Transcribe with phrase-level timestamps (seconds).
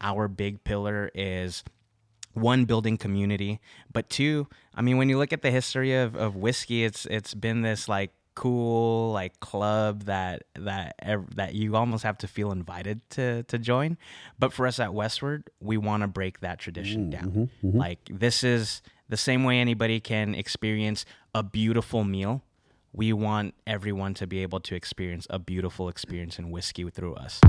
[0.00, 1.64] Our big pillar is
[2.34, 3.60] one building community,
[3.92, 7.34] but two, I mean, when you look at the history of, of whiskey, it's it's
[7.34, 10.96] been this like cool like club that that
[11.34, 13.98] that you almost have to feel invited to to join.
[14.38, 17.24] But for us at Westward, we want to break that tradition down.
[17.30, 17.78] Mm-hmm, mm-hmm.
[17.78, 21.04] Like this is the same way anybody can experience
[21.34, 22.42] a beautiful meal.
[22.94, 27.40] We want everyone to be able to experience a beautiful experience in whiskey through us.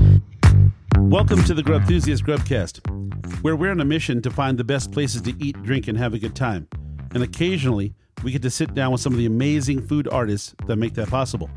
[0.98, 5.22] Welcome to the Grub Grubcast, where we're on a mission to find the best places
[5.22, 6.68] to eat, drink, and have a good time.
[7.14, 10.76] And occasionally, we get to sit down with some of the amazing food artists that
[10.76, 11.50] make that possible.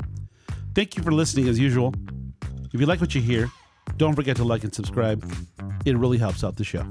[0.74, 1.94] Thank you for listening as usual.
[2.72, 3.50] If you like what you hear,
[3.96, 5.24] don't forget to like and subscribe.
[5.84, 6.84] It really helps out the show.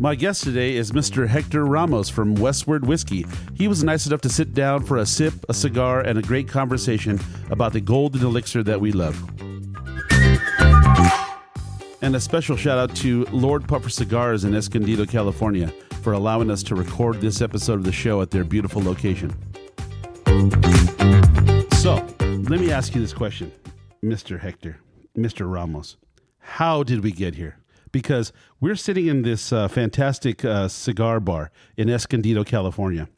[0.00, 1.26] My guest today is Mr.
[1.26, 3.26] Hector Ramos from Westward Whiskey.
[3.54, 6.48] He was nice enough to sit down for a sip, a cigar, and a great
[6.48, 7.18] conversation
[7.50, 9.20] about the golden elixir that we love.
[12.00, 16.62] And a special shout out to Lord Puffer Cigars in Escondido, California, for allowing us
[16.64, 19.34] to record this episode of the show at their beautiful location.
[21.78, 23.50] So, let me ask you this question,
[24.02, 24.38] Mr.
[24.38, 24.78] Hector,
[25.16, 25.50] Mr.
[25.50, 25.96] Ramos.
[26.38, 27.58] How did we get here?
[27.90, 33.08] Because we're sitting in this uh, fantastic uh, cigar bar in Escondido, California,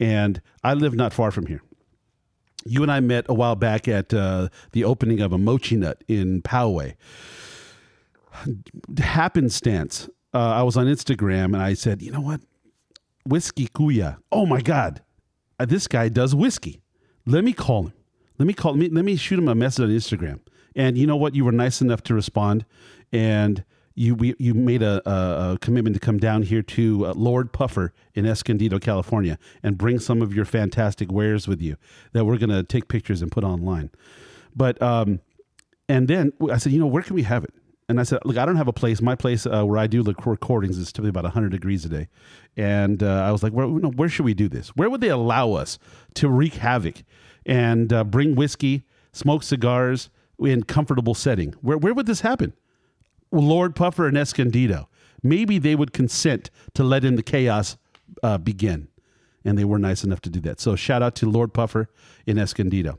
[0.00, 1.60] and I live not far from here.
[2.64, 6.40] You and I met a while back at uh, the opening of a Mochinut in
[6.40, 6.94] Poway
[8.98, 12.40] happenstance, uh, I was on Instagram and I said, you know what?
[13.26, 14.18] Whiskey Kuya.
[14.30, 15.02] Oh my God.
[15.58, 16.80] Uh, this guy does whiskey.
[17.26, 17.92] Let me call him.
[18.38, 18.88] Let me call me.
[18.88, 20.40] Let me shoot him a message on Instagram.
[20.74, 21.34] And you know what?
[21.34, 22.64] You were nice enough to respond,
[23.12, 27.12] and you we, you made a, a, a, commitment to come down here to uh,
[27.14, 31.76] Lord Puffer in Escondido, California, and bring some of your fantastic wares with you
[32.12, 33.90] that we're going to take pictures and put online.
[34.56, 35.20] But um,
[35.88, 37.54] and then I said, you know, where can we have it?
[37.92, 39.02] And I said, look, I don't have a place.
[39.02, 42.08] My place uh, where I do the recordings is typically about 100 degrees a day.
[42.56, 44.70] And uh, I was like, where, where should we do this?
[44.70, 45.78] Where would they allow us
[46.14, 47.02] to wreak havoc
[47.44, 50.08] and uh, bring whiskey, smoke cigars
[50.38, 51.52] in comfortable setting?
[51.60, 52.54] Where, where would this happen?
[53.30, 54.88] Lord Puffer and Escondido.
[55.22, 57.76] Maybe they would consent to let in the chaos
[58.22, 58.88] uh, begin.
[59.44, 60.60] And they were nice enough to do that.
[60.60, 61.90] So shout out to Lord Puffer
[62.26, 62.98] in Escondido.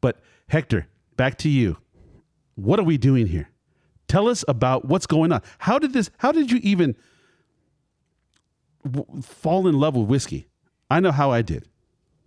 [0.00, 1.76] But Hector, back to you.
[2.56, 3.51] What are we doing here?
[4.12, 5.40] Tell us about what's going on.
[5.56, 6.10] How did this?
[6.18, 6.96] How did you even
[8.84, 10.48] w- fall in love with whiskey?
[10.90, 11.66] I know how I did.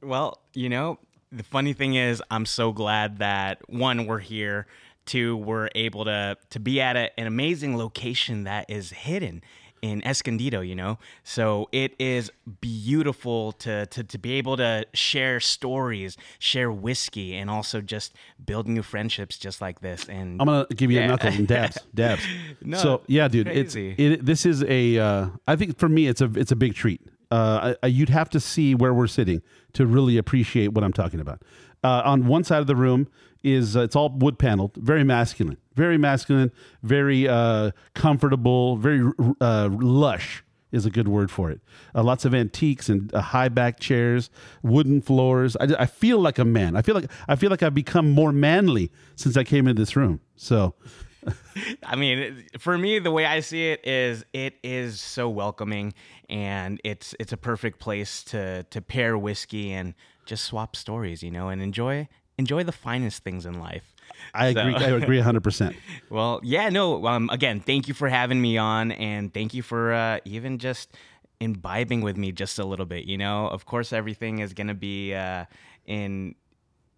[0.01, 0.97] Well, you know,
[1.31, 4.65] the funny thing is, I'm so glad that one, we're here.
[5.05, 9.43] Two, we're able to to be at a, an amazing location that is hidden
[9.81, 10.97] in Escondido, you know?
[11.23, 12.31] So it is
[12.61, 18.67] beautiful to, to, to be able to share stories, share whiskey, and also just build
[18.67, 20.07] new friendships just like this.
[20.07, 21.05] And I'm going to give you yeah.
[21.05, 22.23] a knuckle and dabs, dabs.
[22.61, 23.91] no, so yeah, dude, crazy.
[23.91, 24.97] it's, it, this is a.
[24.97, 27.01] Uh, I think for me, it's a, it's a big treat.
[27.31, 29.41] Uh, I, you'd have to see where we're sitting
[29.73, 31.41] to really appreciate what I'm talking about.
[31.83, 33.07] Uh, on one side of the room
[33.45, 36.51] is uh, it's all wood paneled, very masculine, very masculine,
[36.81, 41.61] very uh, comfortable, very uh, lush is a good word for it.
[41.93, 44.31] Uh, lots of antiques and uh, high back chairs,
[44.63, 45.55] wooden floors.
[45.57, 46.75] I, I feel like a man.
[46.75, 49.95] I feel like I feel like I've become more manly since I came in this
[49.95, 50.19] room.
[50.35, 50.73] So.
[51.83, 55.95] I mean, for me, the way I see it is, it is so welcoming,
[56.29, 59.95] and it's it's a perfect place to to pair whiskey and
[60.27, 63.93] just swap stories, you know, and enjoy enjoy the finest things in life.
[64.33, 64.59] I so.
[64.67, 64.75] agree.
[64.75, 65.75] I agree 100%.
[66.09, 67.05] well, yeah, no.
[67.07, 70.95] Um, again, thank you for having me on, and thank you for uh, even just
[71.39, 73.05] imbibing with me just a little bit.
[73.05, 75.45] You know, of course, everything is going to be uh,
[75.85, 76.35] in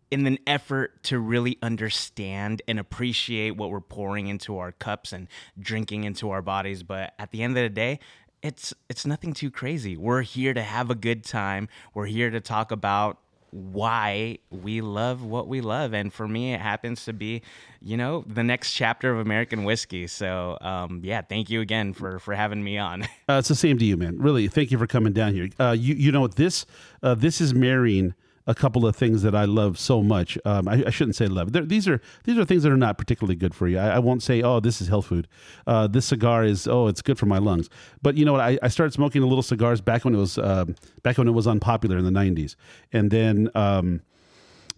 [0.09, 5.27] in an effort to really understand and appreciate what we're pouring into our cups and
[5.59, 6.81] drinking into our bodies.
[6.81, 7.99] But at the end of the day,
[8.41, 9.97] it's it's nothing too crazy.
[9.97, 11.67] We're here to have a good time.
[11.93, 13.19] We're here to talk about
[13.51, 15.93] why we love what we love.
[15.93, 17.41] And for me, it happens to be,
[17.81, 20.07] you know, the next chapter of American whiskey.
[20.07, 23.03] So, um, yeah, thank you again for for having me on.
[23.29, 24.17] uh, it's the same to you, man.
[24.19, 25.49] Really, thank you for coming down here.
[25.59, 26.65] Uh, you you know this
[27.03, 28.13] uh, this is marrying
[28.47, 30.37] a couple of things that I love so much.
[30.45, 31.51] Um, I, I, shouldn't say love.
[31.51, 33.77] They're, these are these are things that are not particularly good for you.
[33.77, 35.27] I, I won't say, oh, this is health food.
[35.67, 37.69] Uh, this cigar is, oh, it's good for my lungs.
[38.01, 38.41] But you know what?
[38.41, 40.65] I, I started smoking a little cigars back when it was uh,
[41.03, 42.55] back when it was unpopular in the '90s,
[42.91, 43.49] and then.
[43.53, 44.01] Um,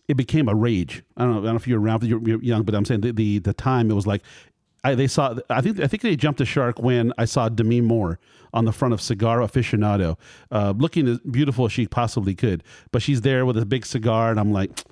[0.08, 1.04] it became a rage.
[1.18, 1.38] I don't know.
[1.38, 2.02] I don't know if you're around.
[2.02, 4.24] You're, you're young, but I'm saying the, the the time it was like
[4.84, 5.36] I, they saw.
[5.50, 8.20] I think I think they jumped the shark when I saw Demi Moore
[8.54, 10.18] on the front of Cigar Aficionado,
[10.52, 12.64] uh, looking as beautiful as she possibly could.
[12.92, 14.84] But she's there with a big cigar, and I'm like,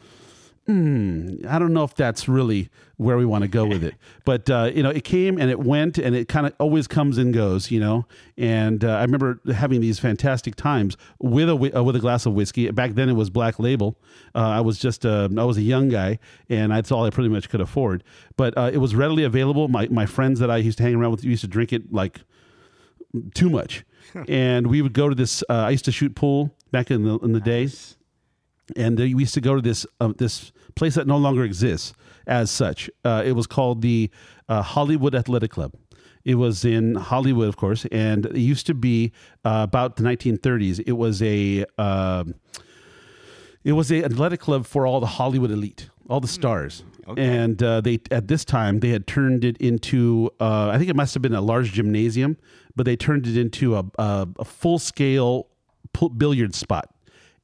[0.67, 3.95] hmm, I don't know if that's really where we want to go with it.
[4.25, 7.17] But uh, you know, it came and it went, and it kind of always comes
[7.17, 7.71] and goes.
[7.71, 8.05] You know,
[8.37, 12.33] and uh, I remember having these fantastic times with a uh, with a glass of
[12.33, 12.69] whiskey.
[12.71, 13.97] Back then, it was Black Label.
[14.35, 16.19] Uh, I was just uh, I was a young guy,
[16.49, 18.03] and that's all I pretty much could afford.
[18.35, 19.69] But uh, it was readily available.
[19.69, 22.19] My my friends that I used to hang around with used to drink it like
[23.33, 23.85] too much,
[24.27, 25.43] and we would go to this.
[25.49, 27.97] Uh, I used to shoot pool back in the in the days
[28.75, 31.93] and we used to go to this um, this place that no longer exists
[32.25, 32.89] as such.
[33.03, 34.09] Uh, it was called the
[34.47, 35.73] uh, Hollywood Athletic Club.
[36.23, 39.13] It was in Hollywood, of course, and it used to be
[39.45, 40.83] uh, about the 1930s.
[40.85, 42.35] It was a um
[43.63, 46.83] it was a athletic club for all the Hollywood elite, all the stars.
[47.17, 50.95] And uh, they at this time they had turned it into uh, I think it
[50.95, 52.37] must have been a large gymnasium,
[52.75, 55.47] but they turned it into a, a, a full scale
[56.17, 56.93] billiard spot.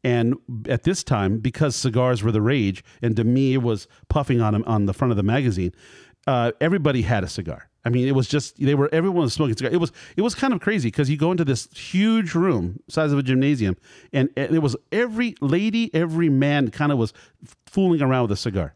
[0.04, 0.36] And
[0.68, 4.64] at this time, because cigars were the rage, and to me it was puffing on
[4.66, 5.74] on the front of the magazine,
[6.28, 7.70] uh, everybody had a cigar.
[7.86, 9.72] I mean, it was just they were everyone was smoking cigar.
[9.72, 13.12] It was it was kind of crazy because you go into this huge room, size
[13.12, 13.76] of a gymnasium,
[14.14, 17.14] and it was every lady, every man kind of was
[17.66, 18.74] fooling around with a cigar.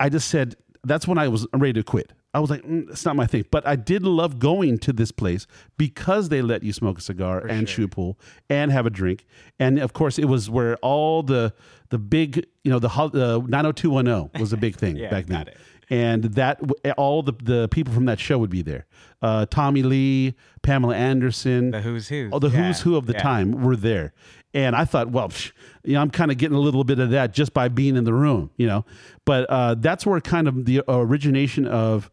[0.00, 2.12] I just said that's when I was ready to quit.
[2.34, 3.44] I was like, mm, it's not my thing.
[3.50, 5.46] But I did love going to this place
[5.78, 8.18] because they let you smoke a cigar and shoot pool
[8.50, 9.24] and have a drink.
[9.58, 11.52] And of course, it was where all the
[11.90, 15.48] the big, you know, the the 90210 was a big thing Yeah, back then.
[15.48, 15.56] it.
[15.90, 16.60] And that
[16.96, 18.86] all the the people from that show would be there.
[19.22, 22.30] Uh, Tommy Lee, Pamela Anderson, The who's who.
[22.32, 23.22] all the Yeah, who's who of the yeah.
[23.22, 24.12] time were there.
[24.54, 25.52] And I thought, well, psh,
[25.82, 28.04] you know, I'm kind of getting a little bit of that just by being in
[28.04, 28.84] the room, you know.
[29.24, 32.10] But uh, that's where kind of the origination of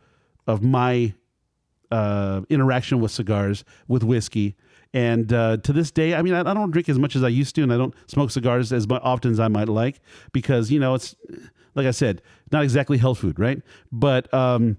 [0.48, 1.14] of my
[1.92, 4.56] uh, interaction with cigars, with whiskey.
[4.94, 7.30] And uh, to this day, I mean, I, I don't drink as much as I
[7.30, 10.00] used to, and I don't smoke cigars as often as I might like
[10.34, 11.16] because, you know, it's
[11.76, 12.22] like I said,
[12.52, 13.62] not exactly health food, right?
[13.92, 14.78] But um,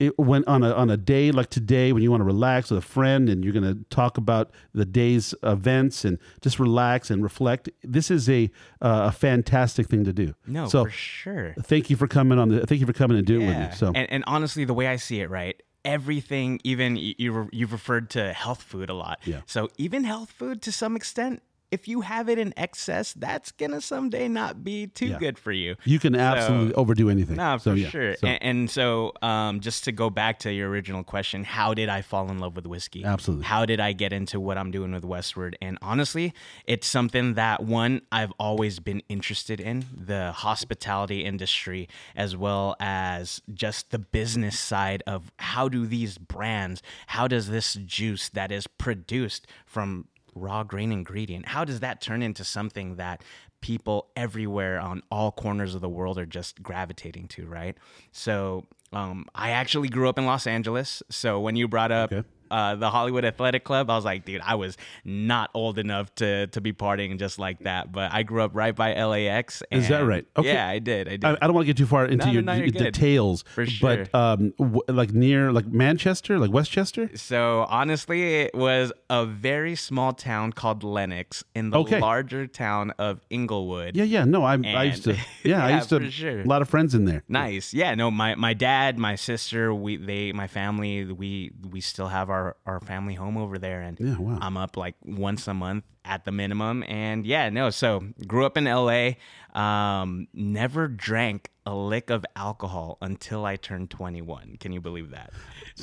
[0.00, 2.78] it when on a on a day like today when you want to relax with
[2.78, 7.22] a friend and you're going to talk about the day's events and just relax and
[7.22, 8.50] reflect this is a
[8.80, 11.54] uh, a fantastic thing to do No, so for sure.
[11.62, 13.68] thank you for coming on the thank you for coming and doing it with Yeah.
[13.70, 15.60] me so and, and honestly, the way I see it, right?
[15.84, 19.20] Everything, even you, you you've referred to health food a lot.
[19.24, 19.40] Yeah.
[19.46, 23.80] So even health food, to some extent, if you have it in excess, that's gonna
[23.80, 25.18] someday not be too Yeah.
[25.18, 25.76] good for you.
[25.84, 28.16] you can absolutely overdo anything No, so for yeah sure.
[28.16, 31.88] so, and, and so, um, just to go back to your original question, how did
[31.88, 33.04] I fall in love with whiskey?
[33.04, 33.44] Absolutely.
[33.44, 35.56] How did I get into what I'm doing with Westward?
[35.60, 36.32] And honestly,
[36.66, 43.42] it's something that one I've always been interested in the hospitality industry, as well as
[43.52, 48.66] just the business side of how do these brands, how does this juice that is
[48.66, 50.06] produced from
[50.38, 53.22] raw grain ingredient, how does that turn into something that
[53.60, 57.76] people everywhere on all corners of the world are just gravitating to, right?
[58.12, 61.02] So um, I actually grew up in Los Angeles.
[61.10, 62.26] So when you brought up Okay.
[62.50, 66.46] Uh, the Hollywood Athletic Club, I was like, dude, I was not old enough to
[66.48, 67.92] to be partying just like that.
[67.92, 69.62] But I grew up right by LAX.
[69.70, 70.26] Is that right?
[70.36, 70.52] Okay.
[70.52, 71.08] Yeah, I did.
[71.08, 71.24] I did.
[71.24, 73.66] I, I don't want to get too far into No, your, no, your details, For
[73.66, 74.06] sure.
[74.06, 77.10] but um, w- like near like Manchester, like Westchester.
[77.16, 82.00] So honestly, it was a very small town called Lenox in the Okay.
[82.00, 83.96] larger town of Inglewood.
[83.96, 84.24] Yeah, yeah.
[84.24, 85.10] No, I, I used to.
[85.10, 86.10] And- Yeah, I used to.
[86.10, 86.40] sure.
[86.40, 87.22] A lot of friends in there.
[87.28, 87.72] Nice.
[87.72, 92.28] Yeah, no, my my dad, my sister, we they my family, we we still have
[92.30, 94.38] our our family home over there and Yeah, wow.
[94.40, 98.56] I'm up like once a month at the minimum and yeah, no, so grew up
[98.56, 99.12] in LA,
[99.54, 104.56] um never drank a lick of alcohol until I turned 21.
[104.60, 105.32] Can you believe that?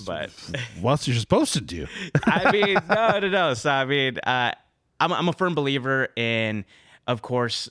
[0.06, 0.32] But
[0.82, 1.88] What's you're supposed to do?
[2.26, 3.54] I mean, no, no, no.
[3.54, 4.52] So I mean, uh,
[5.00, 6.66] I'm I'm a firm believer in,
[7.08, 7.70] of course,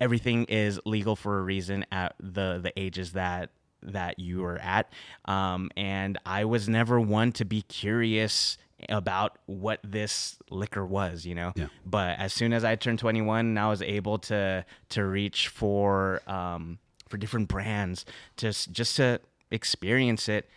[0.00, 3.50] everything is legal for a reason at the the ages that
[3.82, 4.92] that you are at.
[5.24, 8.58] Um, and I was never one to be curious
[8.88, 11.52] about what this liquor was, you know.
[11.54, 11.66] Yeah.
[11.86, 16.78] But as soon as I turned 21, I was able to to reach for um,
[17.08, 18.04] for different brands,
[18.36, 19.20] just just to
[19.50, 20.48] experience it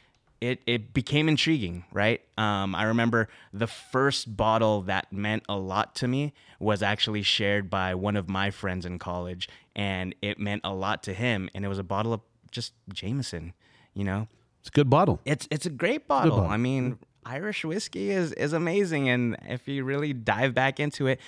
[0.42, 2.22] it it became intriguing, right?
[2.38, 7.70] Um, I remember the first bottle that meant a lot to me was actually shared
[7.70, 11.50] by one of my friends in college, and it meant a lot to him.
[11.54, 12.22] And it was a bottle of
[12.56, 13.54] just Jameson,
[13.94, 14.28] you know.
[14.62, 15.20] It's a good bottle.
[15.26, 16.38] It's it's a great bottle.
[16.38, 16.50] bottle.
[16.50, 21.20] I mean, Irish whiskey is is amazing, and if you really dive back into it,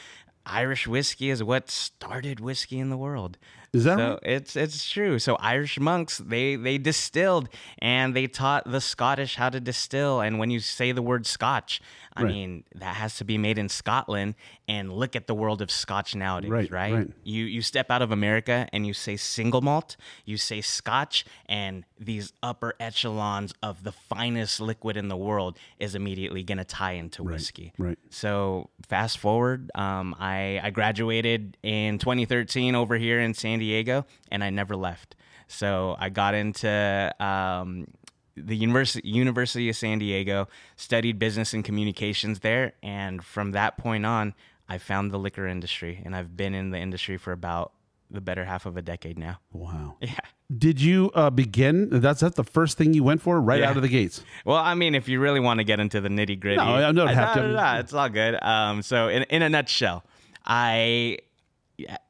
[0.47, 3.37] Irish whiskey is what started whiskey in the world.
[3.73, 4.19] Is that so right?
[4.23, 5.19] it's it's true.
[5.19, 10.21] So Irish monks they they distilled and they taught the Scottish how to distill.
[10.21, 11.81] And when you say the word Scotch,
[12.17, 12.33] I Right.
[12.33, 14.35] mean that has to be made in Scotland.
[14.67, 16.93] And look at the world of Scotch nowadays, Right, right?
[16.93, 17.09] right.
[17.23, 19.95] You you step out of America and you say single malt,
[20.25, 25.95] you say Scotch, and these upper echelons of the finest liquid in the world is
[25.95, 27.71] immediately going to tie into whiskey.
[27.77, 27.97] right.
[28.09, 34.43] So fast forward, um, I I graduated in 2013 over here in San Diego, and
[34.43, 35.15] I never left.
[35.49, 37.87] So I got into um,
[38.37, 44.05] the University University of San Diego, studied business and communications there, and from that point
[44.05, 44.33] on,
[44.69, 47.71] I found the liquor industry, and I've been in the industry for about
[48.11, 49.39] the better half of a decade now.
[49.51, 49.95] Wow.
[50.01, 50.11] Yeah.
[50.57, 51.89] Did you uh, begin?
[51.89, 53.69] That's that the first thing you went for right Yeah.
[53.69, 54.23] out of the gates.
[54.45, 56.91] Well, I mean, if you really want to get into the nitty gritty, No, I
[56.93, 57.79] don't have to.
[57.81, 58.41] it's all good.
[58.41, 60.05] Um, so, in in a nutshell,
[60.45, 61.17] I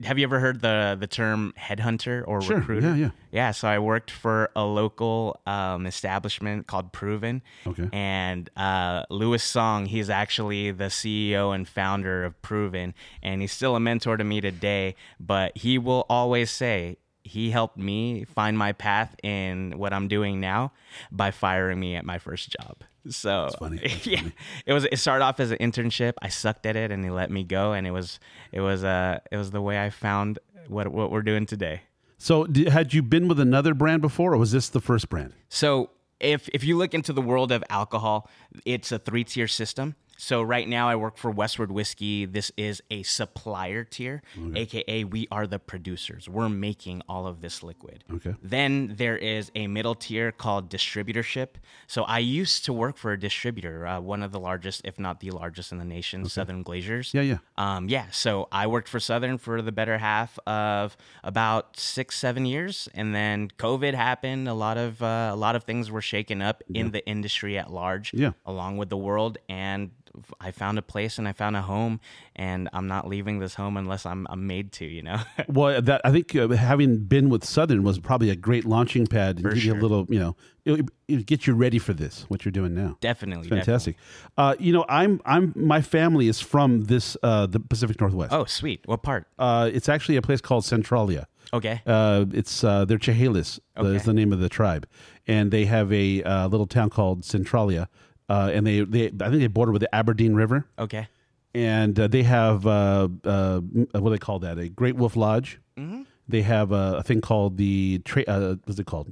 [0.04, 2.58] have you ever heard the the term headhunter or Sure.
[2.58, 2.88] recruiter?
[2.90, 3.10] Yeah, yeah.
[3.32, 7.42] Yeah, so I worked for a local um, establishment called Proven.
[7.66, 7.90] Okay.
[7.92, 13.76] And uh, Louis Song, he's actually the CEO and founder of Proven, and he's still
[13.76, 14.96] a mentor to me today.
[15.20, 20.40] But he will always say he helped me find my path in what I'm doing
[20.40, 20.72] now
[21.12, 22.84] by firing me at my first job.
[23.10, 23.78] So funny.
[23.84, 24.22] That's yeah,
[24.66, 24.86] it was.
[24.86, 26.14] It started off as an internship.
[26.22, 27.74] I sucked at it, and he let me go.
[27.74, 28.20] And it was,
[28.52, 31.82] it was, uh, it was the way I found what what we're doing today.
[32.18, 35.34] So, d had you been with another brand before, or was this the first brand?
[35.50, 38.30] So if if you look into the world of alcohol,
[38.66, 39.96] it's a three tier system.
[40.18, 42.26] So right now I work for Westward Whiskey.
[42.26, 44.22] This is a supplier tier,
[44.56, 46.28] aka we are the producers.
[46.28, 48.04] We're making all of this liquid.
[48.12, 48.36] Okay.
[48.42, 51.50] Then there is a middle tier called distributorship.
[51.86, 55.20] So I used to work for a distributor, uh, one of the largest, if not
[55.20, 57.14] the largest in the nation, Southern Glazer's.
[57.14, 57.38] Yeah, yeah.
[57.58, 62.46] Um, yeah, so I worked for Southern for the better half of about six, seven
[62.46, 64.48] years, and then COVID happened.
[64.48, 67.72] A lot of uh, a lot of things were shaken up in the industry at
[67.72, 68.32] large, Yeah.
[68.46, 69.38] along with the world.
[69.48, 69.92] And
[70.40, 72.00] I found a place and I found a home,
[72.36, 74.86] and I'm not leaving this home unless I'm I'm made to.
[74.86, 75.20] You know.
[75.48, 79.38] Well, that I think uh, having been with Southern was probably a great launching pad
[79.38, 82.26] and give you a little, you know, it, it get you ready for this.
[82.28, 82.98] What you're doing now.
[83.00, 83.96] definitely, Fantastic.
[84.38, 88.34] Uh, you know, I'm I'm my family is from this uh, the Pacific Northwest.
[88.34, 88.82] Oh, sweet.
[88.86, 89.28] What part?
[89.40, 91.28] Uh, it's actually a place called Centralia.
[91.54, 91.82] Okay.
[91.86, 94.88] Uh, it's uh, they're Chehalis uh, is the name of the tribe,
[95.28, 97.90] and they have a uh, little town called Centralia,
[98.30, 101.08] uh, and they they I think they border with the Aberdeen River, Okay.
[101.54, 104.58] and uh, they have uh, uh, what do they call that?
[104.58, 105.60] A Great Wolf Lodge.
[105.78, 106.04] Mm-hmm.
[106.28, 109.12] They have a, a thing called the tra- uh, what's it called?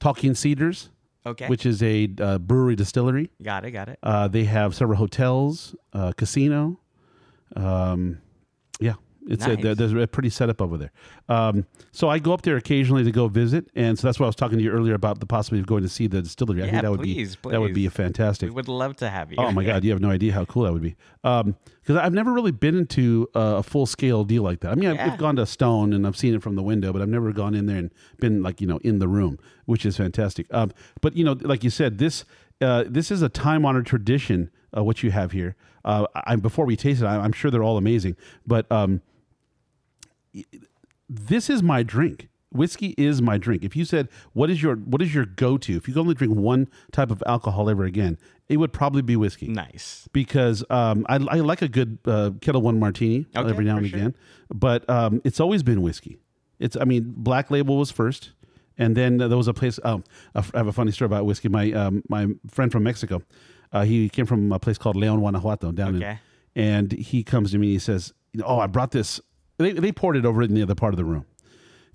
[0.00, 0.90] Talking Cedars,
[1.24, 1.46] Okay.
[1.46, 3.30] which is a uh, brewery distillery.
[3.42, 3.70] got it.
[3.70, 3.98] Got it.
[4.02, 6.80] Uh, they have several hotels, uh, casino.
[7.54, 8.18] Um,
[9.28, 9.62] it's a, Nice.
[9.62, 10.90] there- there's a pretty setup over there.
[11.28, 14.28] Um, so I go up there occasionally to go visit, and so that's why I
[14.28, 16.62] was talking to you earlier about the possibility of going to see the distillery.
[16.62, 18.48] I Yeah, think that would please, be that would be a fantastic.
[18.48, 19.36] We would love to have you.
[19.38, 20.96] Oh my God, you have no idea how cool that would be.
[21.22, 24.72] Because I've never really been into uh, a full scale deal like that.
[24.72, 25.12] I mean, I've, Yeah.
[25.12, 27.54] I've gone to Stone and I've seen it from the window, but I've never gone
[27.54, 30.46] in there and been like you know in the room, which is fantastic.
[30.52, 32.24] Um, but you know, like you said, this
[32.60, 34.50] uh, this is a time honored tradition.
[34.74, 35.54] Uh, what you have here.
[35.84, 39.02] Uh, I, before we taste it, I, I'm sure they're all amazing, but um,
[41.08, 42.28] this is my drink.
[42.50, 43.64] Whiskey is my drink.
[43.64, 46.14] If you said what is your what is your go to, if you could only
[46.14, 48.18] drink one type of alcohol ever again,
[48.50, 50.06] it would probably be whiskey Nice.
[50.12, 53.88] because um, I, I like a good uh, Ketel One martini Okay, every now and
[53.88, 53.98] sure.
[53.98, 54.16] again,
[54.52, 56.18] but um, it's always been whiskey.
[56.58, 58.32] It's I mean Black Label was first,
[58.76, 59.80] and then there was a place.
[59.82, 61.48] Um, I have a funny story about whiskey.
[61.48, 63.22] My um, my friend from Mexico,
[63.72, 66.18] uh, he came from a place called Leon, Guanajuato, down Okay.
[66.54, 68.12] in, and he comes to me and he says,
[68.44, 69.22] "Oh, I brought this."
[69.58, 71.26] They, they poured it over in the other part of the room.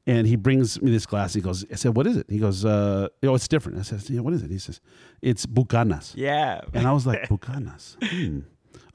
[0.06, 1.34] And he brings me this glass.
[1.34, 2.28] He goes, I said, what is it?
[2.30, 3.78] He goes, uh, oh, it's different.
[3.78, 4.50] I said, yeah, what is it?
[4.50, 4.80] He says,
[5.22, 6.14] it's Bucanas.
[6.16, 6.62] Yeah.
[6.74, 7.98] And I was like, Bucanas.
[8.02, 8.40] Hmm.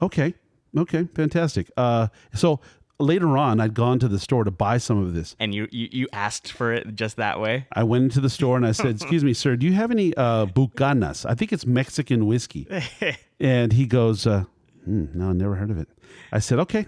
[0.01, 0.33] Okay.
[0.75, 1.07] Okay.
[1.13, 1.69] Fantastic.
[1.77, 2.61] Uh, so
[2.99, 5.35] later on, I'd gone to the store to buy some of this.
[5.39, 7.67] and you, you you asked for it just that way.
[7.73, 10.15] I went into the store and I said, Excuse me, sir, do you have any
[10.15, 11.29] uh, Bucanas?
[11.29, 12.67] I think it's Mexican whiskey.
[13.39, 14.45] and he goes, uh,
[14.85, 15.87] hmm, No, I never heard of it.
[16.31, 16.87] I said, Okay.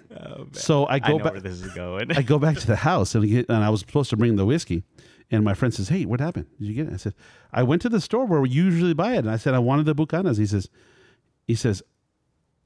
[0.53, 1.35] so I go back.
[1.35, 2.11] this is going.
[2.17, 4.45] I go back to the house and, get, and I was supposed to bring the
[4.45, 4.83] whiskey.
[5.31, 6.45] And my friend says, Hey, what happened?
[6.59, 6.93] Did you get it?
[6.93, 7.15] I said,
[7.51, 9.19] I went to the store where we usually buy it.
[9.19, 10.37] And I said, I wanted the Bucanas.
[10.37, 10.69] He says,
[11.47, 11.81] He says,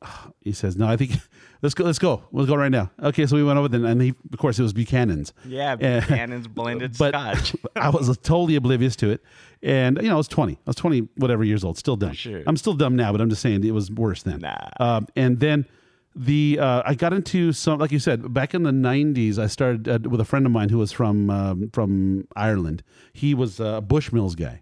[0.41, 1.11] he says, no, I think
[1.61, 1.83] let's go.
[1.83, 2.23] Let's go.
[2.31, 2.91] We'll go right now.
[3.01, 5.33] Okay, so we went over then, and he, of course, it was Buchanan's.
[5.45, 5.75] yeah.
[5.99, 7.55] Buchanan's blended But scotch.
[7.75, 9.21] I was totally oblivious to it,
[9.61, 10.53] and you know, I was twenty.
[10.53, 11.77] I was twenty, whatever years old.
[11.77, 12.13] Still dumb.
[12.13, 12.43] sure.
[12.47, 14.39] I'm still dumb now, but I'm just saying it was worse then.
[14.39, 14.69] Nah.
[14.79, 15.65] Um, and then
[16.15, 19.37] the uh, I got into some like you said back in the '90s.
[19.37, 22.83] I started uh, with a friend of mine who was from um, from Ireland.
[23.13, 24.61] He was a Bushmills guy,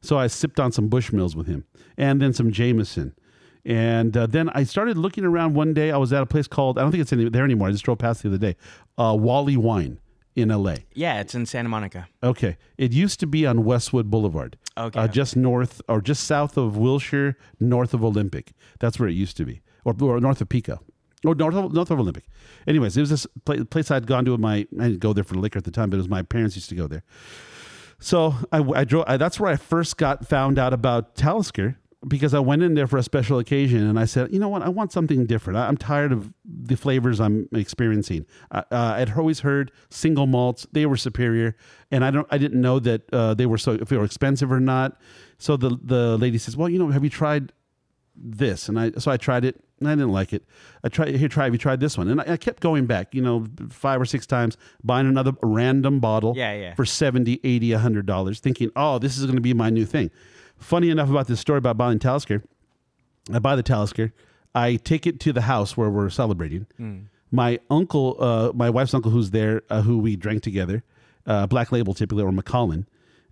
[0.00, 1.64] so I sipped on some Bushmills with him,
[1.96, 3.14] and then some Jameson.
[3.64, 5.90] And uh, then I started looking around one day.
[5.92, 7.68] I was at a place called I don't think it's any, there anymore.
[7.68, 8.56] I just drove past the other day.
[8.98, 9.98] Uh, Wally Wine
[10.34, 10.76] in LA.
[10.94, 12.08] Yeah, it's in Santa Monica.
[12.22, 14.56] Okay, it used to be on Westwood Boulevard.
[14.76, 18.52] Okay, uh, just north or just south of Wilshire, north of Olympic.
[18.80, 20.80] That's where it used to be, or, or north of Pico,
[21.24, 22.24] or north of, north of Olympic.
[22.66, 23.26] Anyways, it was this
[23.70, 24.66] place I'd gone to with my.
[24.80, 26.68] I didn't go there for liquor at the time, but it was my parents used
[26.70, 27.04] to go there.
[28.00, 29.04] So I, I drove.
[29.06, 31.76] I, that's where I first got found out about Talisker
[32.08, 34.62] because I went in there for a special occasion and I said, you know what,
[34.62, 35.58] I want something different.
[35.58, 38.26] I, I'm tired of the flavors I'm experiencing.
[38.50, 41.56] Uh, uh, I'd always heard single malts; they were superior,
[41.90, 42.26] and I don't.
[42.30, 45.00] I didn't know that uh, they were so if they were expensive or not.
[45.38, 47.52] So the the lady says, well, you know, have you tried
[48.16, 48.68] this?
[48.68, 49.60] And I so I tried it.
[49.80, 50.44] And I didn't like it.
[50.84, 51.28] I tried here.
[51.28, 51.44] Try.
[51.44, 52.06] Have you tried this one?
[52.06, 53.16] And I, I kept going back.
[53.16, 56.34] You know, five or six times, buying another random bottle.
[56.36, 56.74] Yeah, yeah.
[56.74, 60.12] For 70 80 100 dollars, thinking, oh, this is going to be my new thing.
[60.62, 62.42] Funny enough about this story about buying Talisker,
[63.32, 64.12] I buy the Talisker.
[64.54, 66.66] I take it to the house where we're celebrating.
[67.30, 70.82] My uncle, uh, my wife's uncle, who's there, uh, who we drank together,
[71.26, 72.86] uh, Black Label typically or Macallan.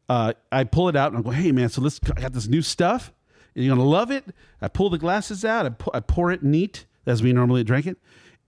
[0.08, 2.00] Uh, I pull it out and I go, "Hey man, so let's.
[2.16, 3.12] I got this new stuff.
[3.54, 4.24] You're gonna love it."
[4.62, 5.66] I pull the glasses out.
[5.66, 7.98] I, pu- I pour it neat as we normally drink it,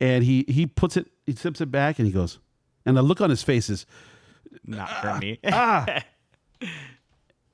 [0.00, 2.38] and he he puts it, he sips it back, and he goes,
[2.86, 3.84] and the look on his face is,
[4.64, 5.38] Not for me.
[5.46, 6.02] ah.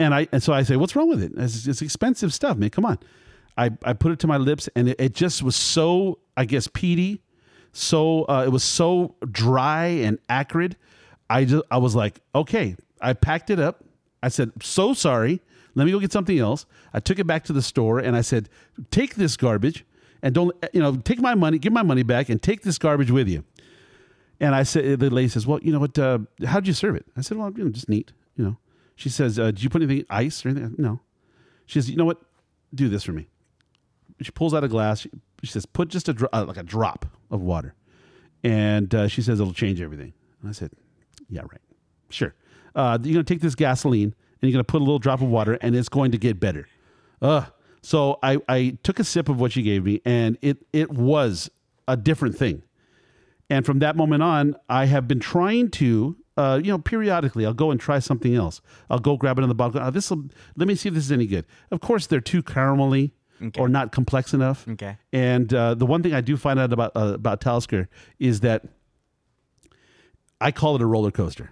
[0.00, 1.32] and I and so I say, "What's wrong with it?
[1.36, 2.70] It's, it's expensive stuff, man.
[2.70, 2.98] Come on."
[3.58, 6.68] I, I put it to my lips, and it, it just was so, I guess,
[6.68, 7.22] peaty.
[7.72, 10.76] So uh, it was so dry and acrid.
[11.28, 12.76] I just I was like, okay.
[13.00, 13.84] I packed it up.
[14.22, 15.40] I said, so sorry.
[15.74, 16.66] Let me go get something else.
[16.92, 18.48] I took it back to the store, and I said,
[18.90, 19.84] take this garbage,
[20.22, 23.10] and don't you know, take my money, give my money back, and take this garbage
[23.10, 23.44] with you.
[24.40, 25.98] And I said, the lady says, well, you know what?
[25.98, 27.06] Uh, how'd you serve it?
[27.16, 28.12] I said, well, you know, just neat.
[28.98, 30.74] She says, uh, did you put anything ice or anything?
[30.76, 30.98] No.
[31.66, 32.20] She says, you know what?
[32.74, 33.28] Do this for me.
[34.20, 35.02] She pulls out a glass.
[35.02, 35.10] She,
[35.44, 37.76] she says, put just a dro- uh, like a drop of water,
[38.42, 40.14] and uh, she says it'll change everything.
[40.40, 40.72] And I said,
[41.30, 41.60] yeah, right,
[42.10, 42.34] sure.
[42.74, 45.54] Uh, you're gonna take this gasoline and you're gonna put a little drop of water,
[45.60, 46.66] and it's going to get better.
[47.22, 47.46] Uh,
[47.82, 51.48] so I, I took a sip of what she gave me, and it it was
[51.86, 52.62] a different thing.
[53.48, 57.52] And from that moment on, I have been trying to, uh, you know, periodically, I'll
[57.52, 58.60] go and try something else.
[58.88, 59.80] I'll go grab another bottle.
[59.80, 60.10] Uh, this
[60.56, 61.44] let me see if this is any good.
[61.72, 63.10] Of course, they're too caramelly
[63.58, 64.66] or not complex enough.
[64.68, 64.96] Okay.
[65.12, 67.88] And uh, the one thing I do find out about uh, about Talisker
[68.20, 68.64] is that
[70.40, 71.50] I call it a roller coaster.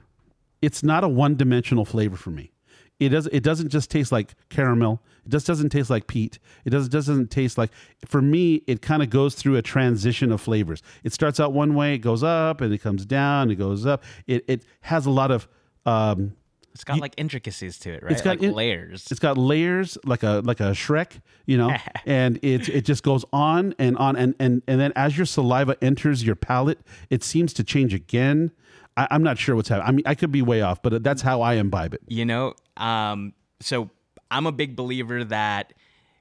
[0.62, 2.53] It's not a one dimensional flavor for me.
[2.98, 3.26] It does.
[3.26, 5.02] It doesn't just taste like caramel.
[5.26, 6.38] It just doesn't taste like peat.
[6.64, 6.88] It does.
[6.88, 7.70] Doesn't taste like.
[8.06, 10.82] For me, it kind of goes through a transition of flavors.
[11.04, 14.02] It starts out one way, it goes up, and it comes down, it goes up.
[14.26, 15.46] It it has a lot of.
[15.85, 16.32] Um,
[16.74, 18.12] It's got like intricacies to it, right?
[18.12, 19.06] it's got like in- layers.
[19.11, 21.74] it's got layers like a like a Shrek, you know,
[22.06, 25.76] and it it just goes on and on and and and then as your saliva
[25.82, 26.78] enters your palate,
[27.11, 28.52] it seems to change again.
[28.96, 29.88] I, I'm not sure what's happening.
[29.88, 32.02] I mean, I could be way off, but that's how I imbibe it.
[32.09, 33.90] You know, um, so
[34.30, 35.72] I'm a big believer that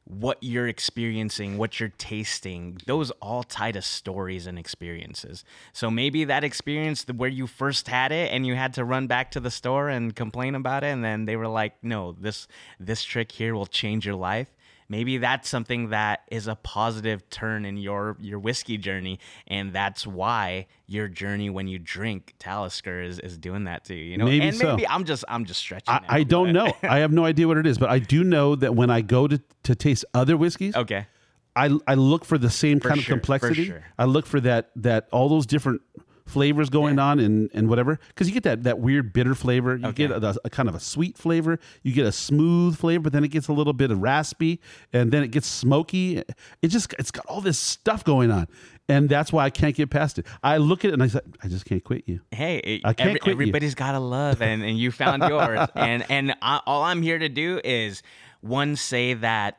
[0.06, 5.44] what you're experiencing, what you're tasting, those all tie to stories and experiences.
[5.74, 9.32] So maybe that experience where you first had it and you had to run back
[9.32, 12.48] to the store and complain about it, and then they were like, "No, this
[12.80, 14.55] this trick here will change your life."
[14.88, 20.06] Maybe that's something that is a positive turn in your your whiskey journey, and that's
[20.06, 24.04] why your journey when you drink Talisker is, is doing that to you.
[24.04, 24.76] You know, Maybe and so.
[24.76, 25.94] maybe I'm just I'm just stretching.
[25.94, 26.72] I, I don't know.
[26.84, 29.28] I have no idea what it is, but I do know that when I go
[29.28, 31.08] to to taste other whiskeys, Okay.
[31.56, 33.66] I I look for the same kind sure, of complexity.
[33.66, 33.84] sure.
[33.98, 35.82] I look for that that all those different
[36.26, 38.00] flavors going on and and whatever.
[38.10, 39.76] Because you get that that weird bitter flavor.
[39.76, 41.60] You get a, a kind of a sweet flavor.
[41.84, 44.60] You get a smooth flavor but then it gets a little bit of raspy
[44.92, 46.18] and then it gets smoky.
[46.62, 48.48] It just it's got all this stuff going on
[48.88, 50.26] and that's why i can't get past it.
[50.44, 52.22] I look at it and i say i just can't quit you.
[52.32, 53.42] Hey, it- I can't every- quit you.
[53.42, 55.68] everybody's got a love, and, and you found yours.
[55.76, 58.02] and and I, all I'm here to do is
[58.42, 59.58] one say that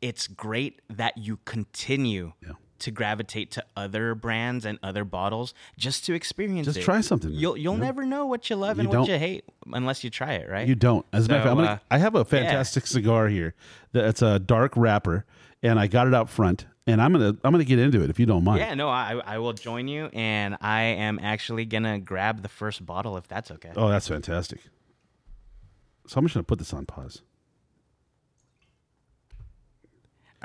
[0.00, 2.52] it's great that you continue Yeah.
[2.84, 6.82] To gravitate to other brands and other bottles just to experience Just it.
[6.82, 7.30] try something.
[7.32, 10.34] You'll you'll never know what you love and You what you hate unless you try
[10.34, 10.68] it, right?
[10.68, 11.04] You don't.
[11.12, 13.54] As a matter of fact, I'm gonna, uh, I have a fantastic cigar here.
[13.92, 15.24] That's a dark wrapper,
[15.62, 16.66] and I got it out front.
[16.86, 18.60] And I'm gonna I'm gonna get into it if you don't mind.
[18.60, 22.84] yeah, no, I I will join you, and I am actually gonna grab the first
[22.84, 23.70] bottle if that's okay.
[23.74, 24.60] Oh, that's fantastic.
[26.06, 27.22] So I'm just gonna put this on pause.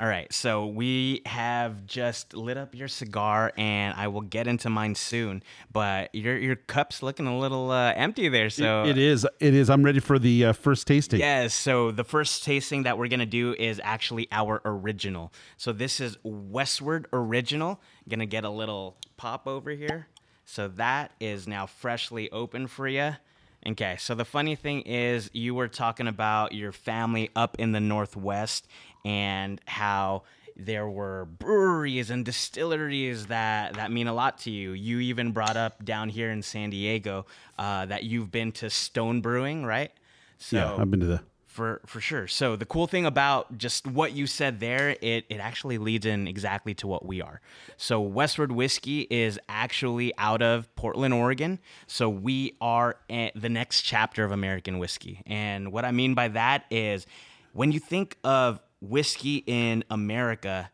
[0.00, 4.70] All right, so we have just lit up your cigar, and I will get into
[4.70, 5.42] mine soon.
[5.70, 8.48] But your your cup's looking a little uh, empty there.
[8.48, 9.26] So it is.
[9.40, 9.68] It is.
[9.68, 11.20] I'm ready for the uh, first tasting.
[11.20, 11.52] Yes.
[11.52, 15.34] So the first tasting that we're gonna do is actually our original.
[15.58, 17.78] So this is Westward Original.
[18.08, 20.06] Gonna get a little pop over here.
[20.46, 23.16] So that is now freshly open for you.
[23.66, 27.80] Okay, so the funny thing is, you were talking about your family up in the
[27.80, 28.66] Northwest
[29.04, 30.22] and how
[30.56, 34.72] there were breweries and distilleries that, that mean a lot to you.
[34.72, 37.26] You even brought up down here in San Diego
[37.58, 39.90] uh, that you've been to Stone Brewing, right?
[40.38, 41.20] So Yeah, I've been to the.
[41.46, 42.26] for for sure.
[42.26, 46.28] So the cool thing about just what you said there, it it actually leads in
[46.28, 47.40] exactly to what we are.
[47.76, 51.58] So Westward Whiskey is actually out of Portland, Oregon.
[51.86, 55.22] So we are the next chapter of American whiskey.
[55.26, 57.06] And what I mean by that is
[57.52, 60.70] when you think of whiskey in America,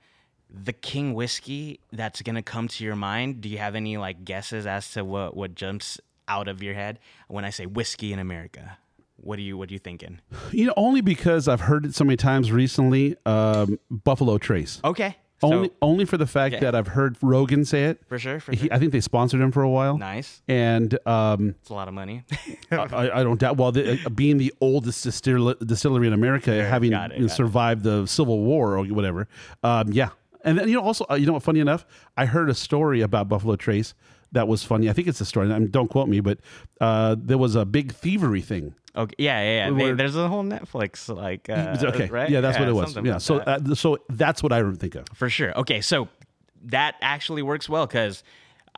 [0.51, 4.67] the king whiskey that's to come to your mind, do you have any like guesses
[4.67, 8.79] as to what what jumps out of your head when I say whiskey in America?
[9.17, 10.21] What are you what are you thinking?
[10.53, 13.17] You know, only because I've heard it so many times recently.
[13.25, 14.81] Um, Buffalo Trace.
[14.85, 15.17] Okay.
[15.41, 16.65] So, only, only for the fact Okay.
[16.65, 18.01] that I've heard Rogan say it.
[18.09, 18.69] for sure, for He, sure.
[18.73, 19.99] I think they sponsored him for a while.
[19.99, 20.41] nice.
[20.49, 22.25] And um, It's a lot of money.
[22.71, 23.59] I, I don't doubt.
[23.59, 27.83] Well, the, uh, being the oldest distill- distillery in America, having it, you know, survived
[27.83, 29.29] the Civil War or whatever,
[29.63, 30.09] um, yeah.
[30.45, 31.43] And then you know, also, uh, you know, what?
[31.43, 31.85] Funny enough,
[32.17, 33.95] I heard a story about Buffalo Trace
[34.33, 34.89] that was funny.
[34.91, 35.53] I think it's a story.
[35.53, 36.39] I mean, don't quote me, but
[36.81, 38.75] uh, there was a big thievery thing.
[38.97, 39.15] okay.
[39.19, 39.71] Yeah, yeah, yeah.
[39.71, 42.29] We They- were- there's a whole Netflix like uh, okay, right?
[42.31, 42.95] yeah, that's what it was.
[42.97, 43.69] Yeah, about so that.
[43.71, 45.05] uh, so that's what I would think of.
[45.15, 45.57] for sure.
[45.59, 46.09] Okay, so
[46.65, 48.25] that actually works well because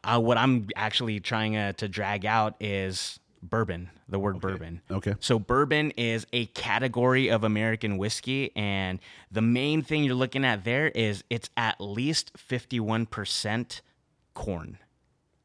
[0.04, 3.90] uh, what I'm actually trying uh, to drag out is bourbon.
[4.10, 4.80] The word bourbon.
[4.90, 5.14] Okay.
[5.20, 10.64] So bourbon is a category of American whiskey, and the main thing you're looking at
[10.64, 13.80] there is it's at least 51%
[14.34, 14.78] corn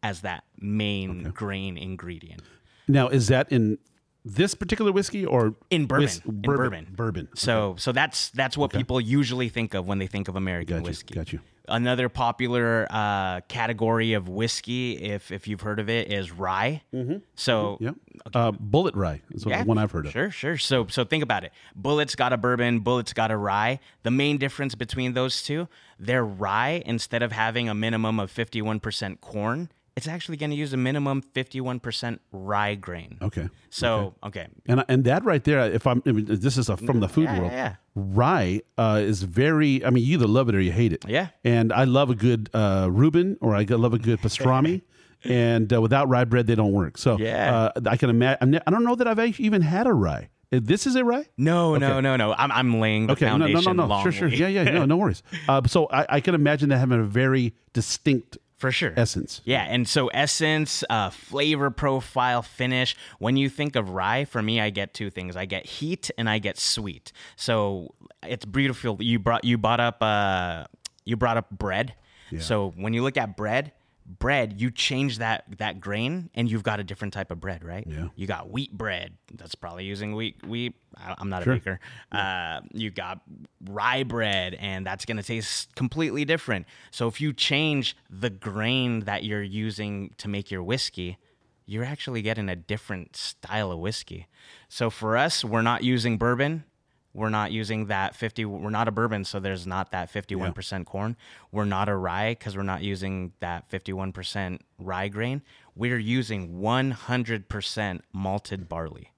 [0.03, 2.41] as that main grain ingredient.
[2.87, 3.77] Now, is that in
[4.25, 6.03] this particular whiskey or In bourbon.
[6.05, 6.57] whis- In bourbon?
[6.57, 6.87] bourbon.
[6.95, 7.27] Bourbon.
[7.35, 10.83] So so that's that's what people usually think of when they think of American Got
[10.83, 11.13] you, whiskey.
[11.15, 11.39] got you.
[11.69, 16.81] Another popular uh, category of whiskey, if if you've heard of it, is rye.
[16.93, 17.17] Mm-hmm.
[17.35, 17.95] So Yep.
[18.33, 20.11] Uh, Bulleit Rye is yeah, the one I've heard of.
[20.11, 20.57] Sure, sure.
[20.57, 21.51] So so think about it.
[21.81, 23.79] Bulleit's got a bourbon, Bulleit's got a rye.
[24.03, 25.67] The main difference between those two,
[25.99, 30.73] their rye, instead of having a minimum of 51% corn, it's actually going to use
[30.73, 33.17] a minimum 51% rye grain.
[33.21, 33.47] Okay.
[33.69, 34.47] So, okay.
[34.65, 37.25] And and that right there, if I'm, I mean, this is a, from the food
[37.25, 37.51] Yeah, world.
[37.51, 39.85] yeah, Rye uh, is very.
[39.85, 41.05] I mean, you either love it or you hate it.
[41.07, 41.27] Yeah.
[41.43, 44.81] And I love a good uh, Reuben, or I love a good pastrami.
[45.25, 46.97] and uh, without rye bread, they don't work.
[46.97, 47.69] So Yeah.
[47.75, 48.59] uh, I can imagine.
[48.65, 50.29] I don't know that I've even had a rye.
[50.51, 51.25] Uh, This is a rye.
[51.37, 52.33] No, no, no, no.
[52.33, 54.85] I'm, I'm laying the Okay, no, no, foundation no, no, sure, sure, yeah, yeah, no,
[54.85, 55.23] no worries.
[55.47, 58.93] Uh, so I, I can imagine that having a very distinct For sure.
[58.95, 59.41] essence.
[59.43, 62.95] Yeah, and so essence, uh, flavor profile, finish.
[63.19, 66.29] When you think of rye, for me, I get two things: I get heat and
[66.29, 67.11] I get sweet.
[67.35, 68.95] So it's beautiful.
[69.01, 70.63] You brought you brought up uh,
[71.03, 71.95] you brought up bread.
[72.39, 73.73] So when you look at bread,
[74.05, 77.85] bread, you change that that grain, and you've got a different type of bread, right?
[77.87, 78.07] Yeah.
[78.15, 79.13] You got wheat bread.
[79.33, 80.45] That's probably using wheat.
[80.45, 80.75] Wheat.
[80.97, 81.53] I'm not Sure.
[81.53, 81.79] a baker.
[82.11, 83.21] Uh, you got
[83.65, 86.65] rye bread, and that's going to taste completely different.
[86.91, 91.17] So if you change the grain that you're using to make your whiskey,
[91.65, 94.27] you're actually getting a different style of whiskey.
[94.69, 96.65] So for us, we're not using bourbon.
[97.13, 98.45] We're not using that 50.
[98.45, 101.15] We're not a bourbon, so there's not that 51% corn.
[101.51, 105.43] We're not a rye because we're not using that 51% rye grain.
[105.75, 109.11] We're using 100% malted barley.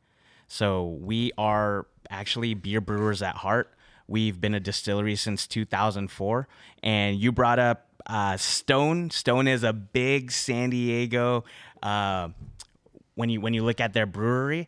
[0.48, 3.74] So we are actually beer brewers at heart.
[4.08, 6.48] We've been a distillery since 2004.
[6.84, 9.10] And you brought up uh, Stone.
[9.12, 11.44] Stone is a big San Diego.
[11.82, 12.30] Uh,
[13.16, 14.68] when you when you look at their brewery,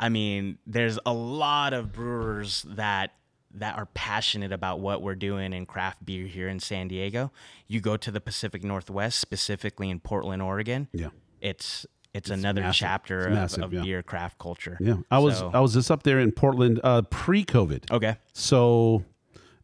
[0.00, 3.12] I mean, there's a lot of brewers that
[3.54, 7.32] that are passionate about what we're doing in craft beer here in San Diego.
[7.66, 10.88] You go to the Pacific Northwest, specifically in Portland, Oregon.
[10.92, 11.08] Yeah.
[11.40, 11.84] It's
[12.14, 12.78] it's, another massive.
[12.78, 13.82] chapter It's of, massive, of yeah.
[13.82, 14.76] beer craft culture.
[14.80, 17.90] Yeah, I was So- I was just up there in Portland uh, pre-COVID.
[17.92, 18.16] okay.
[18.32, 19.04] So,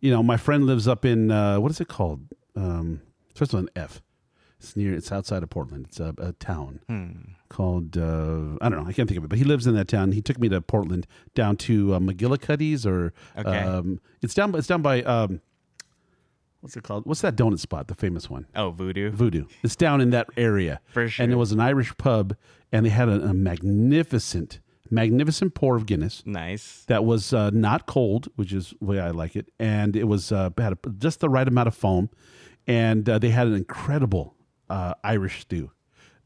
[0.00, 2.20] you know, my friend lives up in uh, what is it called?
[2.54, 3.00] Um,
[3.34, 4.00] starts with an F.
[4.66, 4.94] It's near.
[4.94, 5.86] It's outside of Portland.
[5.88, 7.10] It's a, a town Hmm.
[7.48, 8.86] called uh, I don't know.
[8.88, 9.28] I can't think of it.
[9.28, 10.12] But he lives in that town.
[10.12, 13.58] He took me to Portland, down to uh, McGillicuddy's, or Okay.
[13.60, 14.54] um, it's down.
[14.54, 15.40] It's down by um,
[16.60, 17.06] what's it called?
[17.06, 17.86] What's that donut spot?
[17.88, 18.46] The famous one.
[18.56, 19.10] Oh, voodoo.
[19.10, 19.46] Voodoo.
[19.62, 20.80] It's down in that area.
[20.88, 21.22] For sure.
[21.24, 22.34] And it was an Irish pub,
[22.72, 26.84] and they had a, a magnificent magnificent pour of Guinness Nice.
[26.86, 30.30] that was uh, not cold, which is the way I like it, and it was
[30.30, 32.08] uh, had a, just the right amount of foam,
[32.68, 34.35] and uh, they had an incredible
[34.68, 35.70] uh, Irish stew,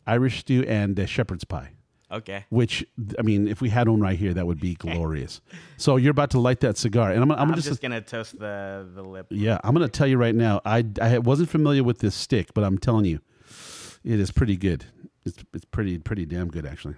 [0.07, 1.73] Irish stew and uh, shepherd's pie.
[2.13, 2.45] Okay.
[2.49, 2.85] Which
[3.19, 5.41] I mean, if we had one right here, that would be glorious.
[5.77, 8.39] so you're about to light that cigar, and I'm, I'm, I'm just, just, gonna toast
[8.39, 9.27] the the lip.
[9.31, 10.61] yeah, I'm going to tell you right now.
[10.65, 13.21] I I wasn't familiar with this stick, but I'm telling you,
[14.05, 14.87] it is pretty good.
[15.25, 16.97] It's it's pretty pretty damn good actually.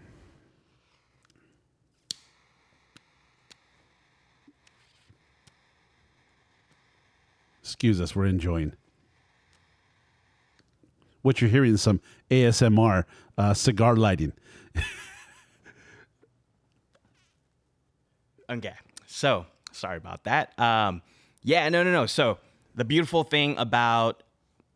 [7.63, 8.73] Excuse us, we're enjoying.
[11.23, 13.05] What you're hearing is some ASMR
[13.39, 14.33] uh, cigar lighting.
[18.53, 18.75] Okay.
[19.07, 20.59] So sorry about that.
[20.59, 21.03] Um,
[21.43, 22.07] yeah, no, no, no.
[22.07, 22.39] So
[22.75, 24.23] the beautiful thing about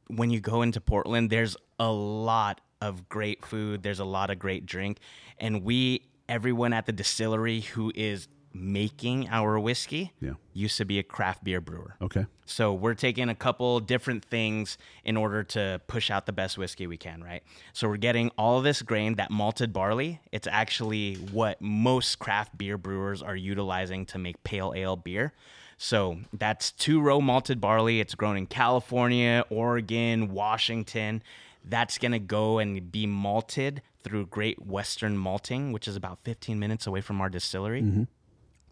[0.08, 3.82] when you go into Portland, there's a lot of great food.
[3.82, 4.98] There's a lot of great drink,
[5.38, 8.28] and we, everyone at the distillery who is
[8.58, 10.32] making our whiskey, Yeah.
[10.52, 11.96] used to be a craft beer brewer.
[12.00, 12.26] Okay.
[12.44, 16.86] So we're taking a couple different things in order to push out the best whiskey
[16.86, 17.42] we can, right?
[17.72, 20.20] So we're getting all of this grain, that malted barley.
[20.32, 25.32] It's actually what most craft beer brewers are utilizing to make pale ale beer.
[25.78, 28.00] So that's two row malted barley.
[28.00, 31.22] It's grown in California, Oregon, Washington.
[31.64, 36.60] That's going to go and be malted through Great Western Malting, which is about 15
[36.60, 37.82] minutes away from our distillery.
[37.82, 38.04] Mm-hmm.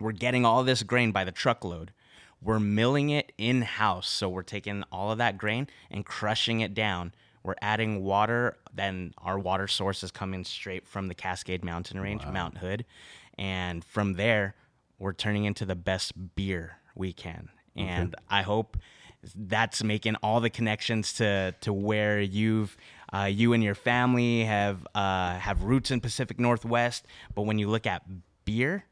[0.04, 1.90] We're getting all this grain by the truckload.
[2.42, 4.06] We're milling it in house.
[4.06, 7.14] So we're taking all of that grain and crushing it down.
[7.42, 8.58] We're adding water.
[8.74, 12.84] Then our water source is coming straight from the Cascade Mountain Range, Mount Hood.
[13.38, 14.54] And from there,
[14.98, 17.48] we're turning into the best beer we can.
[17.74, 18.76] And I hope
[19.34, 22.76] that's making all the connections to to where you've
[23.10, 27.06] uh, you and your family have uh, have roots in Pacific Northwest.
[27.34, 28.02] But when you look at
[28.44, 28.84] beer,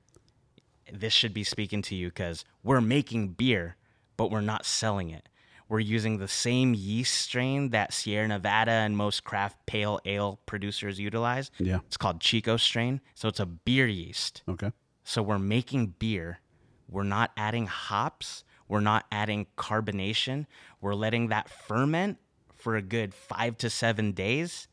[0.93, 3.77] this should be speaking to you because we're making beer,
[4.17, 5.29] but we're not selling it.
[5.69, 11.01] We're using the same yeast strain that Sierra Nevada and most craft pale ale producers
[11.01, 11.51] utilize.
[11.59, 11.79] Yeah.
[11.87, 13.01] It's called Chico strain.
[13.15, 14.43] So it's a beer yeast.
[14.47, 14.71] Okay.
[15.03, 16.41] So we're making beer.
[16.89, 18.45] We're not adding hops.
[18.69, 20.47] We're not adding carbonation.
[20.83, 22.19] We're letting that ferment
[22.55, 24.69] for a good five to seven days.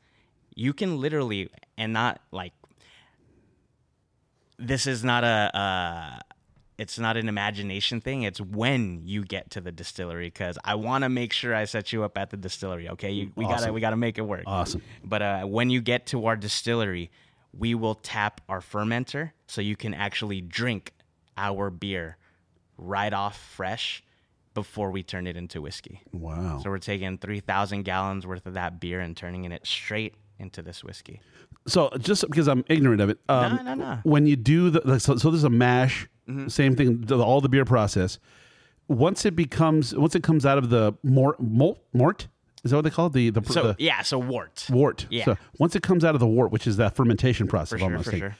[0.53, 2.51] You can literally, and not like,
[4.59, 6.19] this is not a, uh,
[6.77, 8.23] it's not an imagination thing.
[8.23, 11.91] It's when you get to the distillery because I want to make sure I set
[11.91, 12.89] you up at the distillery.
[12.89, 14.43] Okay, you, we gotta we gotta make it work.
[14.45, 14.81] Awesome.
[15.03, 17.11] But uh, when you get to our distillery,
[17.57, 20.93] we will tap our fermenter so you can actually drink
[21.37, 22.17] our beer
[22.77, 24.03] right off fresh
[24.53, 26.01] before we turn it into whiskey.
[26.11, 26.59] Wow.
[26.63, 30.83] So we're taking 3,000 gallons worth of that beer and turning it straight into this
[30.83, 31.21] whiskey.
[31.67, 33.99] So just because I'm ignorant of it, um, no, no.
[34.03, 36.07] when you do the so, so there's a mash,
[36.47, 38.17] same thing, the- all the beer process.
[38.87, 42.27] Once it becomes, once it comes out of the mort, malt, mort,
[42.63, 43.13] is that what they call it?
[43.13, 44.65] The the, So the yeah, so wort.
[44.71, 45.05] wort.
[45.09, 45.25] Yeah.
[45.25, 47.85] So once it comes out of the wort, which is that fermentation process, for sure,
[47.87, 48.09] almost.
[48.09, 48.35] for sure.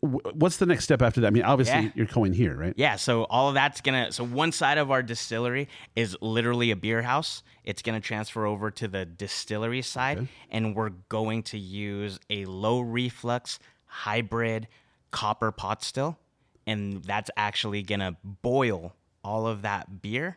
[0.00, 1.26] Wh- What's the next step after that?
[1.28, 1.90] I mean, obviously Yeah.
[1.94, 2.74] you're going here, right?
[2.76, 4.12] Yeah, so all of that's gonna.
[4.12, 7.42] So one side of our distillery is literally a beer house.
[7.64, 12.80] It's gonna transfer over to the distillery side, and we're going to use a low
[12.80, 14.68] reflux hybrid
[15.10, 16.18] copper pot still,
[16.66, 20.36] and that's actually gonna boil all of that beer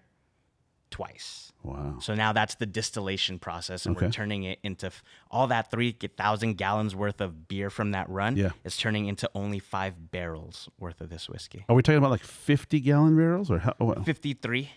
[0.90, 1.52] twice.
[1.64, 1.98] Wow.
[2.00, 5.92] So now that's the distillation process, and we're turning it into f- all that three
[5.92, 8.38] thousand gallons worth of beer from that run.
[8.38, 8.52] Yeah.
[8.64, 11.66] is turning into only five barrels worth of this whiskey.
[11.68, 13.74] Are we talking about like 50 gallon barrels or how?
[13.82, 14.70] Oh, well, 53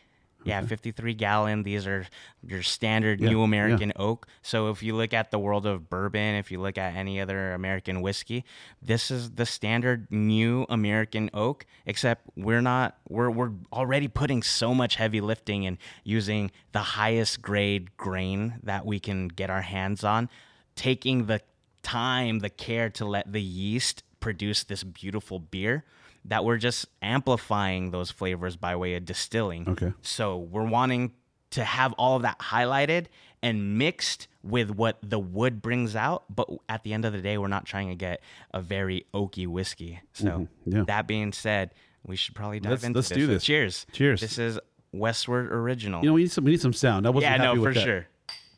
[0.45, 2.07] yeah 53 gallon these are
[2.47, 3.45] your standard Yeah, new yeah.
[3.45, 4.27] american oak.
[4.43, 7.53] So if you look at the world of bourbon if you look at any other
[7.53, 8.45] american whiskey
[8.81, 14.73] this is the standard new american oak except we're not we're, we're already putting so
[14.75, 20.05] much heavy lifting and using the highest grade grain that we can get our hands
[20.05, 20.29] on
[20.75, 21.41] taking the
[21.83, 25.85] time the care to let the yeast produce this beautiful beer
[26.27, 29.69] that we're just amplifying those flavors by way of distilling.
[29.69, 29.93] Okay.
[30.03, 31.13] So we're wanting
[31.51, 33.07] to have all of that highlighted
[33.43, 37.39] and mixed with what the wood brings out, but at the end of the day,
[37.39, 38.21] we're not trying to get
[38.53, 40.01] a very oaky whiskey.
[40.13, 40.49] So Mhm.
[40.67, 40.85] Yeah.
[40.87, 41.73] that being said,
[42.07, 43.17] we should probably dive Let's- into let's this.
[43.19, 43.45] do this.
[43.45, 43.87] cheers.
[43.93, 44.21] Cheers.
[44.21, 44.59] This is
[44.93, 46.03] Westward Original.
[46.03, 47.07] you know, we need some, we need some sound.
[47.07, 47.85] I wasn't yeah, happy no, with for that.
[47.85, 48.07] sure.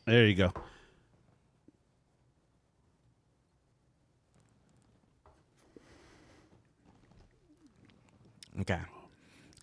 [0.05, 0.53] There you go.
[8.63, 8.79] Okay.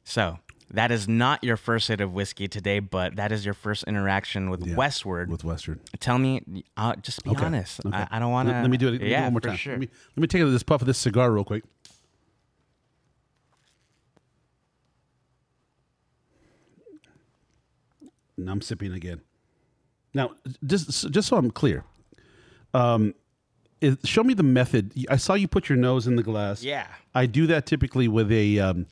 [0.04, 0.38] So
[0.70, 4.50] that is not your first hit of whiskey today, but that is your first interaction
[4.50, 5.30] with yeah, Westward.
[5.30, 5.80] With Westward.
[5.98, 7.44] Tell me, uh, just be okay.
[7.44, 7.84] honest.
[7.84, 7.96] Okay.
[7.96, 8.54] I, I, don't want to.
[8.54, 9.56] Let, let, me do it, yeah, do it one more time.
[9.56, 9.72] Sure.
[9.72, 11.64] Let, me, let me take this puff of this cigar real quick.
[18.36, 19.20] And I'm sipping again.
[20.14, 20.30] Now,
[20.64, 21.84] just just so I'm clear,
[22.74, 23.14] um,
[23.80, 24.92] is, show me the method.
[25.08, 26.62] I saw you put your nose in the glass.
[26.62, 26.86] Yeah.
[27.14, 28.86] I do that typically with a um,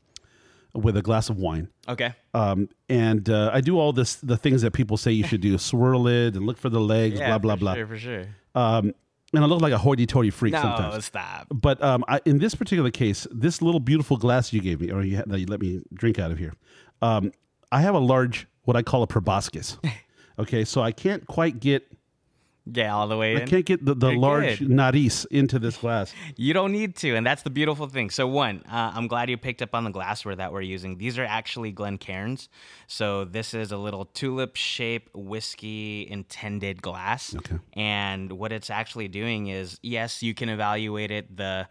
[0.73, 1.69] with a glass of wine.
[1.87, 2.13] Okay.
[2.33, 5.57] Um, and uh, I do all this the things that people say you should do:
[5.59, 7.73] swirl it and look for the legs, Yeah, blah blah for blah.
[7.75, 8.25] Sure, for sure.
[8.55, 8.93] Um,
[9.33, 11.05] and I look like a hoity-toity freak No, sometimes.
[11.05, 11.45] stop.
[11.53, 15.03] But um, I, in this particular case, this little beautiful glass you gave me, or
[15.03, 16.53] you, had, you let me drink out of here,
[17.03, 17.31] um,
[17.71, 19.77] I have a large, what I call a proboscis.
[20.39, 21.85] okay, so I can't quite get,
[22.71, 23.41] Yeah, all the way in.
[23.41, 24.69] I can't get the, the You're large good.
[24.69, 26.13] nariz into this glass.
[26.35, 28.09] You don't need to, and that's the beautiful thing.
[28.09, 30.97] So one, uh, I'm glad you picked up on the glassware that we're using.
[30.97, 32.47] These are actually Glencairns.
[32.87, 37.35] So this is a little tulip shape whiskey intended glass.
[37.35, 37.57] Okay.
[37.73, 41.35] And what it's actually doing is, yes, you can evaluate it.
[41.35, 41.67] The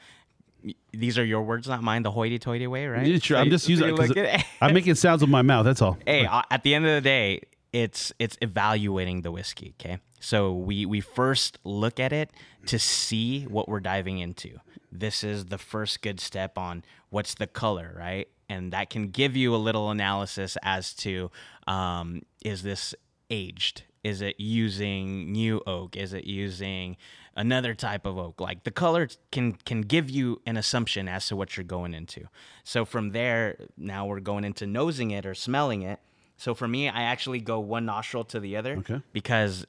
[0.92, 2.02] these are your words, not mine.
[2.02, 3.06] The hoity-toity way, right?
[3.06, 5.64] Yeah, sure, So I'm just using it at- I'm making sounds with my mouth.
[5.64, 5.96] That's all.
[6.04, 9.74] hey, at the end of the day, it's it's evaluating the whiskey.
[9.78, 12.30] Okay, so we we first look at it
[12.66, 14.58] to see what we're diving into.
[14.90, 18.28] This is the first good step on what's the color, right?
[18.48, 21.30] And that can give you a little analysis as to
[21.66, 22.94] um, is this
[23.30, 23.82] aged?
[24.04, 25.96] Is it using new oak?
[25.96, 26.96] Is it using
[27.36, 28.40] another type of oak?
[28.40, 32.28] Like the color can can give you an assumption as to what you're going into.
[32.64, 36.00] So from there, now we're going into nosing it or smelling it.
[36.38, 39.02] So for me, I actually go one nostril to the other Okay.
[39.12, 39.66] because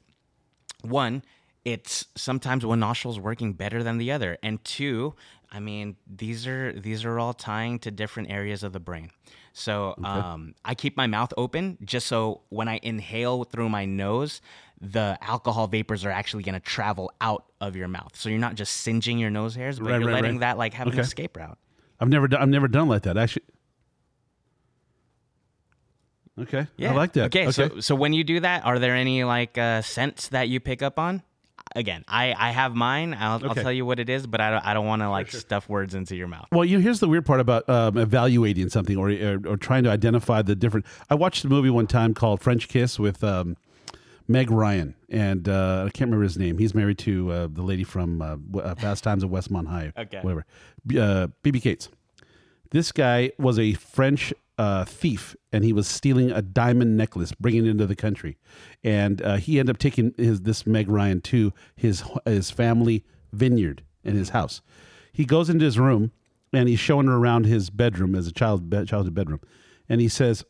[0.82, 1.24] one,
[1.66, 5.14] it's sometimes one nostril's working better than the other, and two,
[5.52, 9.10] I mean these are these are all tying to different areas of the brain.
[9.52, 14.42] So um, I keep my mouth open just so when I inhale through my nose,
[14.80, 18.16] the alcohol vapors are actually going to travel out of your mouth.
[18.16, 20.42] So you're not just singeing your nose hairs, but Right, you're right, letting right.
[20.42, 21.58] that like have an escape route.
[22.00, 22.42] I've never done.
[22.42, 23.18] I've never done like that.
[23.18, 23.44] Actually.
[26.42, 26.68] Okay.
[26.78, 26.92] Yeah.
[26.92, 27.26] I like that.
[27.26, 30.60] Okay, so so when you do that, are there any like uh, scents that you
[30.60, 31.24] pick up on?
[31.76, 33.14] Again, I I have mine.
[33.14, 35.32] I'll, I'll tell you what it is, but I don't I don't want to like
[35.32, 36.48] stuff words into your mouth.
[36.52, 39.84] Well, you know, here's the weird part about um, evaluating something or, or or trying
[39.84, 40.86] to identify the different.
[41.10, 43.56] I watched a movie one time called French Kiss with um,
[44.28, 46.58] Meg Ryan, and uh, I can't remember his name.
[46.58, 49.92] He's married to uh, the lady from uh, uh, Fast Times at Westmont High.
[49.96, 50.22] Okay.
[50.22, 50.46] whatever.
[50.98, 51.90] Uh, Phoebe Cates.
[52.72, 57.66] This guy was a French uh, thief, and he was stealing a diamond necklace, bringing
[57.66, 58.38] it into the country.
[58.84, 63.84] And uh, he ended up taking his this Meg Ryan to his his family vineyard
[64.04, 64.62] in his house.
[65.14, 66.12] He goes into his room,
[66.52, 69.40] and he's showing her around his bedroom as a child bed, childhood bedroom,
[69.88, 70.44] and he says,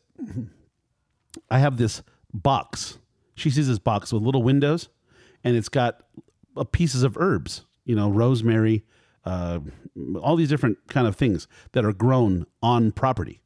[1.48, 2.02] "I have this
[2.34, 2.98] box."
[3.36, 4.88] She sees this box with little windows,
[5.44, 6.02] and it's got
[6.56, 8.84] uh, pieces of herbs, you know, rosemary,
[9.24, 9.60] uh,
[10.20, 13.39] all these different kind of things that are grown on property.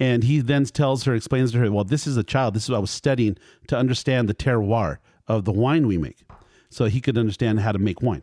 [0.00, 2.54] And he then tells her, explains to her, well, this is a child.
[2.54, 3.36] This is what I was studying
[3.68, 4.96] to understand the terroir
[5.28, 6.24] of the wine we make,
[6.70, 8.22] so he could understand how to make wine.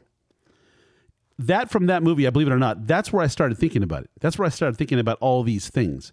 [1.37, 4.03] That from that movie, I believe it or not, that's where I started thinking about
[4.05, 4.09] it.
[4.19, 6.11] That's where I started thinking about all these things.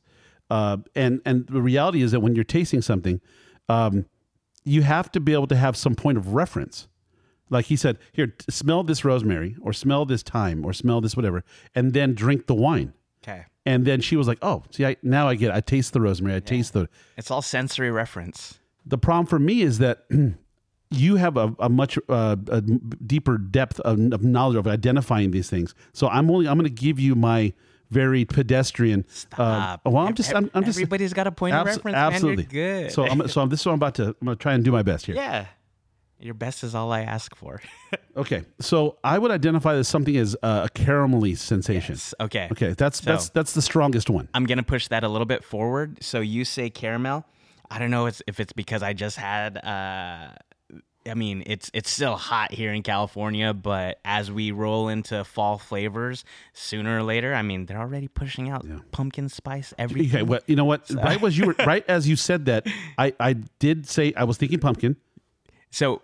[0.51, 3.23] Uh, and and the reality is that when you're tasting something,
[3.71, 4.05] um,
[4.65, 6.89] you have to be able to have some point of reference.
[7.49, 11.43] Like he said, here, smell this rosemary, or smell this thyme, or smell this whatever,
[11.75, 12.93] and then drink the wine.
[13.27, 15.51] Okay, And then she was like, "Oh, see, I, now I get.
[15.51, 15.55] It.
[15.55, 16.37] I taste the rosemary.
[16.37, 18.59] I taste the." it's all sensory reference.
[18.85, 20.05] The problem for me is that
[20.91, 25.49] you have a, a much uh, a deeper depth of, of knowledge of identifying these
[25.49, 25.75] things.
[25.93, 27.55] So I'm only I'm going to give you my
[27.91, 29.05] very pedestrian.
[29.09, 29.81] Uh, Stop.
[29.87, 31.97] well, I'm just I'm, I'm just Everybody's got a point of reference.
[31.97, 32.53] absolutely man.
[32.53, 32.93] Good.
[32.93, 34.65] So I'm so I'm, this is what I'm about to I'm going to try and
[34.65, 35.15] do my best here.
[35.15, 35.47] yeah,
[36.21, 37.61] your best is all I ask for.
[38.17, 41.97] Okay, so I would identify this something as uh, a caramelly sensation.
[42.21, 42.49] okay.
[42.53, 44.29] Okay, that's that's So- that's the strongest one.
[44.33, 45.99] I'm gonna push that a little bit forward.
[46.01, 47.25] So you say caramel.
[47.69, 49.57] I don't know if it's because I just had.
[49.59, 50.31] Uh,
[51.07, 55.59] I mean, it's it's still hot here in California, but as we roll into fall
[55.59, 60.15] flavors, sooner or later, I mean, they're already pushing out pumpkin spice everything.
[60.21, 60.89] Okay, well, you know what?
[60.95, 62.67] Right was you were right as you said that.
[62.97, 64.97] I I did say I was thinking pumpkin.
[65.75, 66.03] So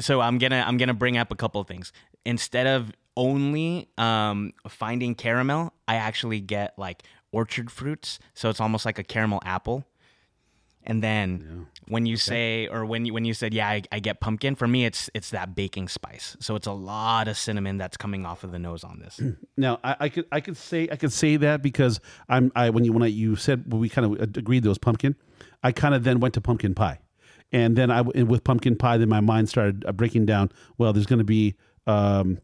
[0.00, 1.92] so I'm gonna I'm gonna bring up a couple of things.
[2.24, 8.18] Instead of only um, finding caramel, I actually get like orchard fruits.
[8.34, 9.84] So it's almost like a caramel apple.
[10.82, 14.20] And then when you say or when you when you said yeah I, I get
[14.20, 17.96] pumpkin for me it's it's that baking spice so it's a lot of cinnamon that's
[17.96, 19.20] coming off of the nose on this
[19.56, 22.84] Now I, I could I could say I could say that because I'm I when
[22.84, 25.16] you when I you said we kind of agreed there was pumpkin,
[25.62, 27.00] I kind of then went to pumpkin pie,
[27.54, 30.50] and then I and with pumpkin pie then my mind started uh, breaking down.
[30.76, 31.54] Well, there's going to be
[31.86, 32.38] um,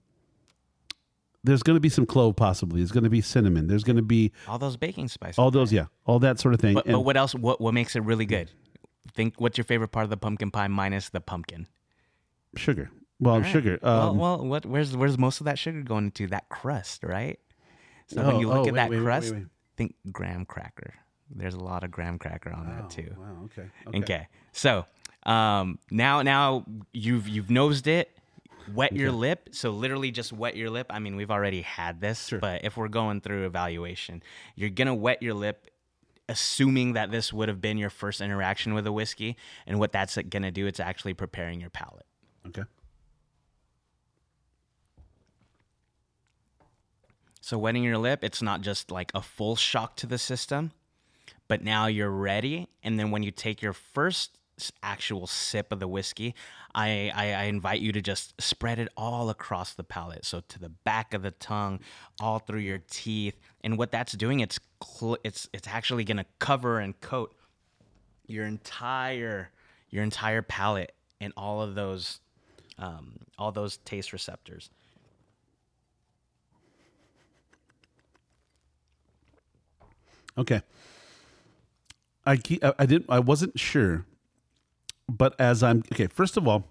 [1.42, 2.80] there's going to be some clove possibly.
[2.80, 3.66] There's going to be cinnamon.
[3.66, 6.60] There's going to be all those baking spices all those yeah all that sort of
[6.60, 6.74] thing.
[6.74, 8.50] but, but what else what what makes it really good
[9.14, 11.66] think what's your favorite part of the pumpkin pie minus the pumpkin?
[12.56, 12.90] Sugar.
[13.18, 13.50] Well, right.
[13.50, 13.78] sugar.
[13.82, 14.64] well, Um, well, what?
[14.66, 16.26] Where's where's most of that sugar going into?
[16.28, 17.38] That crust, right?
[18.06, 19.44] So when Oh, you look oh, at wait, that wait, crust, wait.
[19.76, 20.94] think graham cracker.
[21.32, 23.14] There's a lot of graham cracker on that too.
[23.16, 23.44] Oh, Wow.
[23.44, 23.98] Okay.
[23.98, 24.26] Okay.
[24.52, 24.84] So
[25.24, 28.10] um, now now you've you've nosed it,
[28.72, 29.50] wet your lip.
[29.52, 30.86] So literally just wet your lip.
[30.90, 34.22] I mean, we've already had this, but if we're going through evaluation,
[34.54, 35.66] you're gonna wet your lip.
[36.28, 40.16] Assuming that this would have been your first interaction with a whiskey, and what that's
[40.28, 42.06] gonna do, it's actually preparing your palate.
[42.46, 42.62] Okay.
[47.40, 50.70] So wetting your lip, it's not just like a full shock to the system,
[51.48, 52.68] but now you're ready.
[52.84, 54.38] And then when you take your first
[54.82, 56.34] actual sip of the whiskey,
[56.74, 60.24] I, I, I invite you to just spread it all across the palate.
[60.24, 61.80] So to the back of the tongue,
[62.20, 63.38] all through your teeth.
[63.62, 67.34] And what that's doing, it's cl- it's it's actually gonna cover and coat
[68.26, 69.50] your entire
[69.90, 72.20] your entire palate and all of those
[72.78, 74.70] um, all those taste receptors.
[80.38, 80.62] Okay.
[82.24, 84.04] I keep, I didn't I wasn't sure,
[85.10, 86.06] but as I'm okay.
[86.06, 86.64] First of all,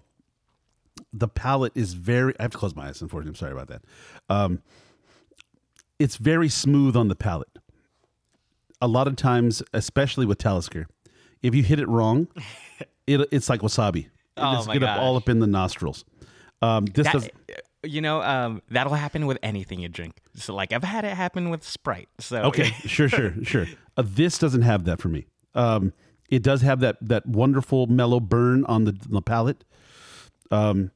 [1.12, 2.34] the palate is very.
[2.38, 3.00] I have to close my eyes.
[3.02, 3.82] Unfortunately, I'm sorry about that.
[4.28, 4.62] Um,
[5.98, 7.48] it's very smooth on the palate.
[8.80, 10.86] A lot of times, especially with Talisker,
[11.42, 12.28] if you hit it wrong,
[13.06, 14.06] it, it's like wasabi.
[14.06, 16.04] It Oh just my get up all up in the nostrils.
[16.62, 17.28] Um, this That- does.
[17.82, 20.16] you know, um, that'll happen with anything you drink.
[20.34, 22.08] So, like, I've had it happen with Sprite.
[22.18, 23.66] So, Okay, sure, sure, sure.
[23.96, 25.26] Uh, this doesn't have that for me.
[25.54, 25.92] Um,
[26.30, 29.64] it does have that that wonderful mellow burn on the, the palate.
[30.50, 30.90] Um,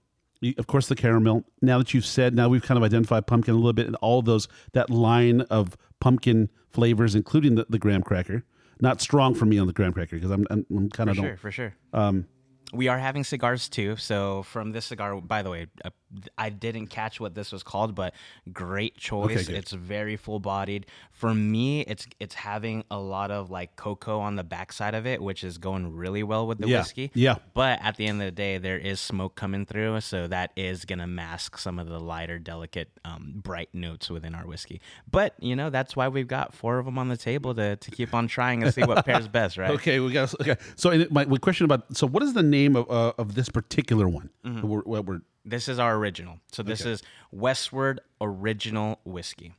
[0.59, 1.45] of course, the caramel.
[1.62, 4.22] Now that you've said, now we've kind of identified pumpkin a little bit, and all
[4.22, 8.45] those that line of pumpkin flavors, including the, the graham cracker.
[8.80, 11.16] Not strong for me on the graham cracker because I'm, I'm, I'm kind for of
[11.16, 11.39] sure, don't.
[11.39, 11.74] for sure.
[11.93, 12.26] Um,
[12.72, 13.97] We are having cigars too.
[13.97, 15.91] So, from this cigar, by the way, uh,
[16.39, 18.15] I didn't catch what this was called, but
[18.53, 19.47] great choice.
[19.47, 19.57] good.
[19.57, 20.87] it's very full bodied.
[21.12, 25.23] For me, it's it's having a lot of like cocoa on the backside of it,
[25.23, 27.11] which is going really well with the Yeah, whiskey.
[27.15, 27.37] yeah.
[27.55, 30.85] But at the end of the day, there is smoke coming through, so that is
[30.85, 34.81] gonna mask some of the lighter, delicate, um, bright notes within our whiskey.
[35.11, 37.91] But you know, that's why we've got four of them on the table to to
[37.91, 39.71] keep on trying and see what pairs best, right?
[39.71, 40.57] Okay, we got okay.
[40.77, 44.09] So my, my question about so what is the name of uh, of this particular
[44.09, 44.31] one?
[44.45, 44.67] Mm-hmm.
[44.69, 46.38] We're, what we're This is our original.
[46.53, 49.55] So this is Westward Original Whiskey.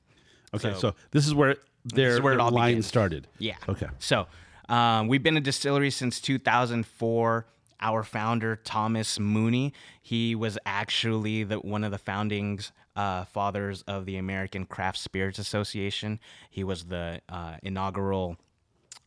[0.54, 0.74] okay.
[0.74, 2.88] So, So- this is where their, is where it all line begins.
[2.88, 3.28] started.
[3.38, 3.56] Yeah.
[3.70, 3.88] Okay.
[4.00, 4.28] So
[4.70, 7.46] um, we've been a distillery since 2004.
[7.82, 12.60] Our founder Thomas Mooney, he was actually the one of the founding
[12.96, 16.20] uh, fathers of the American Craft Spirits Association.
[16.50, 18.38] He was the uh, inaugural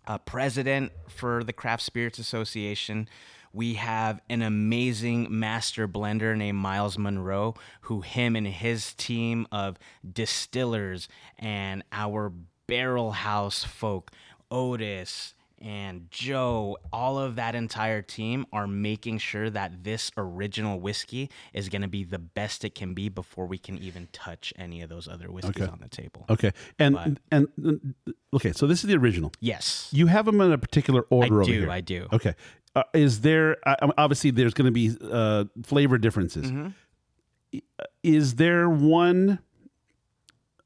[0.07, 3.09] uh, president for the Craft Spirits Association.
[3.53, 9.79] We have an amazing master blender named Miles Munroe, who him and his team of
[10.11, 12.33] distillers and our
[12.67, 14.11] barrel house folk,
[14.51, 21.31] Otis and Joe, all of that entire team are making sure that this original whiskey
[21.53, 24.83] is going to be the best it can be before we can even touch any
[24.83, 25.71] of those other whiskeys Okay.
[25.71, 26.25] on the table.
[26.31, 26.53] Okay.
[26.79, 29.33] And and uh, okay, so this is the original.
[29.41, 29.89] Yes.
[29.93, 31.71] You have them in a particular order over do, here.
[31.71, 32.07] I do.
[32.13, 32.35] Okay.
[32.77, 36.51] Uh, is there uh, obviously there's going to be uh, flavor differences?
[36.53, 37.59] Mm-hmm.
[38.03, 39.41] Is there one?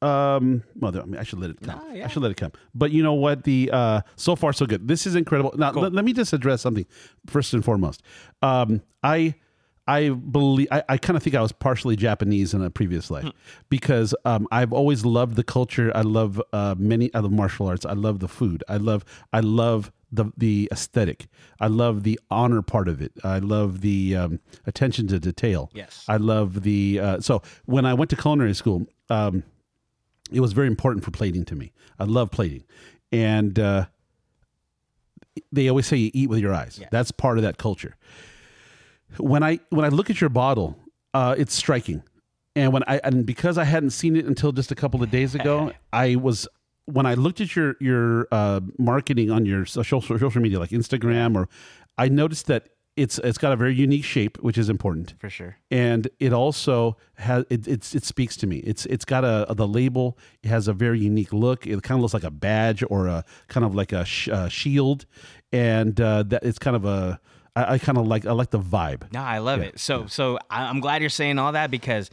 [0.03, 1.81] Um, well, I, mean, I should let it come.
[1.95, 2.05] Yeah.
[2.05, 2.53] I should let it come.
[2.75, 3.45] But you know what?
[3.45, 4.89] The uh, so far so good.
[4.89, 5.53] This is incredible.
[5.57, 6.87] Now let, let me just address something
[7.27, 8.03] first and foremost.
[8.43, 9.35] Um, I
[9.87, 13.15] I believe I, I kind of think I was partially Japanese in a previous Hmm.
[13.15, 13.33] life
[13.69, 15.91] because um, I've always loved the culture.
[15.95, 17.13] I love uh, many.
[17.15, 17.85] I love martial arts.
[17.87, 18.63] I love the food.
[18.69, 21.27] I love I love the the aesthetic.
[21.61, 23.13] I love the honor part of it.
[23.25, 25.71] I love the um, attention to detail.
[25.75, 26.05] Yes.
[26.09, 28.87] I love the uh, so when I went to culinary school.
[29.11, 29.43] Um,
[30.33, 31.73] it was very important for plating to me.
[31.99, 32.65] I love plating,
[33.11, 33.87] and uh,
[35.51, 36.79] they always say you eat with your eyes.
[36.81, 36.89] Yeah.
[36.91, 37.97] That's part of that culture.
[39.19, 40.79] When I when I look at your bottle,
[41.15, 42.03] uh, it's striking,
[42.57, 45.35] and when I and because I hadn't seen it until just a couple of days
[45.35, 46.49] ago, I was
[46.87, 51.37] when I looked at your your uh, marketing on your social social media like Instagram
[51.37, 51.49] or
[51.99, 55.57] I noticed that it's it's got a very unique shape, which is important For sure.
[55.71, 58.59] and it also has it, it's it speaks to me.
[58.59, 61.67] It's it's got a the label it has a very unique look.
[61.67, 64.49] It kind of looks like a badge or a kind of like a sh- uh,
[64.49, 65.07] shield,
[65.53, 67.19] and uh, that it's kind of a
[67.57, 69.13] I, I kind of like I like the vibe.
[69.13, 69.79] No, I love it.
[69.79, 72.11] So, so I'm glad you're saying all that because,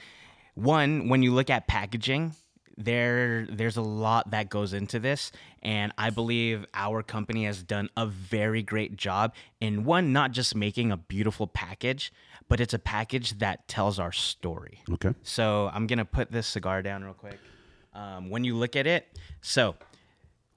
[0.56, 2.36] one, when you look at packaging,
[2.80, 7.90] there there's a lot that goes into this and i believe our company has done
[7.98, 12.12] a very great job in one not just making a beautiful package
[12.48, 14.82] but it's a package that tells our story.
[14.90, 15.14] Okay.
[15.24, 17.38] so i'm gonna put this cigar down real quick.
[17.94, 19.08] Um, when you look at it
[19.42, 19.76] so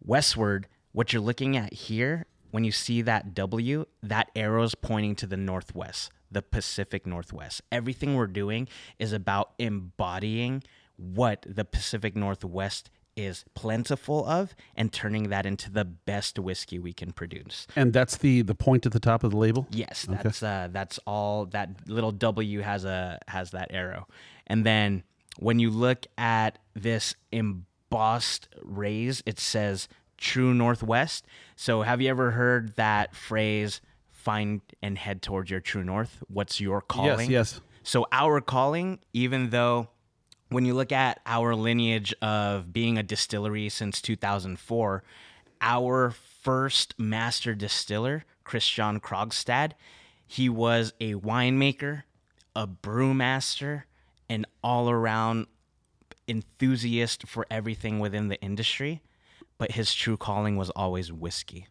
[0.05, 5.17] westward what you're looking at here when you see that w that arrow is pointing
[5.17, 7.63] to the northwest the pacific northwest.
[7.71, 8.67] Everything we're doing
[8.99, 10.63] is about embodying
[11.03, 16.93] what the pacific northwest is plentiful of and turning that into the best whiskey we
[16.95, 19.67] can produce And that's the the point at the top of the label.
[19.71, 21.47] Yes, that's uh, that's all.
[21.47, 24.07] That little W has a has that arrow,
[24.47, 25.03] and then
[25.39, 31.27] when you look at this embossed raise, it says "True Northwest."
[31.57, 33.81] So, have you ever heard that phrase?
[34.11, 36.23] Find and head towards your true north.
[36.29, 37.29] What's your calling?
[37.29, 37.61] Yes, yes.
[37.83, 39.89] So our calling, even though
[40.53, 45.03] when you look at our lineage of being a distillery since 2004,
[45.61, 49.73] our first master distiller, Christian Krogstad,
[50.27, 52.03] he was a winemaker,
[52.57, 53.85] a brewmaster,
[54.29, 55.47] an all-around
[56.27, 59.03] enthusiast for everything within the industry,
[59.59, 61.67] but his true calling was always whiskey.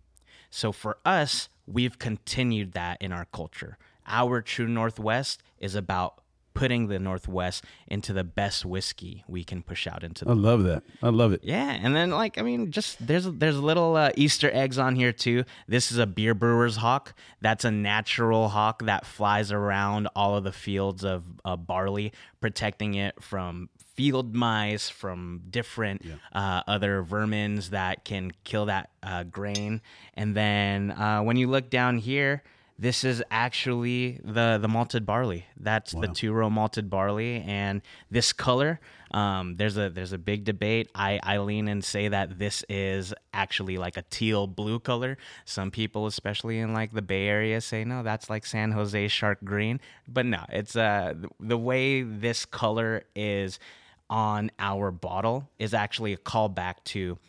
[0.50, 3.78] So for us, we've continued that in our culture.
[4.06, 6.21] Our true Northwest is about
[6.54, 10.64] putting the Northwest into the best whiskey we can push out into the I love
[10.64, 10.84] that.
[11.02, 11.42] I love it.
[11.44, 15.12] yeah, and then like I mean, just there's there's little uh, Easter eggs on here
[15.12, 15.44] too.
[15.68, 17.14] This is a beer brewer's hawk.
[17.42, 22.96] That's a natural hawk that flies around all of the fields of uh, barley, protecting
[22.96, 26.02] it from field mice, from different
[26.34, 29.82] uh, other vermins that can kill that uh, grain.
[30.16, 32.44] And then uh, when you look down here.
[32.82, 35.46] This is actually the the malted barley.
[35.56, 38.80] That's the two row malted barley, and this color.
[39.12, 40.90] Um, there's a there's a big debate.
[40.96, 45.20] I, I lean and say that this is actually like a teal blue color.
[45.46, 49.38] Some people, especially in like the Bay Area, say no, that's like San Jose shark
[49.44, 49.80] green.
[50.08, 53.60] But no, it's uh the way this color is
[54.10, 57.20] on our bottle is actually a callback to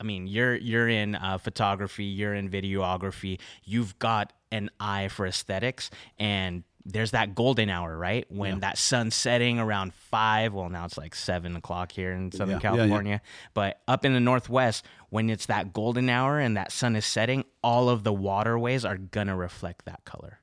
[0.00, 3.38] I mean, you're you're in uh, photography, you're in videography.
[3.62, 8.26] You've got an eye for aesthetics, and there's that golden hour, right?
[8.28, 10.54] When that sun's setting around five.
[10.54, 12.76] Well, now it's like seven o'clock here in Southern Yeah, yeah, yeah.
[12.76, 13.22] California,
[13.54, 17.44] but up in the Northwest, when it's that golden hour and that sun is setting,
[17.62, 20.38] all of the waterways are gonna reflect that color.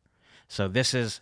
[0.50, 1.22] So this is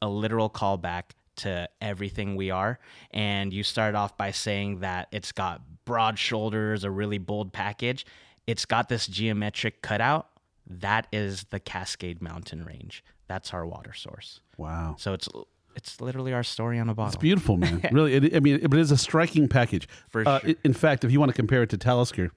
[0.00, 2.78] a literal callback to everything we are.
[3.10, 8.06] And you start off by saying that it's got broad shoulders, a really bold package.
[8.46, 10.28] It's got this geometric cutout.
[10.70, 13.02] That is the Cascade Mountain Range.
[13.26, 14.40] That's our water source.
[14.56, 14.94] Wow.
[14.98, 15.28] So it's
[15.76, 17.08] it's literally our story on a bottle.
[17.08, 17.80] It's beautiful, man.
[17.92, 19.88] really, it, I mean, it, but it's a striking package.
[20.08, 20.54] For Uh, sure.
[20.64, 22.30] In fact, if you want to compare it to Talisker,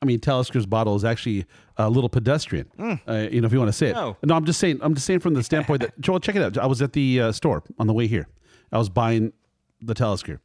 [0.00, 1.44] I mean, Talisker's bottle is actually
[1.76, 2.68] a little pedestrian.
[3.06, 3.94] Uh, you know, if you want to say it.
[3.94, 4.16] No.
[4.28, 4.78] I'm just saying.
[4.82, 6.58] I'm just saying from the standpoint that Joel, check it out.
[6.58, 8.26] I was at the uh, store on the way here.
[8.72, 9.32] I was buying
[9.80, 10.40] the Talisker,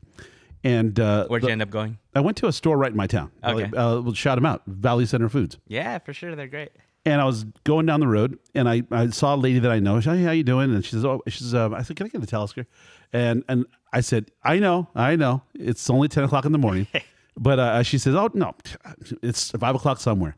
[0.63, 1.97] and uh, Where'd the- you end up going?
[2.15, 3.32] I went to a store right in my town.
[3.43, 3.65] Okay.
[3.78, 5.57] Uh, we'll shout them out, Valley Center Foods.
[5.68, 6.36] Yeah, for sure.
[6.36, 6.72] They're great.
[7.06, 9.80] And I was going down the road, and I, I saw a lady that I
[9.80, 10.00] know.
[10.02, 11.95] She said, "Hey, how you doing?" And she says, "Oh, she says, um, I said,
[11.95, 12.68] can I get a Talisker?
[13.14, 15.43] And and I said, "I know, I know.
[15.54, 16.88] It's only ten o'clock in the morning."
[17.38, 18.54] but uh, she says, "Oh no,
[19.22, 20.36] it's five o'clock somewhere."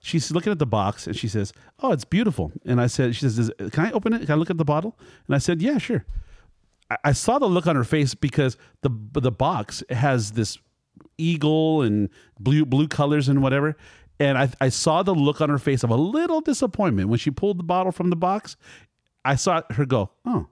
[0.00, 3.20] She's looking at the box, and she says, "Oh, it's beautiful." And I said, "She
[3.20, 4.20] says, Is, can I open it?
[4.20, 6.04] Can I look at the bottle?" And I said, "Yeah, sure."
[6.90, 10.58] I, I saw the look on her face because the the box has this
[11.16, 13.76] eagle and blue blue colors and whatever.
[14.20, 17.30] And I, I saw the look on her face of a little disappointment when she
[17.30, 18.56] pulled the bottle from the box.
[19.24, 20.48] I saw her go, oh,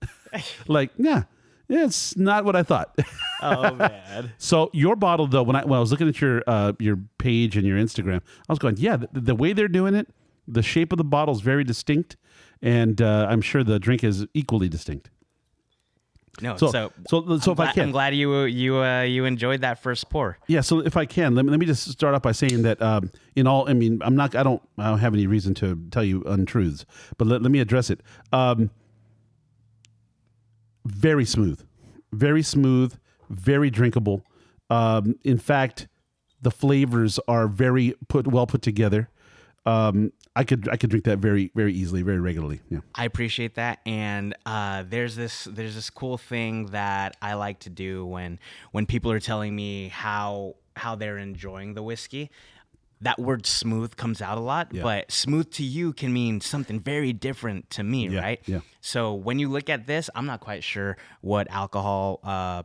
[0.68, 1.24] like yeah,
[1.68, 2.96] it's not what I thought.
[3.44, 4.30] Oh man.
[4.38, 7.56] so your bottle though, when I when I was looking at your uh, your page
[7.56, 10.06] and your Instagram, I was going, yeah, the, the way they're doing it,
[10.46, 12.16] the shape of the bottle is very distinct,
[12.62, 15.10] and uh, I'm sure the drink is equally distinct.
[16.40, 19.26] No, So so so so, I'm if I can, I'm glad you you uh, you
[19.26, 20.38] enjoyed that first pour.
[20.46, 22.80] Yeah, so if I can, let me, let me just start off by saying that
[22.80, 25.78] um, in all, I mean, I'm not, I don't, I don't have any reason to
[25.90, 26.86] tell you untruths,
[27.18, 28.00] but let, let me address it.
[28.32, 28.70] Um,
[30.86, 31.62] very smooth,
[32.12, 32.96] very smooth,
[33.28, 34.24] very drinkable.
[34.70, 35.86] Um, in fact,
[36.40, 39.10] the flavors are very put well put together.
[39.66, 42.60] Um, I could I could drink that very very easily, very regularly.
[42.70, 42.78] Yeah.
[42.94, 47.70] I appreciate that, and uh, there's this there's this cool thing that I like to
[47.70, 48.38] do when
[48.70, 52.30] when people are telling me how how they're enjoying the whiskey.
[53.02, 57.12] That word "smooth" comes out a lot, but "smooth" to you can mean something very
[57.12, 58.40] different to me, right?
[58.46, 58.60] yeah.
[58.80, 62.62] So when you look at this, I'm not quite sure what alcohol uh,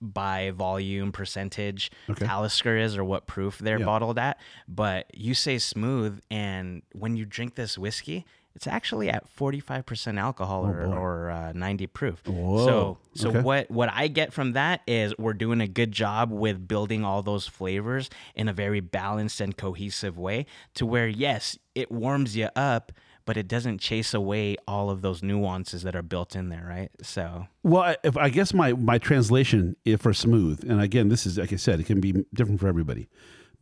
[0.00, 2.24] by volume percentage Okay.
[2.24, 3.84] Talisker is or what proof they're Yeah.
[3.86, 4.38] bottled at.
[4.66, 8.24] But you say smooth, and when you drink this whiskey,
[8.54, 12.22] it's actually at 45% alcohol or, or uh, 90 proof.
[12.26, 12.66] Whoa.
[12.66, 13.40] So, so Okay.
[13.42, 17.22] what what I get from that is we're doing a good job with building all
[17.22, 22.48] those flavors in a very balanced and cohesive way to where yes, it warms you
[22.56, 22.90] up,
[23.24, 26.90] but it doesn't chase away all of those nuances that are built in there, right?
[27.02, 31.38] So, Well, I- if I guess my my translation for smooth, and again, this is
[31.38, 33.08] like I said, it can be different for everybody,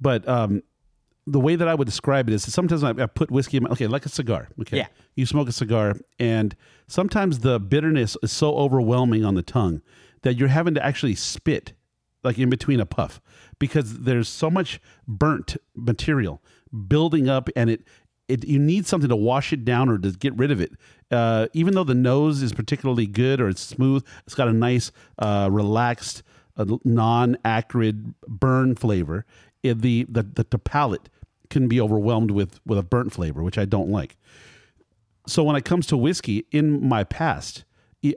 [0.01, 0.63] but um,
[1.27, 3.71] the way that I would describe it is sometimes I, I put whiskey in my
[3.71, 4.49] okay, like a cigar.
[4.61, 4.87] Okay, Yeah.
[5.15, 6.57] you smoke a cigar, and
[6.87, 9.83] sometimes the bitterness is so overwhelming on the tongue
[10.23, 11.75] that you're having to actually spit
[12.25, 13.21] like in between a puff
[13.59, 16.43] because there's so much burnt material
[16.89, 17.83] building up and it
[18.29, 20.73] it you need something to wash it down or to get rid of it.
[21.11, 24.93] Uh, even though the nose is particularly good or it's smooth it's got a nice
[25.19, 26.23] uh, relaxed
[26.57, 29.25] uh, non-acrid burn flavor.
[29.63, 31.09] It, the, the the the palate
[31.51, 34.17] can be overwhelmed with with a burnt flavor which i don't like.
[35.27, 37.65] So when it comes to whiskey in my past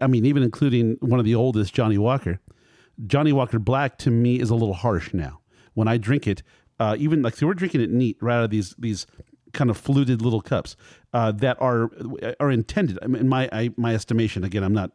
[0.01, 2.39] I mean even including one of the oldest Johnnie Walker
[3.07, 5.39] Johnnie Walker black to me is a little harsh now.
[5.73, 6.43] When i drink it
[6.81, 9.05] uh, even like so we're drinking it neat right out of these these
[9.53, 10.75] kind of fluted little cups
[11.13, 11.89] uh, that are
[12.39, 14.91] are intended I mean, in my I, my estimation again i'm not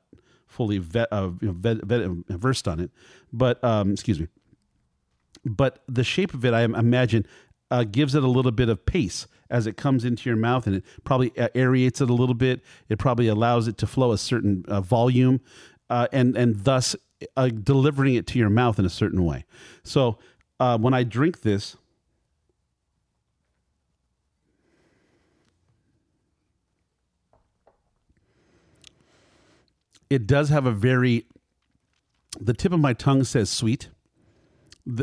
[0.46, 2.90] fully vet, uh, you know, vet, vet, versed on it
[3.32, 4.28] but um, excuse me
[5.46, 7.26] but the shape of it, I imagine,
[7.70, 10.76] uh, gives it a little bit of pace as it comes into your mouth, and
[10.76, 12.62] it probably uh, aerates it a little bit.
[12.88, 15.40] It probably allows it to flow a certain uh, volume,
[15.88, 16.96] uh, and and thus
[17.36, 19.44] uh, delivering it to your mouth in a certain way.
[19.84, 20.18] So
[20.60, 21.76] uh, when I drink this.
[30.08, 31.26] It does have a very,
[32.38, 33.88] the tip of my tongue says sweet.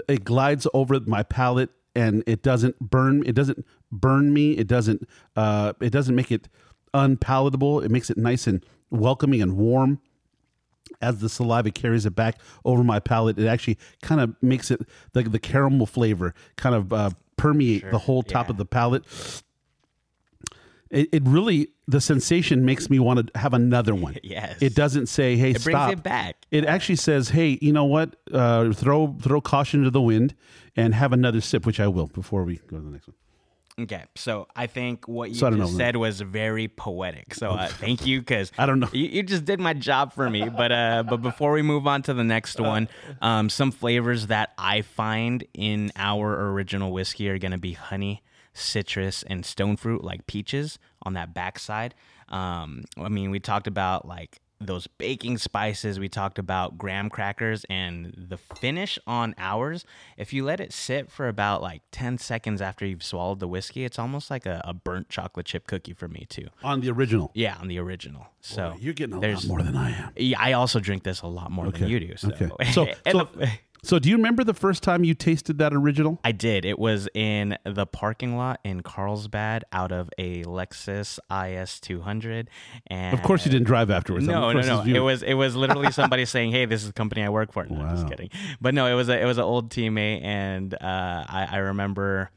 [0.07, 4.53] It glides over my palate and it doesn't burn it doesn't burn me.
[4.53, 6.47] It doesn't uh it doesn't make it
[6.93, 7.81] unpalatable.
[7.81, 9.99] It makes it nice and welcoming and warm.
[11.01, 14.81] As the saliva carries it back over my palate it actually kind of makes it
[15.13, 18.51] the, the caramel flavor kind of uh, permeate the whole top yeah.
[18.51, 19.03] of the palate
[20.93, 24.61] it, it really the sensation makes me want to have another one Yes.
[24.61, 26.37] it doesn't say hey It brings it back.
[26.51, 28.15] it actually says, "Hey, you know what?
[28.31, 30.33] Uh, throw throw caution to the wind
[30.77, 33.15] and have another sip," which I will before we go to the next one.
[33.79, 35.77] Okay, so I think what you So just know.
[35.79, 37.33] said was very poetic.
[37.33, 38.89] So uh, thank you, because I don't know.
[38.93, 40.47] You, you just did my job for me.
[40.47, 42.87] But uh, but before we move on to the next one,
[43.19, 48.21] um, some flavors that I find in our original whiskey are gonna be honey,
[48.53, 51.93] citrus, and stone fruit, like peaches on that backside.
[52.29, 55.99] Um, I mean, we talked about like those baking spices.
[55.99, 59.83] We talked about graham crackers and the finish on ours.
[60.17, 63.83] If you let it sit for about like 10 seconds after you've swallowed the whiskey,
[63.83, 66.47] it's almost like a, a burnt chocolate chip cookie for me, too.
[66.63, 68.27] On the original, Yeah, on the original.
[68.39, 70.11] So you're getting a lot more than I am.
[70.15, 72.15] Yeah, I also drink this a lot more than you do.
[72.15, 72.49] So, Okay.
[72.71, 73.49] So, so, the-
[73.83, 76.19] so do you remember the first time you tasted that original?
[76.23, 76.65] I did.
[76.65, 82.49] It was in the parking lot in Carlsbad out of a Lexus IS 200.
[82.87, 84.25] And Of course, you didn't drive afterwards.
[84.25, 84.83] No, no, no.
[84.83, 87.65] It was it was literally somebody saying, "Hey, this is the company I work for."
[87.65, 88.29] No, I'm just kidding.
[88.61, 92.31] But no, it was a it was an old teammate, and uh, I, I remember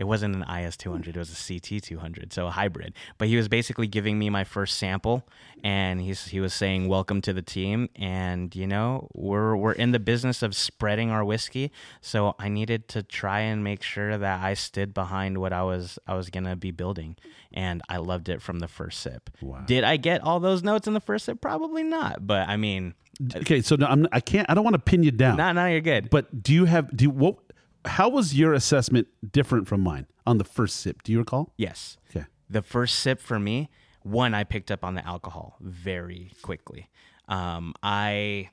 [0.00, 2.94] it wasn't an IS 200; it was a CT 200, so a hybrid.
[3.18, 5.28] But he was basically giving me my first sample,
[5.62, 9.92] and he's he was saying, "Welcome to the team." And you know, we're we're in
[9.92, 11.70] the business of spreading our whiskey,
[12.00, 15.98] so I needed to try and make sure that I stood behind what I was
[16.06, 17.16] I was gonna be building,
[17.52, 19.28] and I loved it from the first sip.
[19.42, 19.64] Wow.
[19.66, 21.42] Did I get all those notes in the first sip?
[21.42, 22.26] Probably not.
[22.26, 22.94] But I mean,
[23.36, 23.60] okay.
[23.60, 24.48] So no, I'm, I can't.
[24.48, 25.36] I don't want to pin you down.
[25.36, 26.08] nah, nah, you're good.
[26.08, 26.96] But do you have?
[26.96, 27.36] Do you, what?
[27.84, 31.02] How was your assessment different from mine on the first sip?
[31.02, 31.52] Do you recall?
[31.56, 32.26] yes, Okay.
[32.48, 33.70] the first sip for me,
[34.02, 36.88] one, I picked up on the alcohol very quickly.
[37.28, 38.50] Um, I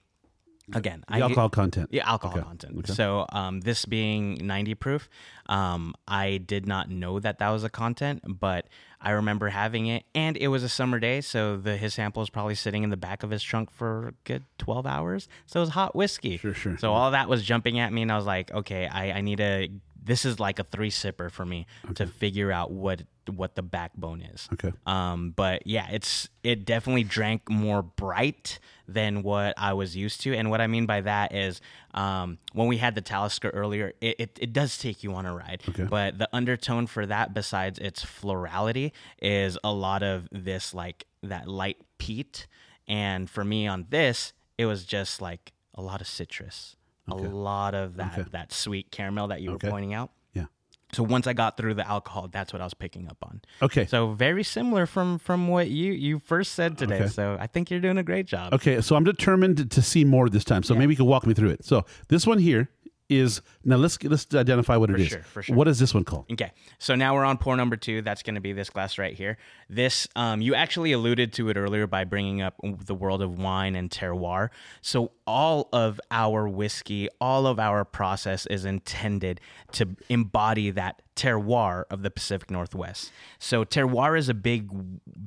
[0.74, 1.90] again, The I alcohol content.
[1.92, 2.46] Yeah, alcohol Okay.
[2.48, 2.78] content.
[2.80, 2.94] Okay.
[2.94, 5.10] So, um, this being 90 proof,
[5.48, 8.68] um, I did not know that that was a content, but
[9.00, 12.30] I remember having it, and it was a summer day, so the his sample was
[12.32, 15.28] probably sitting in the back of his trunk for a good 12 hours.
[15.46, 16.38] So it was hot whiskey.
[16.38, 16.78] Sure, sure.
[16.78, 19.40] So all that was jumping at me, and I was like, okay, I, I need
[19.40, 19.70] a.
[20.08, 24.22] This is like a three sipper for me to figure out what what the backbone
[24.22, 24.48] is.
[24.54, 24.72] Okay.
[24.86, 30.34] Um, but yeah, it's it definitely drank more bright than what I was used to,
[30.34, 31.60] and what I mean by that is
[31.94, 35.36] um, when we had the Talisker earlier, it, it, it does take you on a
[35.36, 35.62] ride.
[35.68, 35.84] Okay.
[35.84, 41.50] But the undertone for that, besides its florality, is a lot of this like that
[41.50, 42.48] light peat,
[42.88, 46.77] and for me on this, it was just like a lot of citrus,
[47.08, 48.30] a lot of that Okay.
[48.32, 49.68] that sweet caramel that you Okay.
[49.68, 50.12] were pointing out.
[50.34, 50.46] Yeah.
[50.94, 53.42] So once I got through the alcohol, that's what I was picking up on.
[53.62, 53.86] Okay.
[53.86, 57.02] So very similar from from what you you first said today.
[57.02, 57.08] Okay.
[57.08, 58.54] So I think you're doing a great job.
[58.54, 60.64] Okay, so I'm determined to, to see more this time.
[60.64, 61.66] So maybe you can walk me through it.
[61.66, 62.70] So this one here
[63.10, 65.08] is now let's let's identify what it is.
[65.08, 65.56] sure, for sure.
[65.56, 66.26] What is this one called?
[66.32, 68.02] Okay, so now we're on pour number two.
[68.02, 69.38] That's going to be this glass right here.
[69.70, 73.76] This, um, you actually alluded to it earlier by bringing up the world of wine
[73.76, 74.50] and terroir.
[74.82, 79.40] So all of our whiskey, all of our process is intended
[79.74, 83.12] to embody that terroir of the Pacific Northwest.
[83.40, 84.70] So terroir is a big,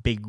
[0.01, 0.25] big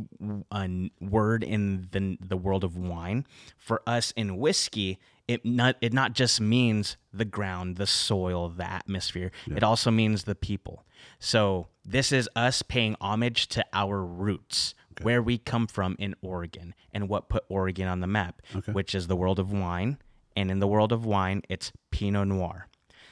[0.51, 0.69] uh,
[1.01, 3.27] word in the the world of wine.
[3.59, 4.99] For us in whiskey,
[5.29, 9.31] it not it not just means the ground, the soil, the atmosphere.
[9.47, 10.85] It also means the people.
[11.19, 16.75] So this is us paying homage to our roots, where we come from in Oregon,
[16.93, 18.43] and what put Oregon on the map,
[18.73, 19.99] which is the world of wine.
[20.35, 22.69] And in the world of wine, it's Pinot Noir.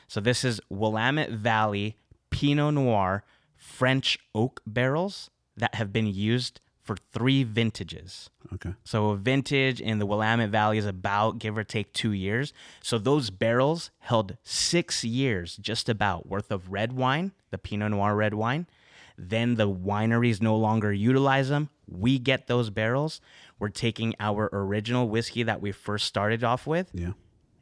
[0.08, 1.96] So this is Willamette Valley
[2.30, 3.24] Pinot Noir
[3.56, 6.60] French oak barrels that have been used
[6.90, 8.30] for three vintages.
[8.52, 8.74] Okay.
[8.82, 12.52] So a vintage in the Willamette Valley is about give or take two years.
[12.82, 18.16] So those barrels held six years, just about worth of red wine, the Pinot Noir
[18.16, 18.66] red wine.
[19.16, 21.68] Then the wineries no longer utilize them.
[21.86, 23.20] We get those barrels.
[23.60, 26.90] We're taking our original whiskey that we first started off with.
[26.92, 27.12] Yeah.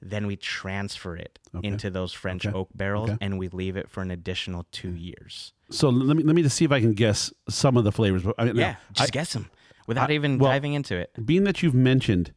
[0.01, 3.18] Then we transfer it into those French oak barrels Okay.
[3.20, 5.53] and we leave it for an additional two years.
[5.70, 8.22] So let me let me just see if I can guess some of the flavors.
[8.38, 9.51] I mean, Yeah, now, just guess them
[9.86, 11.11] without even well- diving into it.
[11.26, 12.32] being that you've mentioned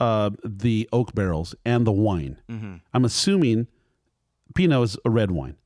[0.00, 2.76] uh, the oak barrels and the wine, Mm-hmm.
[2.94, 3.66] I'm assuming
[4.54, 5.56] Pinot is a red wine.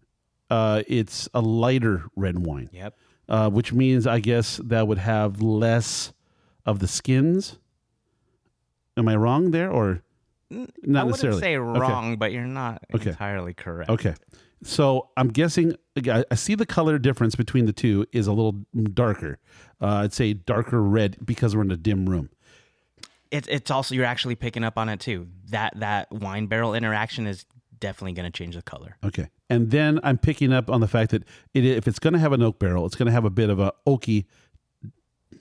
[0.49, 2.95] Uh, it's a lighter red wine, Yep.
[3.29, 6.13] uh, which means I guess that would have less
[6.65, 7.59] of the skins.
[8.97, 10.03] Am I wrong there, or
[10.53, 11.41] not I wouldn't necessarily?
[11.41, 11.81] say Okay.
[11.81, 13.11] wrong, but you're not Okay.
[13.11, 13.91] entirely correct.
[13.91, 14.15] Okay.
[14.65, 15.75] So I'm guessing
[16.07, 18.53] I I see the color difference between the two is a little
[18.95, 19.39] darker.
[19.81, 22.31] Uh, I'd say darker red because we're in a dim room.
[23.33, 25.27] It's it's also you're actually picking up on it too.
[25.51, 27.45] That that wine barrel interaction is
[27.81, 28.97] definitely going to change the color.
[29.03, 29.29] Okay.
[29.51, 32.33] And then I'm picking up on the fact that it, if it's going to have
[32.33, 34.27] an oak barrel, it's going to have a bit of a oaky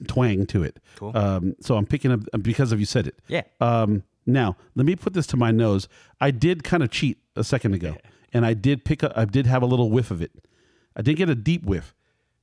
[0.07, 0.79] twang to it.
[0.95, 1.15] Cool.
[1.15, 3.19] Um, so I'm picking up because of you said it.
[3.27, 3.43] Yeah.
[3.59, 5.87] Um, now let me put this to my nose.
[6.19, 7.97] I did kind of cheat a second ago,
[8.33, 9.13] and I did pick up.
[9.15, 10.31] I did have a little whiff of it.
[10.95, 11.95] I didn't get a deep whiff,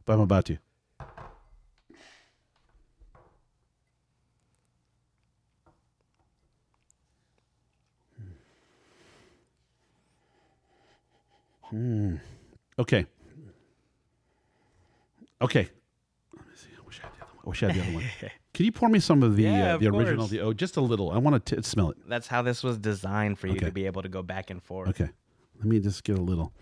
[0.05, 0.59] but I'm about to.
[11.71, 12.17] Hmm.
[12.79, 13.05] Okay.
[15.43, 15.69] Okay.
[16.35, 16.69] Let me see.
[16.77, 17.45] I wish I had the other one.
[17.45, 18.05] I wish I had the other one.
[18.59, 20.17] Can you pour me some of the Yeah, uh, of the original?
[20.17, 20.31] course.
[20.31, 21.13] The oh, just a little.
[21.13, 21.97] I want to smell it.
[22.09, 23.67] That's how this was designed for you Okay.
[23.67, 24.89] to be able to go back and forth.
[24.89, 25.09] Okay.
[25.59, 26.53] Let me just get a little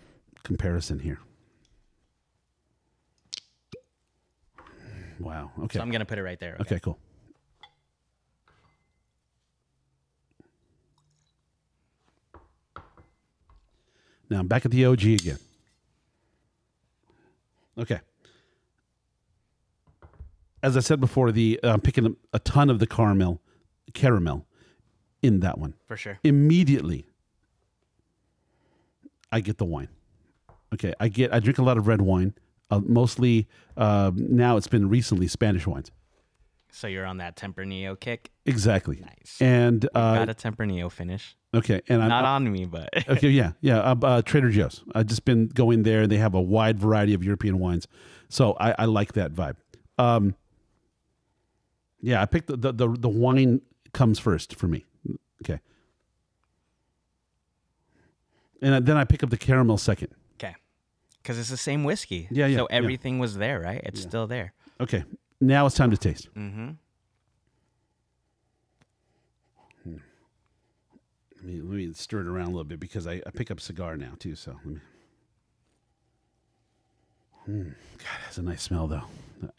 [0.43, 1.19] comparison here.
[5.19, 5.49] Wow.
[5.57, 5.79] Okay.
[5.79, 6.57] So I'm going to put it right there.
[6.61, 6.99] okay, cool.
[14.29, 15.39] Now I'm back at the OG again.
[17.75, 18.01] Okay.
[20.67, 23.41] As I said before, the uh, picking up a ton of the caramel,
[23.93, 24.45] caramel,
[25.21, 26.19] in that one For sure.
[26.25, 27.05] immediately
[29.31, 29.87] I get the wine.
[30.73, 32.33] Okay, I get I drink a lot of red wine.
[32.69, 33.47] Uh, mostly
[33.77, 35.89] uh, now it's been recently Spanish wines.
[36.69, 38.29] So you're on that Tempranillo kick.
[38.45, 38.99] Exactly.
[38.99, 39.37] Nice.
[39.39, 41.37] And uh, Got a Tempranillo finish.
[41.55, 43.29] okay, and I'm Not on me, but okay.
[43.29, 43.79] Yeah, yeah.
[43.79, 44.83] Uh, uh, Trader Joe's.
[44.93, 46.01] I've just been going there.
[46.01, 47.87] and They have a wide variety of European wines,
[48.27, 49.55] so I, I like that vibe.
[49.97, 50.35] Um,
[52.01, 53.61] yeah, I picked the, the the the wine
[53.93, 54.85] comes first for me.
[55.43, 55.59] Okay,
[58.61, 60.09] and then I pick up the caramel second.
[60.39, 60.55] okay.
[61.21, 62.27] Because it's the same whiskey.
[62.31, 62.75] Yeah, yeah, So yeah.
[62.77, 63.81] everything was there, right?
[63.83, 64.53] It's still there.
[64.79, 65.03] Okay,
[65.41, 66.29] now it's time to taste.
[66.35, 66.69] Mm-hmm.
[69.85, 73.59] Let me, let me stir it around a little bit because I, I pick up
[73.59, 74.35] cigar now too.
[74.35, 74.79] So let me.
[77.47, 77.65] Mm,
[77.99, 79.03] God, that's a nice smell though.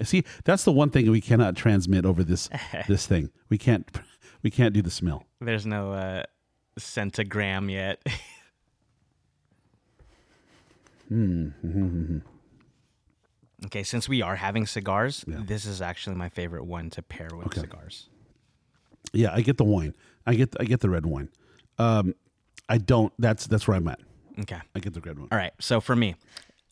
[0.03, 2.49] See, that's the one thing we cannot transmit over this
[2.89, 3.31] this thing.
[3.49, 3.89] We can't
[4.43, 5.25] we can't do the smell.
[5.41, 6.23] There's no uh,
[6.79, 8.03] centigram yet.
[11.09, 12.19] hmm.
[13.67, 17.53] Okay, since we are having cigars, this is actually my favorite one to pair with
[17.55, 18.09] cigars.
[19.13, 19.97] Yeah, I get the wine.
[20.27, 21.29] I get I get the red wine.
[21.77, 22.15] Um,
[22.69, 23.13] I don't.
[23.19, 23.99] That's that's where I'm at.
[24.41, 24.61] Okay.
[24.75, 25.29] I get the red one.
[25.33, 25.53] All right.
[25.59, 26.15] So for me,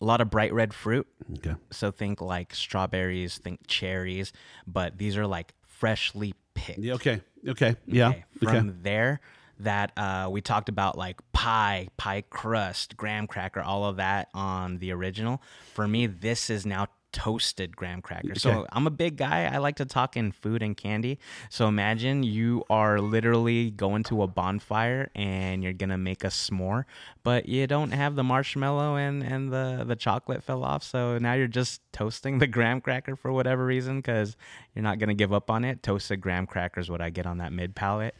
[0.00, 1.06] a lot of bright red fruit.
[1.38, 1.54] Okay.
[1.70, 4.32] So think like strawberries, think cherries,
[4.66, 6.78] but these are like freshly picked.
[6.78, 6.94] Yeah.
[6.94, 7.20] Okay.
[7.46, 7.76] Okay.
[7.86, 8.08] Yeah.
[8.08, 8.58] Okay, Okay.
[8.58, 9.20] From there,
[9.60, 14.78] that uh, we talked about like pie, pie crust, graham cracker, all of that on
[14.78, 15.42] the original.
[15.74, 18.34] For me, this is now toasted graham cracker.
[18.34, 19.50] So I'm a big guy.
[19.50, 21.18] I like to talk in food and candy.
[21.48, 26.84] So imagine you are literally going to a bonfire and you're gonna make a s'more,
[27.22, 30.82] but you don't have the marshmallow and and the the chocolate fell off.
[30.82, 34.36] So now you're just toasting the graham cracker for whatever reason because
[34.74, 35.82] you're not gonna give up on it.
[35.82, 38.14] Toasted graham cracker is what I get on that mid palate.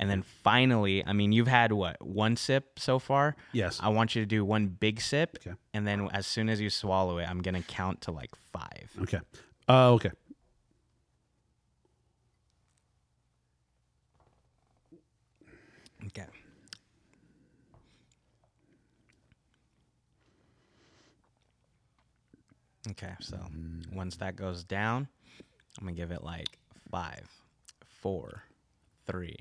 [0.00, 3.34] And then finally, I mean, you've had what one sip so far?
[3.52, 3.80] Yes.
[3.82, 5.56] I want you to do one big sip, Okay.
[5.74, 8.90] and then as soon as you swallow it, I'm gonna count to like five.
[9.02, 9.18] Okay.
[9.68, 10.10] Uh, okay.
[16.06, 16.26] Okay.
[22.90, 23.38] Okay, so
[23.92, 25.08] once that goes down,
[25.78, 26.46] I'm gonna give it like
[26.90, 27.28] five,
[28.00, 28.42] four,
[29.06, 29.36] three,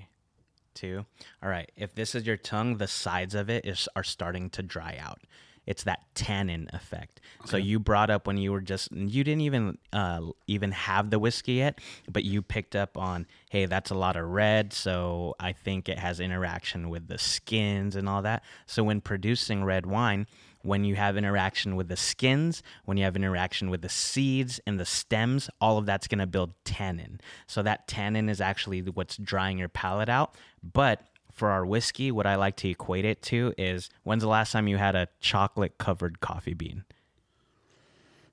[0.78, 1.06] two.
[1.42, 1.72] All right.
[1.76, 5.20] If this is your tongue, the sides of it is are starting to dry out.
[5.66, 7.20] It's that tannin effect.
[7.44, 11.20] So you brought up when you were just you didn't even uh, even have the
[11.20, 15.52] whiskey yet, but you picked up on hey that's a lot of red, so I
[15.52, 18.44] think it has interaction with the skins and all that.
[18.66, 20.26] So when producing red wine,
[20.68, 24.78] when you have interaction with the skins, when you have interaction with the seeds and
[24.78, 27.22] the stems, all of that's going to build tannin.
[27.48, 30.36] So that tannin is actually what's drying your palate out.
[30.62, 34.52] But for our whiskey, what I like to equate it to is when's the last
[34.52, 36.84] time you had a chocolate covered coffee bean?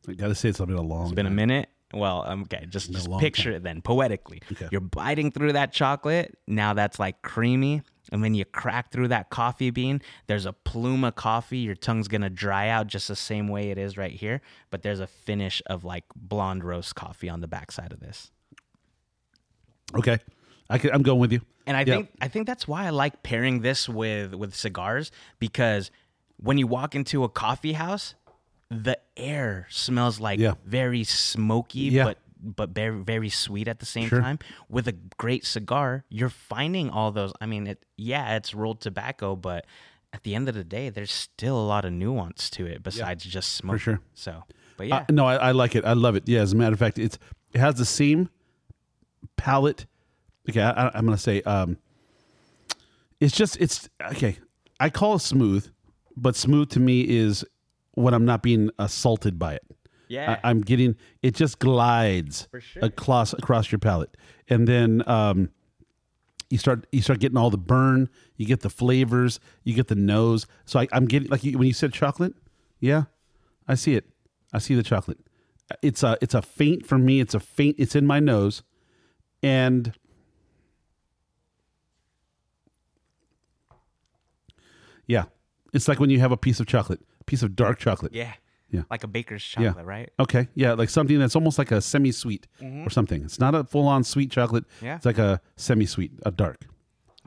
[0.09, 1.07] I got to say it's been a long.
[1.07, 1.69] It's been a minute.
[1.93, 4.43] Well, um, okay, just, just picture it then poetically.
[4.51, 4.69] Okay.
[4.73, 6.37] You're biting through that chocolate.
[6.49, 7.83] Now that's like creamy.
[8.13, 10.03] And then you crack through that coffee bean.
[10.27, 11.59] There's a plume of coffee.
[11.59, 14.43] Your tongue's going to dry out just the same way it is right here.
[14.71, 18.31] But there's a finish of like blonde roast coffee on the backside of this.
[19.95, 20.19] Okay.
[20.71, 21.41] I can, I'm going with you.
[21.67, 21.95] And I Yeah.
[21.97, 25.91] think I think that's why I like pairing this with with cigars because
[26.37, 28.15] when you walk into a coffee house,
[28.71, 30.55] the air smells like Yeah.
[30.67, 32.05] very smoky Yeah.
[32.05, 34.21] but but very very sweet at the same Sure.
[34.21, 34.39] time.
[34.69, 37.33] With a great cigar, you're finding all those.
[37.41, 39.67] I mean, it yeah, it's rolled tobacco, but
[40.13, 43.25] at the end of the day, there's still a lot of nuance to it besides
[43.25, 43.81] just smoke.
[43.81, 44.01] sure.
[44.15, 44.45] So,
[44.77, 45.85] but yeah, Uh, no, I, I like it.
[45.85, 46.29] I love it.
[46.29, 47.19] Yeah, as a matter of fact, it's
[47.53, 48.29] it has the same
[49.37, 49.87] palette.
[50.49, 51.79] Okay, I, I'm going to say um,
[53.21, 54.39] it's just it's okay.
[54.81, 55.69] I call it smooth,
[56.17, 57.45] but smooth to me is
[57.95, 59.63] when I'm not being assaulted by it.
[60.09, 62.85] Yeah, I, I'm getting it just glides sure.
[62.85, 64.17] across across your palate,
[64.49, 65.51] and then um,
[66.51, 68.09] you start you start getting all the burn.
[68.37, 69.41] You get the flavors.
[69.63, 70.47] You get the nose.
[70.65, 72.35] So I, I'm getting like you, when you said chocolate.
[72.81, 73.05] Yeah,
[73.67, 74.05] I see it.
[74.53, 75.19] I see the chocolate.
[75.83, 77.21] It's a it's a faint for me.
[77.21, 77.77] It's a faint.
[77.79, 78.63] It's in my nose,
[79.43, 79.93] and
[85.07, 85.25] yeah,
[85.73, 88.15] it's like when you have a piece of chocolate, a piece of dark chocolate.
[88.15, 88.35] yeah,
[88.75, 88.83] Yeah.
[88.91, 90.11] like a baker's chocolate, right?
[90.19, 92.87] Okay, yeah, like something that's almost like a semi-sweet mm-hmm.
[92.87, 93.23] or something.
[93.23, 94.65] It's not a full-on sweet chocolate.
[94.83, 94.97] Yeah.
[94.97, 96.67] it's like a semi-sweet, a dark.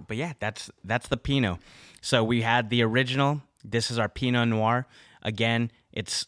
[0.08, 1.60] but yeah, that's that's the Pinot.
[2.02, 3.42] So we had the original.
[3.64, 4.88] This is our Pinot Noir.
[5.24, 6.28] Again, it's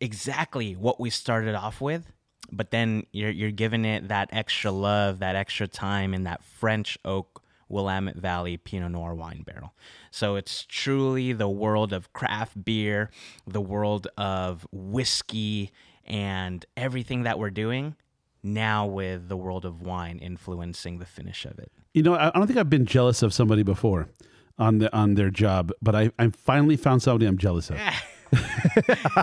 [0.00, 2.12] exactly what we started off with,
[2.52, 6.98] but then you're you're giving it that extra love, that extra time in that French
[7.04, 9.74] oak Willamette Valley Pinot Noir wine barrel.
[10.10, 13.10] So it's truly the world of craft beer,
[13.46, 15.70] the world of whiskey,
[16.04, 17.96] and everything that we're doing
[18.42, 21.72] now with the world of wine influencing the finish of it.
[21.94, 24.08] You know, I don't think I've been jealous of somebody before
[24.58, 27.78] on the on their job, but I I finally found somebody I'm jealous of.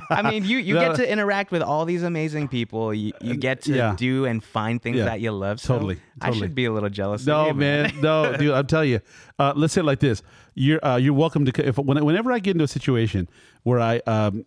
[0.09, 2.93] I mean, you, you get to interact with all these amazing people.
[2.93, 3.95] You, you get to Yeah.
[3.97, 5.05] do and find things Yeah.
[5.05, 5.59] that you love.
[5.59, 7.21] So Totally, I should be a little jealous.
[7.21, 8.51] of No, you, man, no, dude.
[8.53, 8.99] I'll tell you.
[9.39, 10.21] Uh, let's say it like this:
[10.55, 11.67] you're uh, you're welcome to.
[11.67, 13.29] If whenever I get into a situation
[13.63, 14.45] where I um,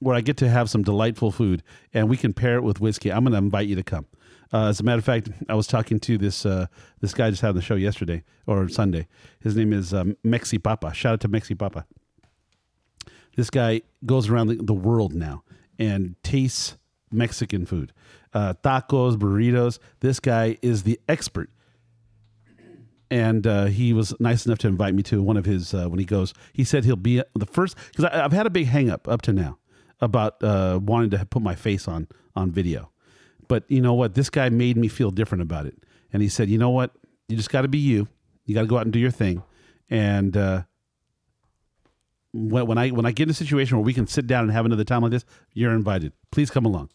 [0.00, 3.10] where I get to have some delightful food and we can pair it with whiskey,
[3.12, 4.06] I'm going to invite you to come.
[4.52, 6.66] Uh, as a matter of fact, I was talking to this uh,
[7.00, 9.06] this guy just had on the show yesterday or Sunday.
[9.40, 10.94] His name is um, Mexi Papa.
[10.94, 11.84] Shout out to Mexi Papa.
[13.38, 15.44] This guy goes around the, the world now
[15.78, 16.76] and tastes
[17.12, 17.92] Mexican food,
[18.34, 19.78] uh, tacos, burritos.
[20.00, 21.48] This guy is the expert
[23.12, 26.00] and uh, he was nice enough to invite me to one of his uh, when
[26.00, 26.34] he goes.
[26.52, 29.32] He said he'll be the first because I've had a big hang up up to
[29.32, 29.58] now
[30.00, 32.90] about uh, wanting to put my face on on video,
[33.46, 34.14] but you know what?
[34.14, 35.76] This guy made me feel different about it,
[36.12, 36.92] and he said, "You know what?
[37.28, 38.08] You just got to be you.
[38.46, 39.44] You got to go out and do your thing."
[39.88, 40.64] And uh,
[42.32, 44.52] when, when I when I get in a situation where we can sit down and
[44.52, 45.24] have another time like this,
[45.54, 46.12] you're invited.
[46.30, 46.90] Please come along.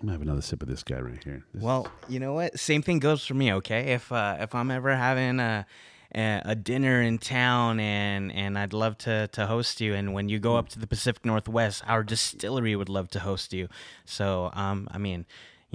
[0.00, 1.42] I'm gonna have another sip of this guy right here.
[1.54, 2.58] This- Well, you know what?
[2.58, 3.52] Same thing goes for me.
[3.54, 5.66] Okay, if uh, if I'm ever having a,
[6.14, 10.28] a a dinner in town and and I'd love to to host you, and when
[10.28, 13.68] you go up to the Pacific Northwest, our distillery would love to host you.
[14.04, 15.24] So, um, I mean.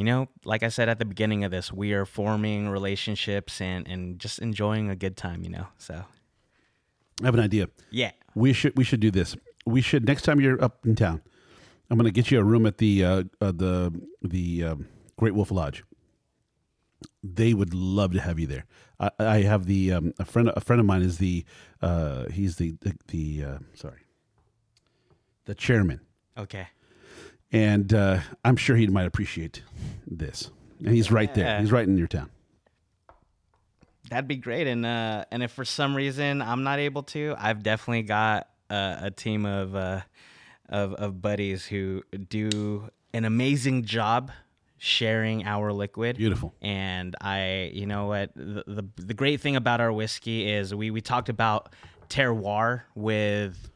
[0.02, 3.88] You know, like I said at the beginning of this, we are forming relationships and,
[3.88, 5.68] and just enjoying a good time, you know?
[5.78, 6.06] So,
[7.22, 7.68] I have an idea.
[7.92, 8.10] yeah.
[8.34, 9.38] We should we should do this.
[9.64, 11.22] We should next time you're up in town.
[11.88, 13.94] I'm going to get you a room at the uh, uh, the
[14.24, 14.88] the um,
[15.18, 15.84] Great Wolf Lodge.
[17.24, 18.66] They would love to have you there.
[19.00, 21.46] I, I have the um, a friend a friend of mine is the
[21.80, 24.00] uh, he's the the, the uh, sorry
[25.46, 26.02] the chairman,
[26.40, 26.70] Okay.
[27.52, 29.62] And uh, I'm sure he might appreciate
[30.08, 30.52] this.
[30.80, 31.60] And he's right there.
[31.60, 32.30] He's right in your town.
[34.10, 34.68] That'd be great.
[34.68, 38.98] And uh, and if for some reason I'm not able to, I've definitely got uh,
[39.02, 40.02] a team of uh,
[40.68, 44.32] of of buddies who do an amazing job
[44.78, 46.18] sharing our liquid.
[46.18, 46.56] Beautiful.
[46.62, 50.90] And I, you know what, the, the the great thing about our whiskey is we
[50.92, 51.74] we talked about
[52.10, 53.70] terroir with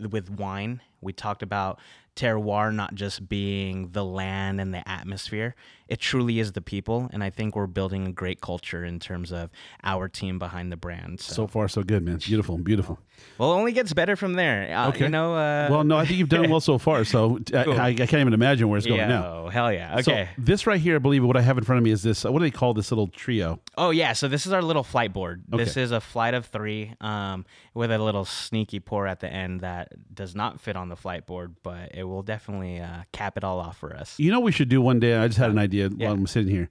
[0.00, 0.80] with wine.
[1.00, 1.78] We talked about
[2.18, 5.54] terroir not just being the land and the atmosphere.
[5.88, 9.32] It truly is the people, and I think we're building a great culture in terms
[9.32, 9.50] of
[9.82, 11.20] our team behind the brand.
[11.20, 12.18] So, So far, so good, man.
[12.18, 12.98] Beautiful, beautiful.
[13.38, 14.74] well, it only gets better from there.
[14.76, 15.04] Uh, Okay.
[15.04, 15.34] You know.
[15.34, 17.04] Uh, Well, no, I think you've done well so far.
[17.04, 17.80] So I, Cool.
[17.80, 19.08] I, I can't even imagine where it's going yeah.
[19.08, 19.24] now.
[19.26, 20.00] Oh, hell yeah.
[20.00, 20.28] So Okay.
[20.38, 22.24] this right here, I believe what I have in front of me is this.
[22.24, 23.60] What do they call this little trio?
[23.76, 25.42] Oh yeah, so this is our little flight board.
[25.48, 29.60] This is a flight of three, um, with a little sneaky pour at the end
[29.60, 33.44] that does not fit on the flight board, but it will definitely uh, cap it
[33.44, 34.18] all off for us.
[34.18, 35.14] You know, what we should do one day.
[35.16, 36.06] I just had an idea Yeah.
[36.06, 36.70] while I'm sitting here.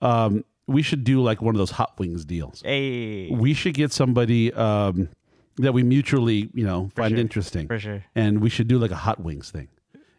[0.00, 2.62] Um, we should do like one of those hot wings deals.
[2.64, 5.08] Hey, We should get somebody um,
[5.56, 7.18] that we mutually, you know, find sure.
[7.18, 8.04] interesting, for sure.
[8.14, 9.68] and we should do like a hot wings thing.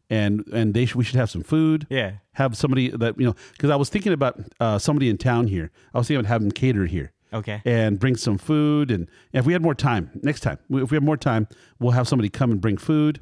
[0.09, 1.85] And and they should, we should have some food.
[1.89, 2.13] Yeah.
[2.31, 5.69] Have somebody that you know because I was thinking about uh, somebody in town here.
[5.93, 7.11] I was thinking about having them cater here.
[7.31, 7.61] Okay.
[7.63, 8.89] and bring some food.
[8.89, 11.47] And if we had more time, next time, if we have more time,
[11.79, 13.21] we'll have somebody come and bring food.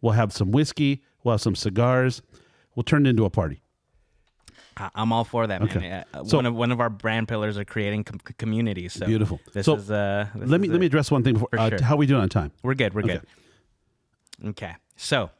[0.00, 1.04] We'll have some whiskey.
[1.22, 2.20] We'll have some cigars.
[2.74, 3.62] We'll turn it into a party.
[4.94, 5.70] I'm all for that, man.
[5.76, 6.02] Okay.
[6.12, 8.92] Uh, So- one of one of our brand pillars are creating com- communities.
[8.94, 9.40] So Beautiful.
[9.52, 10.28] This So, is uh.
[10.34, 11.48] this let me is let me address one thing before.
[11.52, 11.82] For Uh, sure.
[11.82, 12.50] How are we doing on time?
[12.62, 12.94] We're good.
[12.94, 13.22] We're good.
[14.44, 14.74] Okay.
[14.96, 15.30] So,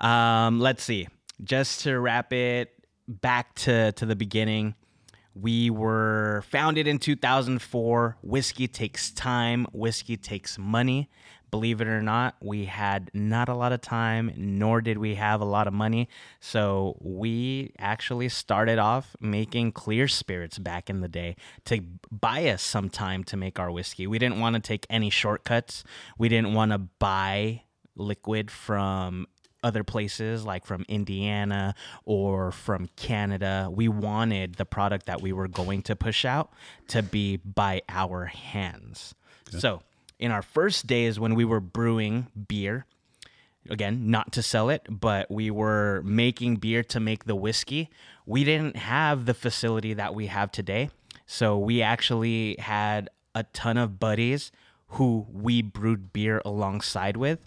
[0.00, 1.08] um, let's see.
[1.42, 2.72] Just to wrap it
[3.06, 4.74] back to to the beginning,
[5.34, 8.16] we were founded in 2004.
[8.22, 9.66] Whiskey takes time.
[9.72, 11.08] Whiskey takes money.
[11.50, 15.40] Believe it or not, we had not a lot of time, nor did we have
[15.40, 16.08] a lot of money.
[16.40, 21.36] So we actually started off making clear spirits back in the day
[21.66, 21.80] to
[22.10, 24.06] buy us some time to make our whiskey.
[24.06, 25.84] We didn't want to take any shortcuts.
[26.18, 27.62] We didn't want to buy
[27.96, 29.26] liquid from
[29.62, 31.74] other places like from Indiana
[32.04, 33.68] or from Canada.
[33.72, 36.52] We wanted the product that we were going to push out
[36.88, 39.14] to be by our hands.
[39.50, 39.82] So,
[40.18, 42.86] in our first days when we were brewing beer,
[43.70, 47.90] again, not to sell it, but we were making beer to make the whiskey.
[48.26, 50.90] We didn't have the facility that we have today.
[51.26, 54.50] So we actually had a ton of buddies
[54.92, 57.40] who we brewed beer alongside with.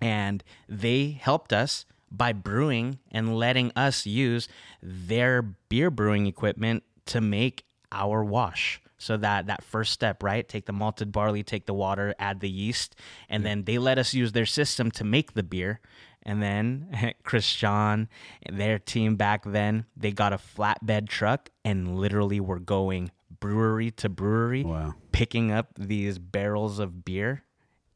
[0.00, 4.48] And they helped us by brewing and letting us use
[4.82, 8.80] their beer brewing equipment to make our wash.
[8.98, 10.48] So that that first step, right?
[10.48, 12.96] Take the malted barley, take the water, add the yeast,
[13.28, 15.80] and then they let us use their system to make the beer.
[16.22, 18.08] And then Chris John
[18.42, 23.90] and their team back then, they got a flatbed truck and literally were going brewery
[23.92, 24.94] to brewery, Wow.
[25.12, 27.42] picking up these barrels of beer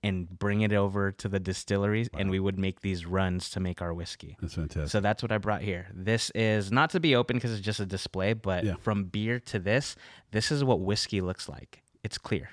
[0.02, 3.82] and bring it over to the distilleries and we would make these runs to make
[3.82, 4.36] our whiskey.
[4.40, 4.88] That's fantastic.
[4.90, 5.88] So that's what I brought here.
[5.92, 8.74] This is not to be open because it's just a display, but Yeah.
[8.80, 9.96] from beer to this,
[10.30, 11.82] this is what whiskey looks like.
[12.02, 12.48] It's clear.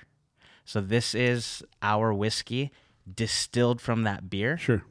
[0.66, 2.70] So this is our whiskey
[3.12, 4.58] distilled from that beer.
[4.58, 4.82] sure.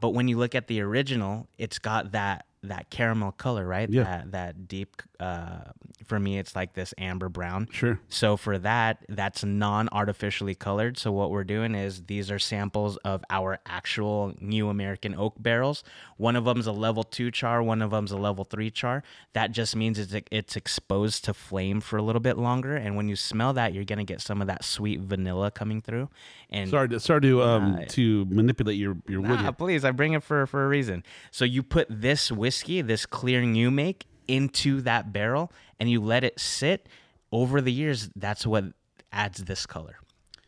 [0.00, 3.88] But when you look at the original, it's got that that caramel color, right?
[3.88, 4.04] Yeah.
[4.04, 5.02] That that deep.
[5.20, 5.58] Uh,
[6.06, 7.68] for me, it's like this amber brown.
[7.70, 8.00] Sure.
[8.08, 10.96] So for that, that's non-artificially colored.
[10.96, 15.82] So what we're doing is these are samples of our actual new American oak barrels.
[16.16, 19.02] One of them's a level two char, one of them's a level three char.
[19.32, 23.08] That just means it's it's exposed to flame for a little bit longer, and when
[23.08, 26.08] you smell that, you're gonna get some of that sweet vanilla coming through.
[26.50, 29.32] And Sorry, to, sorry to um, to manipulate your your wood.
[29.32, 29.52] Ah, here.
[29.52, 31.04] please, I bring it for for a reason.
[31.30, 36.24] So you put this whiskey, this clearing you make, into that barrel, and you let
[36.24, 36.88] it sit.
[37.30, 38.64] Over the years, that's what
[39.12, 39.98] adds this color.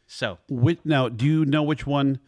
[0.07, 0.39] So
[0.83, 2.19] now, do you know which one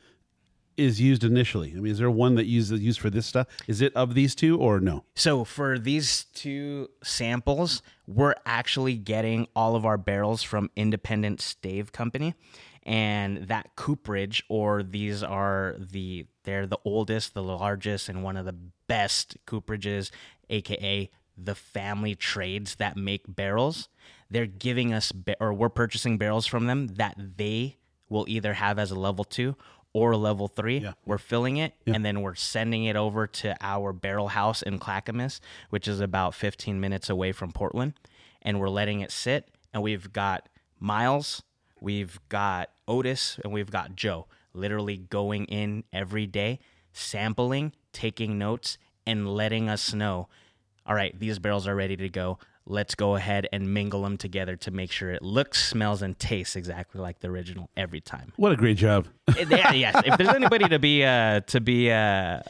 [0.77, 1.73] is used initially?
[1.75, 3.47] I mean, is there one that uses used for this stuff?
[3.67, 5.05] Is it of these two or no?
[5.15, 11.93] So for these two samples, we're actually getting all of our barrels from Independent Stave
[11.93, 12.35] Company.
[12.83, 18.45] And that cooperage, or these are the they're the oldest, the largest, and one of
[18.45, 18.57] the
[18.93, 20.11] best cooperages,
[20.51, 23.89] aka the family trades that make barrels.
[24.31, 27.79] They're giving us ba- or we're purchasing barrels from them that they
[28.11, 29.57] will either have as a level two
[29.95, 30.79] or a level three.
[30.79, 30.93] Yeah.
[31.07, 35.41] We're filling it and then we're sending it over to our barrel house in Clackamas,
[35.71, 37.95] which is about 15 minutes away from Portland.
[38.43, 39.49] And we're letting it sit.
[39.73, 41.43] And we've got Miles,
[41.81, 46.59] we've got Otis, and we've got Joe literally going in every day,
[46.93, 50.29] sampling, taking notes, and letting us know
[50.87, 52.39] all right, these barrels are ready to go.
[52.65, 56.55] Let's go ahead and mingle them together to make sure it looks, smells, and tastes
[56.55, 58.33] exactly like the original every time.
[58.37, 59.09] What a great job!
[59.37, 60.01] yeah, yes.
[60.05, 62.43] If there's anybody to be uh, to be uh,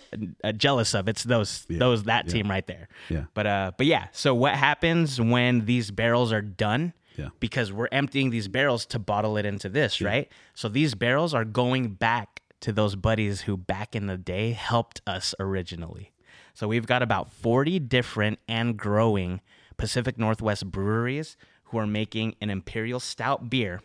[0.44, 2.88] uh, jealous of, it's those those that team right there.
[3.08, 3.24] Yeah.
[3.32, 4.08] But uh, but yeah.
[4.12, 6.92] So what happens when these barrels are done?
[7.16, 7.28] Yeah.
[7.40, 10.30] Because we're emptying these barrels to bottle it into this, right?
[10.54, 15.02] So these barrels are going back to those buddies who back in the day helped
[15.06, 16.12] us originally.
[16.54, 19.40] So we've got about 40 different and growing
[19.76, 23.82] Pacific Northwest breweries who are making an imperial stout beer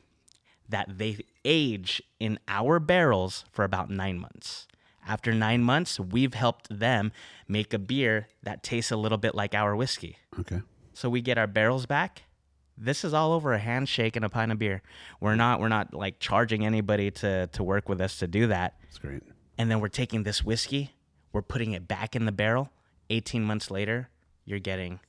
[0.70, 4.68] that they age in our barrels for about nine months.
[5.08, 7.14] After nine months, we've helped them
[7.48, 10.18] make a beer that tastes a little bit like our whiskey.
[10.40, 10.62] Okay.
[10.94, 12.24] So we get our barrels back.
[12.78, 14.82] This is all over a handshake and a pint of beer.
[15.20, 18.76] We're not we're not like charging anybody to to work with us to do that.
[18.84, 19.24] That's great.
[19.58, 20.92] And then we're taking this whiskey,
[21.34, 22.70] we're putting it back in the barrel.
[23.10, 24.10] 18 months later,
[24.46, 25.00] you're getting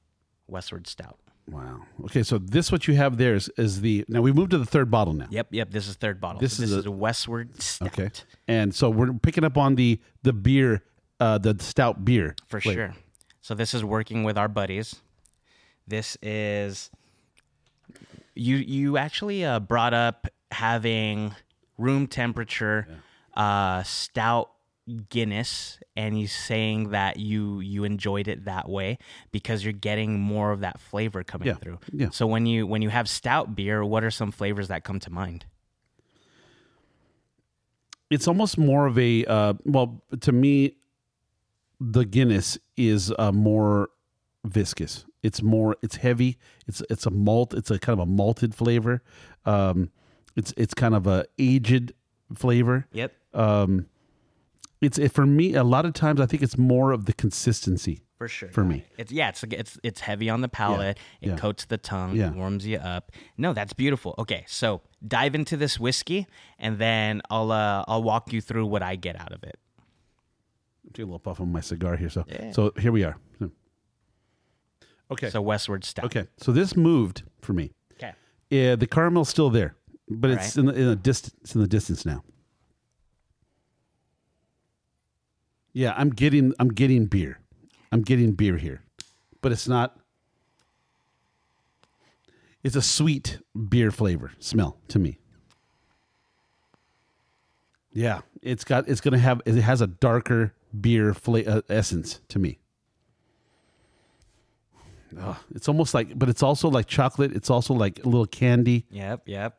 [0.47, 1.19] Westward Stout.
[1.51, 1.81] Wow.
[2.05, 4.67] Okay, so this what you have there is, is the now we moved to the
[4.67, 5.27] third bottle now.
[5.31, 5.71] Yep, yep.
[5.71, 6.41] This is third bottle.
[6.41, 7.89] This So is this a- is a Westward Stout.
[7.89, 8.11] Okay.
[8.47, 10.85] And so we're picking up on the the beer,
[11.21, 12.93] uh, the stout beer For flavor.
[12.93, 13.03] sure.
[13.41, 14.97] So this is working with our buddies.
[15.87, 16.91] This is
[18.35, 21.35] you you actually uh, brought up having
[21.77, 22.87] room temperature
[23.35, 24.51] uh, stout
[25.11, 28.97] Guinness and you saying that you you enjoyed it that way
[29.33, 31.79] because you're getting more of that flavor coming Yeah, through.
[31.93, 32.09] yeah.
[32.11, 35.11] So when you when you have stout beer, what are some flavors that come to
[35.11, 35.45] mind?
[38.11, 40.77] It's almost more of a uh, well to me.
[41.81, 43.91] The Guinness is uh, more
[44.45, 45.05] viscous.
[45.23, 45.77] It's more.
[45.83, 46.39] It's heavy.
[46.67, 47.55] It's it's a malt.
[47.55, 49.03] It's a kind of a malted flavor.
[49.45, 49.91] Um,
[50.37, 51.93] it's it's kind of a aged
[52.35, 52.87] flavor.
[52.93, 53.13] Yep.
[53.35, 53.87] Um,
[54.81, 55.55] it's it, for me.
[55.55, 58.03] A lot of times, I think it's more of the consistency.
[58.19, 58.49] For sure.
[58.49, 58.85] For me.
[58.97, 60.99] It's yeah, it's it's it's heavy on the palate.
[61.21, 61.37] It yeah.
[61.37, 62.31] coats the tongue, Yeah.
[62.31, 63.13] warms you up.
[63.37, 64.17] No, that's beautiful.
[64.19, 66.27] Okay, so dive into this whiskey
[66.59, 69.57] and then I'll uh I'll walk you through what I get out of it.
[70.95, 72.09] Take a little puff on my cigar here.
[72.11, 72.51] So Yeah.
[72.51, 73.17] so here we are.
[75.11, 75.31] Okay.
[75.31, 76.05] So westward step.
[76.07, 76.27] okay.
[76.39, 77.73] So this moved for me.
[77.95, 78.13] Okay.
[78.51, 79.75] Yeah, the caramel's still there,
[80.09, 80.57] but it's Right.
[80.59, 81.35] in the, in a distance.
[81.43, 82.23] It's in the distance now.
[85.73, 87.41] Yeah, I'm getting I'm getting beer.
[87.93, 88.83] I'm getting beer here,
[89.41, 89.97] but it's not.
[92.65, 93.39] It's a sweet
[93.69, 95.21] beer flavor smell to me.
[97.93, 102.39] Yeah, it's got it's gonna have it has a darker beer fla- uh, essence to
[102.39, 102.59] me.
[105.55, 107.33] It's almost like, but it's also like chocolate.
[107.33, 108.87] It's also like a little candy.
[108.91, 109.59] Yep, yep.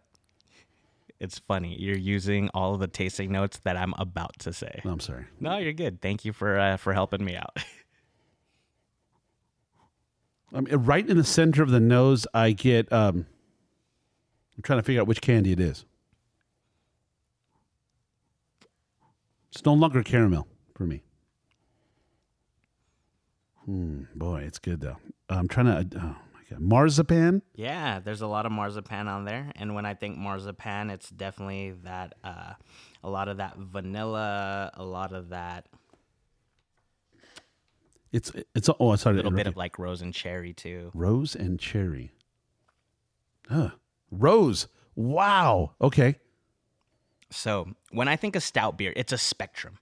[1.19, 1.75] It's funny.
[1.77, 4.81] You're using all of the tasting notes that I'm about to say.
[4.85, 5.25] No, I'm sorry.
[5.39, 6.01] No, you're good.
[6.01, 7.57] Thank you for uh, for helping me out.
[10.53, 12.91] I mean, right in the center of the nose, I get.
[12.91, 13.25] Um,
[14.55, 15.85] I'm trying to figure out which candy it is.
[19.51, 21.03] It's no longer caramel for me.
[23.65, 24.97] Hmm, boy, it's good though.
[25.29, 25.97] I'm trying to.
[25.99, 27.41] Oh my god, marzipan.
[27.55, 31.71] Yeah, there's a lot of marzipan on there, and when I think marzipan, it's definitely
[31.83, 32.53] that uh,
[33.03, 35.67] a lot of that vanilla, a lot of that
[38.11, 40.91] It's it's oh sorry, a little bit of like rose and cherry too.
[40.93, 42.11] rose and cherry.
[43.47, 43.71] Huh.
[44.11, 44.67] Rose.
[44.95, 45.73] Wow.
[45.79, 46.15] Okay.
[47.29, 49.77] So when I think of stout beer, it's a spectrum.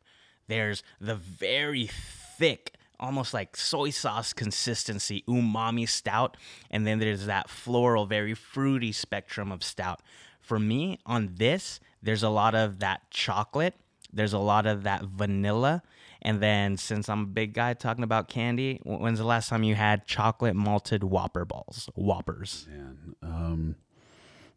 [0.48, 6.38] There's the very thick, almost like soy sauce consistency, umami stout,
[6.70, 10.02] and then there's that floral, very fruity spectrum of stout.
[10.40, 13.76] For me, on this, there's a lot of that chocolate,
[14.12, 15.84] there's a lot of that vanilla,
[16.22, 19.76] and then since I'm a big guy talking about candy, when's the last time you
[19.76, 21.90] had chocolate malted Whopper balls?
[21.96, 22.68] Whoppers.
[22.70, 23.76] Man, um,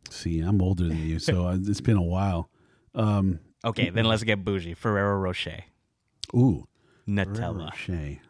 [0.08, 2.48] see, I'm older than you, so it's been a while.
[2.94, 4.72] Um, Okay, then let's get bougie.
[4.74, 5.64] Ferrero Rocher,
[6.34, 6.66] Ooh,
[7.10, 7.72] Nutella.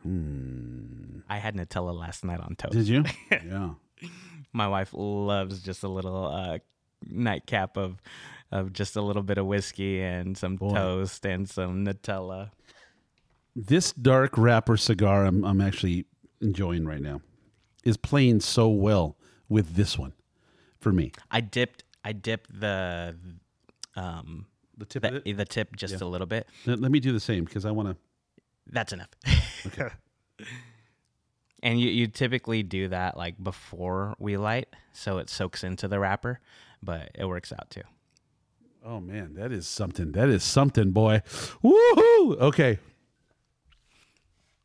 [0.02, 1.20] Hmm.
[1.28, 2.72] I had Nutella last night on toast.
[2.72, 3.04] Did you?
[3.30, 3.70] yeah.
[4.52, 6.58] My wife loves just a little uh,
[7.08, 8.00] nightcap of
[8.52, 12.50] of just a little bit of whiskey and some toast and some Nutella.
[13.54, 16.06] This dark wrapper cigar I'm, I'm actually
[16.40, 17.20] enjoying right now
[17.84, 19.16] is playing so well
[19.48, 20.14] with this one
[20.78, 21.12] for me.
[21.30, 23.16] I dipped I dipped the
[23.94, 24.46] um
[24.78, 26.48] The tip the, the tip just a little bit.
[26.66, 27.96] Let me do the same because I want to.
[28.70, 29.10] That's enough.
[29.66, 29.88] Okay.
[31.62, 35.98] And you, you typically do that like before we light, so it soaks into the
[35.98, 36.40] wrapper,
[36.82, 37.82] but it works out too.
[38.84, 40.12] Oh man, that is something.
[40.12, 41.20] That is something, boy.
[41.62, 42.38] Woohoo!
[42.40, 42.78] Okay.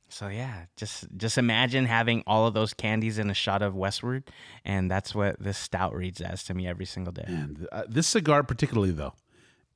[0.08, 4.32] So yeah, just just imagine having all of those candies in a shot of Westward,
[4.64, 7.26] and that's what this stout reads as to me every single day.
[7.28, 9.16] And uh, this cigar, particularly though,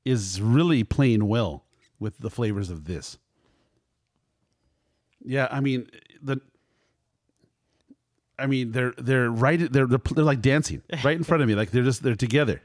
[0.05, 1.65] is really playing well
[1.99, 3.17] with the flavors of this.
[5.23, 5.89] Yeah, I mean
[6.21, 6.41] the.
[8.37, 11.55] I mean they're they're right they're they're, they're like dancing right in front of me
[11.55, 12.61] like they're just they're together.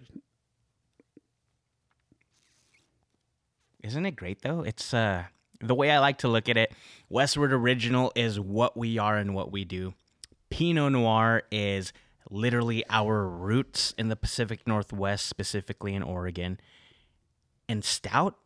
[3.83, 4.63] Isn't it great though?
[4.63, 5.25] It's uh
[5.61, 6.73] the way I like to look at it.
[7.09, 9.95] Westward Original is what we are and what we do.
[10.51, 11.93] Pinot Noir is
[12.31, 16.61] literally our roots in the Pacific Northwest, specifically in Oregon.
[17.69, 18.37] And Stout,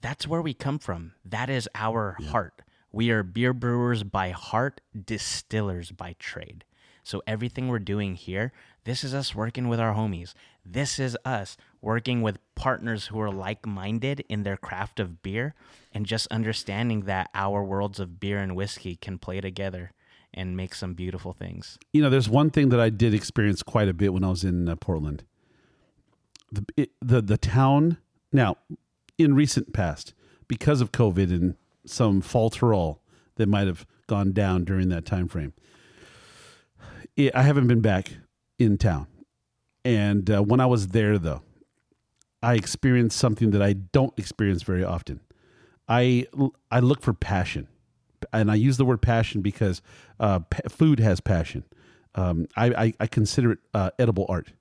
[0.00, 1.12] that's where we come from.
[1.24, 2.62] That is our heart.
[2.92, 6.64] We are beer brewers by heart, distillers by trade.
[7.02, 8.52] So everything we're doing here,
[8.84, 10.34] this is us working with our homies.
[10.64, 15.54] This is us working with partners who are like-minded in their craft of beer
[15.92, 19.92] and just understanding that our worlds of beer and whiskey can play together
[20.34, 21.78] and make some beautiful things.
[21.92, 24.44] You know, there's one thing that I did experience quite a bit when I was
[24.44, 25.24] in uh, Portland.
[26.52, 27.96] The, it, the the town
[28.30, 28.58] now,
[29.18, 30.14] in recent past,
[30.46, 31.56] because of COVID and
[31.86, 32.98] some falterall
[33.36, 35.52] that might have gone down during that time frame,
[37.16, 38.12] it, I haven't been back
[38.58, 39.06] in town.
[39.84, 41.42] And uh, when I was there, though,
[42.42, 45.20] I experienced something that I don't experience very often.
[45.88, 46.26] I
[46.70, 47.68] I look for passion,
[48.32, 49.82] and I use the word passion because
[50.20, 51.64] uh, pa- food has passion.
[52.14, 54.52] Um, I, I I consider it uh, edible art.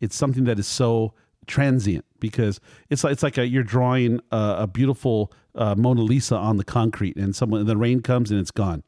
[0.00, 1.14] It's something that is so
[1.46, 2.60] transient because
[2.90, 6.64] it's like it's like a, you're drawing a, a beautiful uh, Mona Lisa on the
[6.64, 8.82] concrete, and someone the rain comes and it's gone.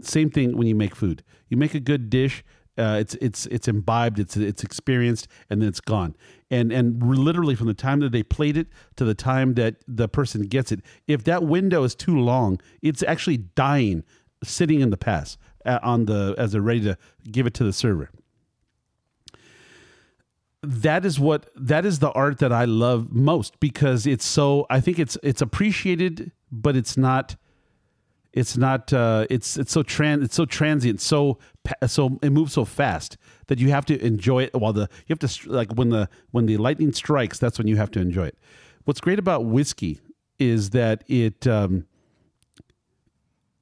[0.00, 1.22] Same thing when you make food.
[1.48, 2.44] You make a good dish.
[2.76, 4.20] Uh, it's it's it's imbibed.
[4.20, 6.14] It's it's experienced, and then it's gone.
[6.50, 10.08] And and literally from the time that they played it to the time that the
[10.08, 14.04] person gets it, if that window is too long, it's actually dying,
[14.44, 16.96] sitting in the past uh, on the as they're ready to
[17.30, 18.10] give it to the server.
[20.62, 24.66] That is what that is the art that I love most because it's so.
[24.68, 27.36] I think it's it's appreciated, but it's not
[28.32, 31.38] it's not uh, it's it's so trans it's so transient so
[31.86, 33.16] so it moves so fast
[33.46, 36.46] that you have to enjoy it while the you have to like when the when
[36.46, 38.38] the lightning strikes that's when you have to enjoy it
[38.84, 40.00] what's great about whiskey
[40.38, 41.86] is that it um,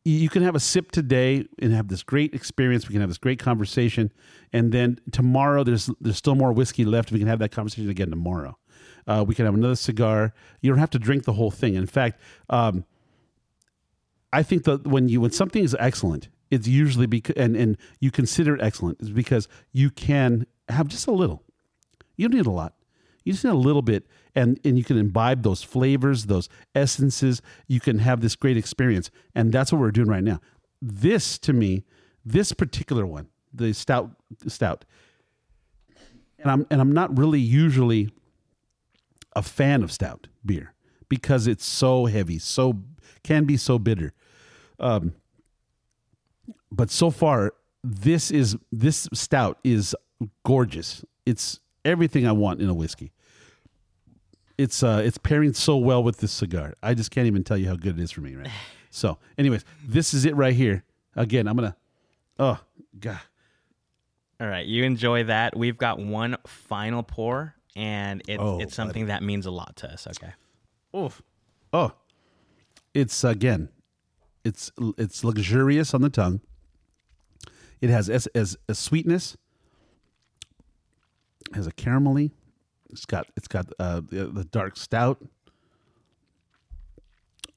[0.07, 2.89] you can have a sip today and have this great experience.
[2.89, 4.13] We can have this great conversation.
[4.53, 7.11] And then tomorrow there's there's still more whiskey left.
[7.11, 8.57] We can have that conversation again tomorrow.
[9.09, 10.33] Uh, we can have another cigar.
[10.61, 11.75] You don't have to drink the whole thing.
[11.75, 12.21] In fact
[12.51, 12.85] um,
[14.33, 18.13] I think that when you when something is excellent, it's usually because and and you
[18.13, 21.43] consider it excellent is because you can have just a little.
[22.17, 22.76] You don't need a lot.
[23.27, 27.43] You just need a little bit, and and you can imbibe those flavors, those essences.
[27.67, 30.41] You can have this great experience, and that's what we're doing right now.
[30.81, 31.83] This to me,
[32.25, 34.13] this particular one, the stout,
[34.47, 34.85] stout,
[36.39, 38.11] and I'm and I'm not really usually
[39.35, 40.73] a fan of stout beer
[41.09, 42.85] because it's so heavy, so
[43.25, 44.13] can be so bitter.
[44.79, 45.15] Um,
[46.71, 49.97] but so far, this is this stout is
[50.45, 51.05] gorgeous.
[51.25, 53.11] It's everything I want in a whiskey.
[54.59, 56.75] It's uh, it's pairing so well with this cigar.
[56.83, 58.51] I just can't even tell you how good it is for me, right?
[58.89, 60.83] So, anyways, this is it right here.
[61.17, 61.77] Again, I'm gonna.
[62.39, 62.59] Oh
[62.99, 63.21] God.
[64.41, 65.55] All right, you enjoy that.
[65.55, 69.93] We've got one final pour, and it's Oh, it's something that means a lot to
[69.93, 70.07] us.
[70.07, 70.33] Okay.
[70.95, 71.13] Oh,
[71.75, 71.93] oh,
[72.95, 73.69] it's again,
[74.45, 76.41] it's it's luxurious on the tongue.
[77.83, 79.37] It has as as a sweetness.
[81.53, 82.31] Has a caramelly.
[82.91, 85.19] It's got it's got uh, the, the dark stout.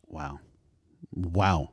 [0.07, 0.39] Wow,
[1.13, 1.69] wow,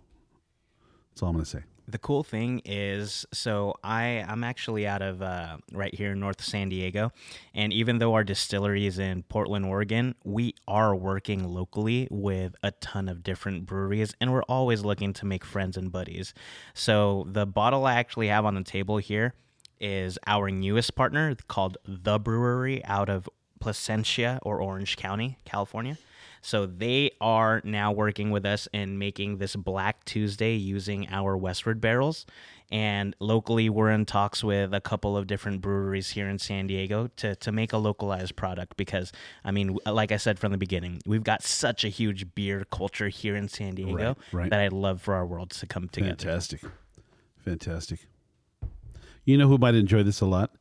[1.10, 1.60] That's all I'm to say.
[1.88, 6.42] the cool thing is so i i'm actually out of uh, right here in north
[6.42, 7.12] san diego
[7.54, 12.72] and even though our distillery is in portland oregon we are working locally with a
[12.72, 16.34] ton of different breweries and we're always looking to make friends and buddies
[16.74, 19.32] so the bottle i actually have on the table here
[19.80, 23.28] is our newest partner called the Bruery out of
[23.60, 25.96] placentia or orange county california
[26.46, 31.80] so they are now working with us in making this Black Tuesday using our Westward
[31.80, 32.24] barrels.
[32.70, 37.10] And locally, we're in talks with a couple of different breweries here in San Diego
[37.16, 39.10] to, to make a localized product because,
[39.44, 43.08] I mean, like I said from the beginning, we've got such a huge beer culture
[43.08, 44.50] here in San Diego Right, right.
[44.50, 46.14] that I'd love for our worlds to come together.
[46.14, 46.60] Fantastic.
[47.38, 48.06] Fantastic.
[49.24, 50.52] You know who might enjoy this a lot?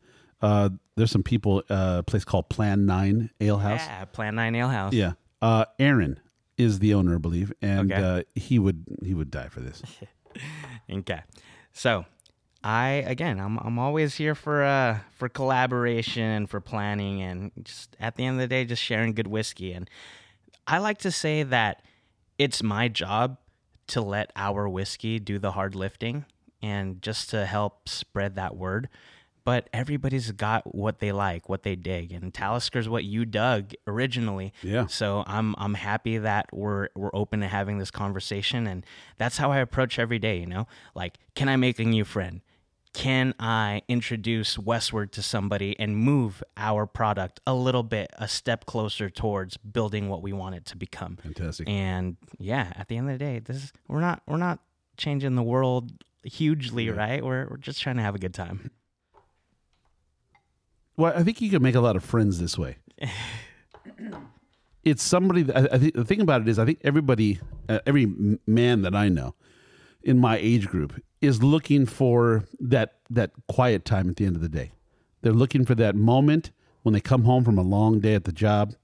[0.46, 3.82] Uh, there's some people, uh, a place called Plan 9 Ale House.
[3.86, 4.94] Yeah, Plan 9 Ale House.
[4.94, 5.14] Yeah.
[5.42, 6.20] Uh, Aaron
[6.58, 8.02] is the owner, I believe, and Okay.
[8.02, 9.82] uh, he would he would die for this.
[10.92, 11.22] Okay.
[11.74, 12.06] So,
[12.64, 17.96] I again, I'm I'm always here for uh for collaboration and for planning and just
[18.00, 19.90] at the end of the day just sharing good whiskey and
[20.68, 21.84] I like to say that
[22.38, 23.38] it's my job
[23.88, 26.26] to let our whiskey do the hard lifting
[26.62, 28.90] and just to help spread that word.
[29.46, 34.54] But everybody's got what they like, what they dig, and Talisker's what you dug originally.
[34.64, 34.88] Yeah.
[34.88, 38.84] So I'm I'm happy that we're we're open to having this conversation, and
[39.18, 40.40] that's how I approach every day.
[40.40, 42.42] You know, like, can I make a new friend?
[42.94, 48.66] Can I introduce Westward to somebody and move our product a little bit, a step
[48.66, 51.18] closer towards building what we want it to become?
[51.18, 51.68] Fantastic.
[51.70, 54.60] And yeah, at the end of the day, this is we're not we're not
[54.98, 55.92] changing the world
[56.24, 57.24] hugely, right?
[57.24, 58.72] We're we're just trying to have a good time.
[60.98, 62.78] Well, I think you can make a lot of friends this way.
[64.84, 65.44] it's somebody.
[65.44, 68.08] That, I, I think the thing about it is, I think everybody, uh, every
[68.48, 69.36] man that I know
[70.04, 74.42] in my age group is looking for that that quiet time at the end of
[74.42, 74.72] the day.
[75.22, 76.52] They're looking for that moment
[76.84, 78.76] when they come home from a long day at the job,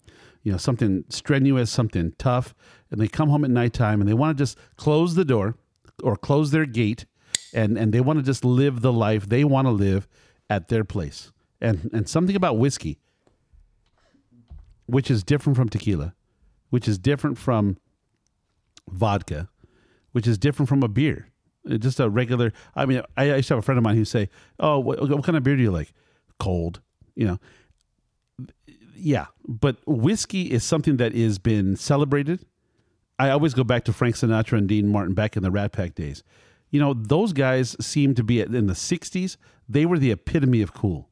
[0.41, 2.55] you know, something strenuous, something tough,
[2.89, 5.55] and they come home at nighttime and they want to just close the door
[6.03, 7.05] or close their gate
[7.53, 10.07] and and they want to just live the life they want to live
[10.49, 11.31] at their place.
[11.61, 12.99] And and something about whiskey
[14.91, 16.13] which is different from tequila,
[16.69, 17.77] which is different from
[18.89, 19.47] vodka,
[20.11, 21.29] which is different from a beer.
[21.69, 22.51] Uh, Just a regular.
[22.75, 24.29] I mean, I, used to have a friend of mine who say,
[24.59, 25.93] "Oh, what, what kind of beer do you like?"
[26.39, 26.81] Cold,
[27.15, 27.39] you know.
[28.95, 32.45] Yeah, but whiskey is something that has been celebrated.
[33.17, 35.95] I always go back to Frank Sinatra and Dean Martin back in the Rat Pack
[35.95, 36.23] days.
[36.69, 39.37] You know, those guys seem to be in the '60s.
[39.69, 41.10] They were the epitome of cool.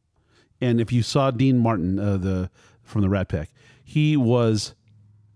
[0.61, 2.49] And if you saw Dean Martin, uh, the
[2.83, 3.49] from the Rat Pack,
[3.83, 4.75] he was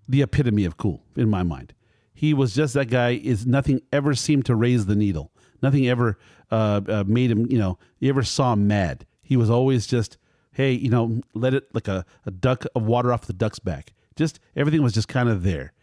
[0.07, 1.73] the epitome of cool in my mind.
[2.13, 3.11] He was just that guy.
[3.11, 5.31] Is nothing ever seemed to raise the needle.
[5.61, 6.17] Nothing ever
[6.51, 7.49] uh, uh, made him.
[7.49, 9.05] You know, you ever saw him mad.
[9.21, 10.17] He was always just,
[10.51, 13.93] hey, you know, let it like a, a duck of water off the duck's back.
[14.15, 15.73] Just everything was just kind of there.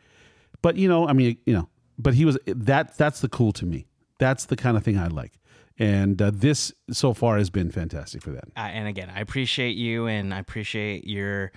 [0.63, 1.69] But you know, I mean, you know,
[1.99, 2.97] but he was that.
[2.97, 3.87] That's the cool to me.
[4.19, 5.33] That's the kind of thing I like.
[5.79, 8.45] And uh, this so far has been fantastic for that.
[8.57, 11.53] uh, and again, I appreciate you and I appreciate your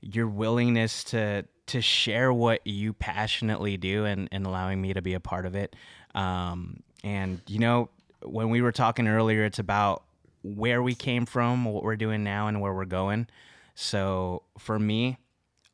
[0.00, 5.14] your willingness to to share what you passionately do and, and allowing me to be
[5.14, 5.74] a part of it.
[6.14, 7.88] Um, and you know,
[8.22, 10.04] when we were talking earlier, it's about
[10.42, 13.26] where we came from, what we're doing now, and where we're going.
[13.74, 15.18] So for me,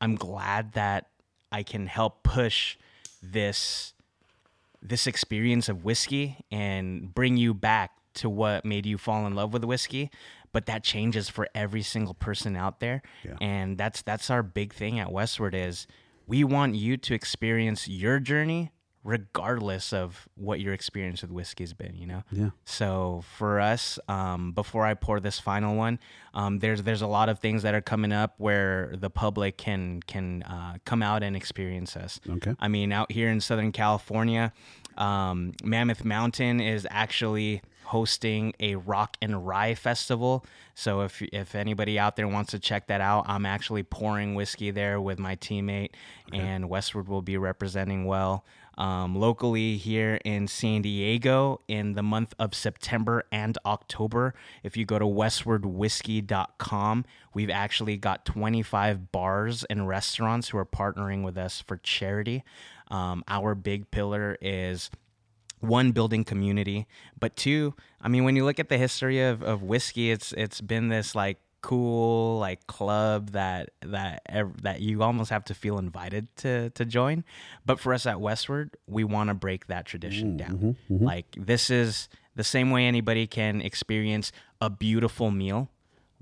[0.00, 1.08] I'm glad that
[1.52, 2.76] I can help push
[3.22, 3.92] this
[4.82, 9.52] this experience of whiskey and bring you back to what made you fall in love
[9.52, 10.10] with whiskey
[10.52, 13.36] but that changes for every single person out there Yeah.
[13.40, 15.86] and that's that's our big thing at westward is
[16.26, 18.70] we want you to experience your journey
[19.02, 22.50] regardless of what your experience with whiskey has been you know Yeah.
[22.64, 25.98] so for us, um, before I pour this final one,
[26.34, 30.00] um, there's there's a lot of things that are coming up where the public can
[30.06, 32.20] can uh, come out and experience us.
[32.28, 32.54] Okay.
[32.60, 34.52] I mean, out here in Southern California,
[34.96, 40.44] um, Mammoth Mountain is actually hosting a rock and rye festival.
[40.74, 44.70] So if if anybody out there wants to check that out, I'm actually pouring whiskey
[44.70, 45.90] there with my teammate,
[46.32, 48.44] and Westward will be representing well.
[48.80, 54.32] Um, locally here in San Diego in the month of September and October.
[54.62, 57.04] If you go to westwardwhiskey.com,
[57.34, 62.42] we've actually got 25 bars and restaurants who are partnering with us for charity.
[62.90, 64.90] Um, our big pillar is
[65.58, 66.86] one building community
[67.18, 70.62] but two i mean when you look at the history of, of whiskey it's it's
[70.62, 74.22] been this like cool like club that that
[74.62, 77.24] that you almost have to feel invited to to join.
[77.66, 80.76] But for us at Westward, we want to break that tradition down.
[80.88, 85.68] Like this is the same way anybody can experience a beautiful meal.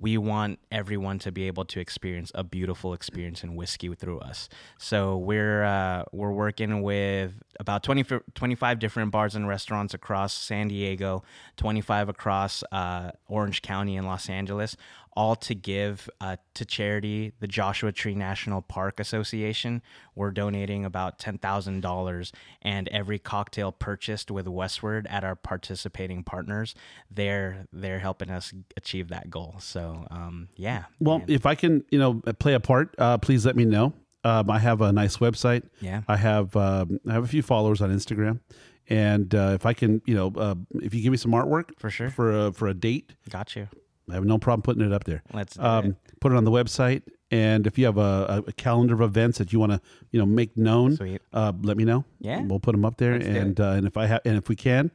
[0.00, 4.48] We want everyone to be able to experience a beautiful experience in whiskey through us.
[4.78, 8.04] So we're uh, we're working with about 20,
[8.34, 11.24] 25 different bars and restaurants across San Diego,
[11.56, 14.76] 25 across uh, Orange County and Los Angeles,
[15.18, 19.82] all to give uh, to charity, the Joshua Tree National Park Association.
[20.14, 22.32] We're donating about $10,000,
[22.62, 26.76] and every cocktail purchased with Westward at our participating partners,
[27.10, 29.56] they're, they're helping us achieve that goal.
[29.58, 30.84] So, um, yeah.
[31.00, 33.94] Well, if I can, you know, play a part, uh, please let me know.
[34.22, 35.64] Um, I have a nice website.
[35.80, 36.02] Yeah.
[36.06, 38.40] I have um, I have a few followers on Instagram,
[38.88, 41.88] and uh, if I can, you know, uh, if you give me some artwork For
[41.88, 42.10] sure.
[42.10, 43.68] for a for a date, Got you.
[44.10, 45.22] I have no problem putting it up there.
[45.32, 45.96] Let's do um, it.
[46.20, 47.02] put it on the website.
[47.30, 49.80] And if you have a, a calendar of events that you want to,
[50.12, 50.96] you know, make known,
[51.32, 52.04] uh, let me know.
[52.20, 52.40] Yeah.
[52.40, 53.18] we'll put them up there.
[53.18, 54.90] Let's and uh, and if I have, and if we can,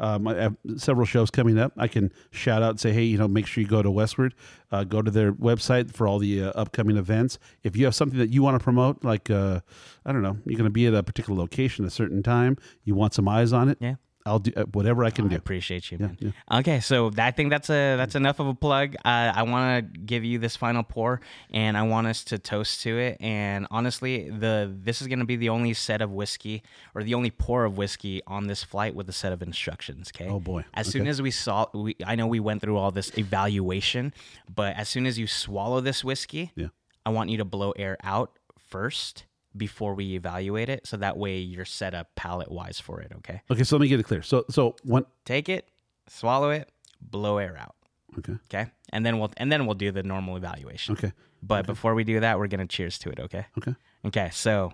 [0.00, 1.72] um, I have several shows coming up.
[1.76, 4.34] I can shout out and say, hey, you know, make sure you go to Westward,
[4.70, 7.38] uh, go to their website for all the uh, upcoming events.
[7.62, 9.60] If you have something that you want to promote, like uh,
[10.04, 12.56] I don't know, you're going to be at a particular location at a certain time,
[12.84, 13.78] you want some eyes on it.
[13.80, 13.94] Yeah.
[14.28, 15.36] I'll do uh, whatever I can I do.
[15.36, 16.34] appreciate you, man.
[16.52, 18.94] Okay, so I think that's a that's enough of a plug.
[19.04, 21.20] Uh, I want to give you this final pour,
[21.52, 23.16] and I want us to toast to it.
[23.20, 26.62] And honestly, the this is going to be the only set of whiskey
[26.94, 30.12] or the only pour of whiskey on this flight with a set of instructions.
[30.14, 30.28] Okay.
[30.30, 30.64] Oh, boy.
[30.74, 34.12] As soon as we saw, we, I know we went through all this evaluation,
[34.54, 36.68] but as soon as you swallow this whiskey, Yeah.
[37.06, 38.38] I want you to blow air out
[38.68, 39.24] first
[39.56, 43.12] before we evaluate it, so that way you're set up palate wise for it.
[43.16, 43.42] Okay.
[43.50, 44.22] Okay, so let me get it clear.
[44.22, 45.04] So so one.
[45.24, 45.68] Take it,
[46.08, 46.70] swallow it,
[47.00, 47.74] blow air out.
[48.18, 48.34] Okay.
[48.52, 48.70] Okay.
[48.90, 50.94] And then we'll and then we'll do the normal evaluation.
[50.94, 51.12] Okay.
[51.42, 53.46] But before we do that, we're gonna cheers to it, okay?
[53.58, 53.74] Okay.
[54.04, 54.72] Okay, so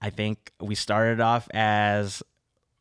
[0.00, 2.22] I think we started off as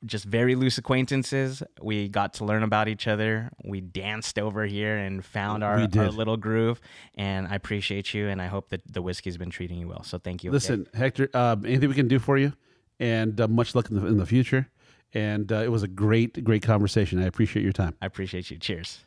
[0.05, 1.63] just very loose acquaintances.
[1.81, 3.49] We got to learn about each other.
[3.63, 6.79] We danced over here and found our, our little groove.
[7.15, 10.03] And I appreciate you and I hope that the whiskey's been treating you well.
[10.03, 10.49] So thank you.
[10.51, 10.55] okay?
[10.55, 12.53] Listen, Hector, um, anything we can do for you,
[12.99, 14.69] and uh, much luck in the, in the future.
[15.13, 17.21] And uh, it was a great, great conversation.
[17.21, 17.95] I appreciate your time.
[18.01, 18.57] I appreciate you.
[18.57, 18.99] Cheers.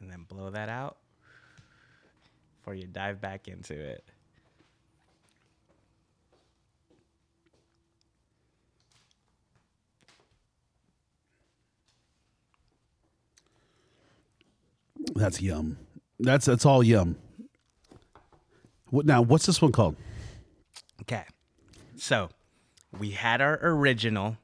[0.00, 0.96] And then blow that out
[2.58, 4.04] before you dive back into it.
[15.16, 15.78] That's yum.
[16.20, 17.16] That's that's all yum.
[18.90, 19.22] What now?
[19.22, 19.96] What's this one called?
[21.02, 21.24] Okay.
[21.96, 22.28] So
[22.96, 24.36] we had our original,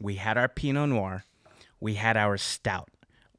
[0.00, 1.24] we had our Pinot Noir,
[1.80, 2.91] we had our stout.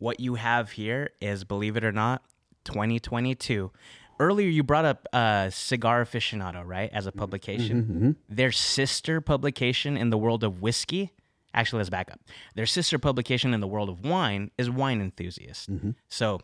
[0.03, 2.23] What you have here is, believe it or not,
[2.65, 3.71] 2022.
[4.19, 7.83] Earlier, you brought up uh, Cigar Aficionado, right, as a mm-hmm, publication.
[7.83, 8.11] Mm-hmm, mm-hmm.
[8.27, 11.13] Their sister publication in the world of whiskey.
[11.53, 12.19] Actually, let's back up.
[12.53, 15.69] Their sister publication in the world of wine is Wine Enthusiast.
[16.09, 16.41] So,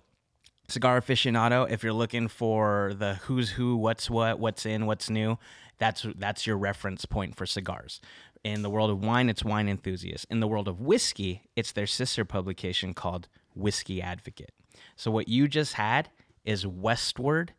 [0.69, 5.37] Cigar aficionado, if you're looking for the who's who, what's what, what's in, what's new,
[5.79, 7.99] that's that's your reference point for cigars.
[8.41, 10.27] In the world of wine, it's wine enthusiast.
[10.29, 13.27] In the world of whiskey, it's their sister publication called
[13.59, 14.51] Whiskey Advocate.
[14.95, 16.09] So what you just had
[16.45, 17.53] is Westward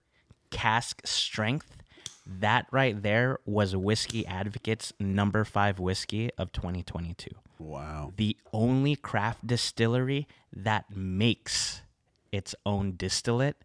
[0.51, 1.77] Cask Strength.
[2.27, 7.29] That right there was Whiskey Advocate's number five whiskey of 2022
[7.59, 8.13] Wow.
[8.17, 11.83] the only craft distillery that makes
[12.33, 13.57] its own distillate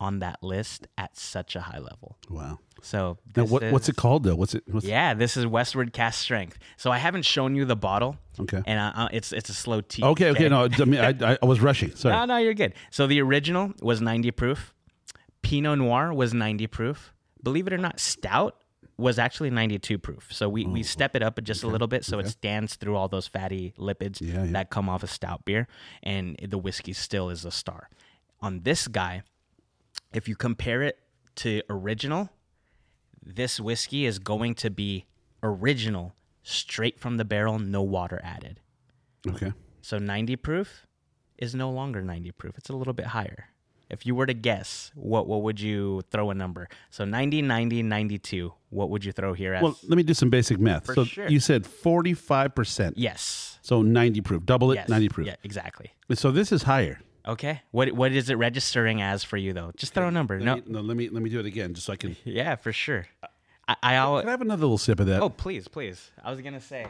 [0.00, 2.16] on that list at such a high level.
[2.28, 2.58] Wow.
[2.82, 4.34] So what, what's is- it called though?
[4.34, 4.64] What's it?
[4.66, 6.58] What's, Yeah, this is Westward Cask Strength.
[6.78, 8.62] So I haven't shown you the bottle, Okay.
[8.66, 10.02] and uh, uh, it's it's a slow tea.
[10.02, 10.30] Okay.
[10.30, 10.48] Okay.
[10.48, 11.94] No, I mean, I, I was rushing.
[11.94, 12.14] Sorry.
[12.14, 12.72] No, no, you're good.
[12.90, 14.72] So the original was 90 proof.
[15.42, 17.12] Pinot Noir was 90 proof.
[17.42, 18.56] Believe it or not, Stout
[18.98, 20.28] was actually 92 proof.
[20.30, 22.96] So we, Oh, we step it up just a little bit so it stands through
[22.96, 24.52] all those fatty lipids Yeah, yeah.
[24.52, 25.66] that come off a stout beer,
[26.02, 27.88] and the whiskey still is a star.
[28.42, 29.22] On this guy,
[30.12, 30.98] if you compare it
[31.36, 32.30] to original,
[33.22, 35.06] this whiskey is going to be
[35.42, 38.60] original, straight from the barrel, no water added.
[39.28, 39.52] Okay.
[39.82, 40.86] So 90 proof
[41.38, 42.58] is no longer 90 proof.
[42.58, 43.46] It's a little bit higher.
[43.88, 46.68] If you were to guess, what what would you throw a number?
[46.90, 48.52] So 90, 90, 92.
[48.68, 49.62] What would you throw here as?
[49.64, 50.94] Well, let me do some basic math.
[50.94, 51.28] so sure.
[51.28, 52.96] you said forty-five percent.
[52.96, 53.58] yes.
[53.62, 54.46] So ninety proof.
[54.46, 54.76] Double it.
[54.76, 54.88] Yes.
[54.88, 55.26] Ninety proof.
[55.26, 55.92] Yeah, exactly.
[56.14, 57.00] So this is higher.
[57.26, 57.60] Okay.
[57.70, 59.72] What what is it registering as for you though?
[59.76, 60.38] Just throw a number.
[60.40, 60.54] Let No.
[60.56, 60.80] Me, no.
[60.80, 62.16] Let me let me do it again, just so I can.
[62.24, 63.06] Yeah, for sure.
[63.68, 64.22] I, I always.
[64.22, 65.20] Can I have another little sip of that?
[65.22, 66.10] Oh, please, please.
[66.24, 66.86] I was gonna say.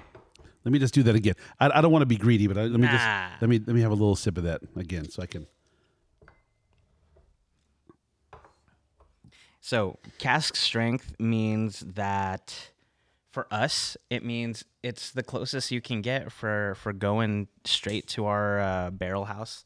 [0.64, 1.34] Let me just do that again.
[1.58, 2.92] I, I don't want to be greedy, but I, let me Nah.
[2.92, 5.46] just let me let me have a little sip of that again, so I can.
[9.60, 12.70] So cask strength means that
[13.30, 18.26] for us, it means it's the closest you can get for for going straight to
[18.26, 19.64] our uh, barrel house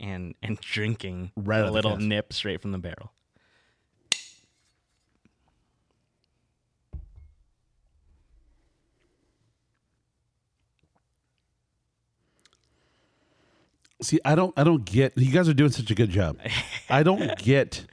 [0.00, 3.12] and and drinking Right a little nip straight from the barrel.
[14.02, 15.16] See, I don't I don't get.
[15.16, 16.38] You guys are doing such a good job.
[16.90, 17.86] I don't get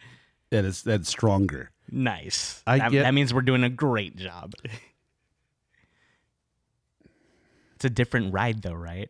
[0.49, 1.71] that it's that stronger.
[1.89, 2.61] Nice.
[2.67, 4.53] I that, get- that means we're doing a great job.
[7.75, 9.09] it's a different ride, though, right?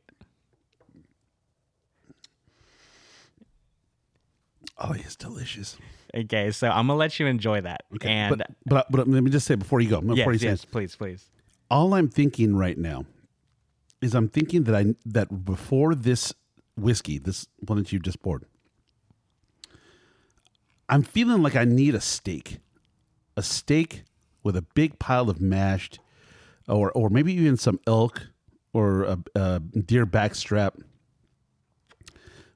[4.78, 5.78] Oh, it's delicious.
[6.16, 7.84] Okay, so I'm gonna let you enjoy that.
[8.02, 10.48] and but, but but let me just say before you go, before yes, you say
[10.48, 11.30] yes, please, please.
[11.72, 13.06] all I'm thinking right now
[14.02, 16.34] is I'm thinking that I that before this
[16.76, 18.45] whiskey, this one that you just poured,
[20.90, 22.60] I'm feeling like I need a steak,
[23.38, 24.04] a steak
[24.44, 26.00] with a big pile of mashed,
[26.68, 28.28] or or maybe even some elk
[28.74, 30.82] or a, a deer backstrap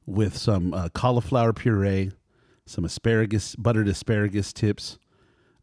[0.07, 2.11] with some uh, cauliflower puree,
[2.65, 4.97] some asparagus, buttered asparagus tips.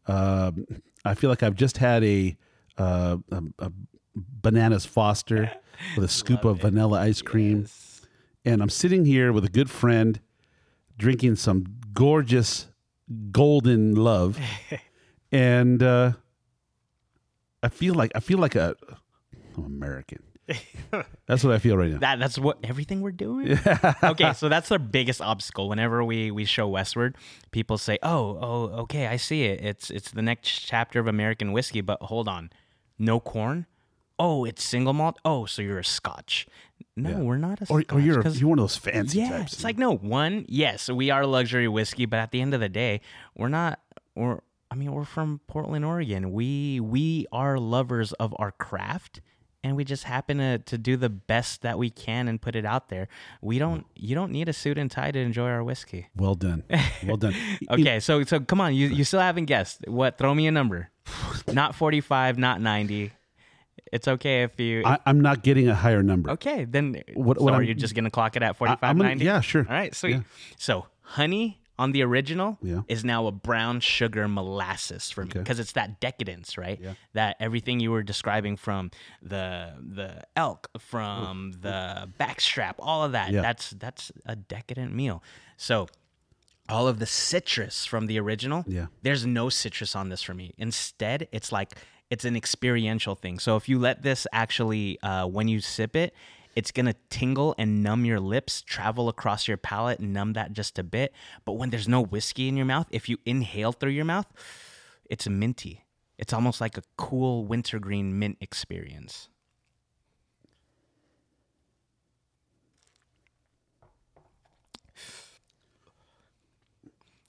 [0.07, 0.65] Um,
[1.03, 2.37] I feel like I've just had a,
[2.77, 3.71] uh, a, a
[4.15, 5.51] bananas Foster
[5.97, 7.67] with a scoop of vanilla ice cream,
[8.45, 10.21] and I'm sitting here with a good friend,
[10.97, 12.67] drinking some gorgeous
[13.31, 14.39] golden love,
[15.31, 16.13] and uh,
[17.61, 18.75] I feel like I feel like a
[19.57, 20.23] I'm American.
[21.27, 21.97] That's what I feel right now.
[21.97, 23.57] That that's what everything we're doing.
[24.03, 25.67] okay, so that's our biggest obstacle.
[25.67, 27.17] Whenever we we show Westward,
[27.49, 29.63] people say, "Oh, oh, okay, I see it.
[29.63, 32.51] It's it's the next chapter of American whiskey." But hold on,
[32.99, 33.65] no corn.
[34.19, 35.17] Oh, it's single malt.
[35.25, 36.47] Oh, so you're a Scotch?
[36.95, 37.95] No, we're not a or, Scotch.
[37.95, 39.53] or you're you're one of those fancy yeah, types.
[39.53, 40.45] it's like no one.
[40.47, 43.01] Yes, we are luxury whiskey, but at the end of the day,
[43.35, 43.79] we're not.
[44.15, 44.39] We're
[44.71, 46.31] I mean, we're from Portland, Oregon.
[46.31, 49.21] We we are lovers of our craft,
[49.65, 52.65] and we just happen to to do the best that we can and put it
[52.65, 53.07] out there.
[53.41, 53.85] We don't.
[53.95, 56.07] You don't need a suit and tie to enjoy our whiskey.
[56.15, 56.63] well done,
[57.05, 57.33] well done.
[57.71, 59.87] Okay, so so come on, you you still haven't guessed.
[59.87, 60.19] What?
[60.19, 60.89] Throw me a number.
[61.51, 63.11] Not forty five, not ninety.
[63.91, 64.83] It's okay if you.
[64.85, 66.31] I, I'm not getting a higher number.
[66.31, 69.25] Okay, then What- so what are you just gonna clock it at 45, I'm 90?
[69.25, 69.65] yeah, sure.
[69.67, 70.15] All right, sweet.
[70.17, 70.21] Yeah.
[70.57, 72.81] So honey on the original Yeah.
[72.87, 75.39] is now a brown sugar molasses for me Okay.
[75.39, 76.79] because it's that decadence, right?
[76.81, 76.93] Yeah.
[77.13, 78.91] That everything you were describing from
[79.21, 83.31] the the elk, from the backstrap, all of that.
[83.31, 83.41] Yeah.
[83.41, 85.21] That's that's a decadent meal.
[85.57, 85.87] So
[86.69, 88.87] all of the citrus from the original, Yeah.
[89.03, 90.53] there's no citrus on this for me.
[90.57, 91.75] Instead, it's like
[92.09, 93.39] it's an experiential thing.
[93.39, 96.13] So if you let this actually, uh, when you sip it,
[96.55, 100.83] it's gonna tingle and numb your lips, travel across your palate, numb that just a
[100.83, 101.13] bit.
[101.43, 104.27] But when there's no whiskey in your mouth, if you inhale through your mouth,
[105.09, 105.85] it's minty.
[106.17, 109.29] It's almost like a cool wintergreen mint experience.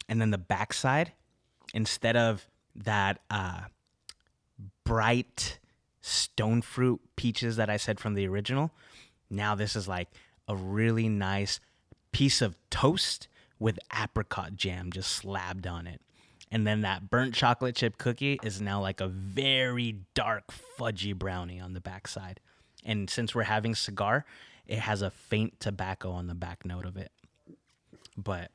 [0.09, 1.13] and then the backside
[1.75, 3.63] instead of that uh,
[4.85, 5.59] bright
[6.01, 8.71] stone fruit peaches that i said from the original
[9.31, 10.09] now this is like
[10.49, 11.61] a really nice
[12.13, 13.29] piece of toast
[13.59, 16.01] with apricot jam just slabbed on it
[16.51, 20.45] and then that burnt chocolate chip cookie is now like a very dark
[20.79, 22.41] fudgy brownie on the backside
[22.85, 24.25] and since we're having cigar
[24.67, 27.11] it has a faint tobacco on the back note of it
[28.17, 28.51] but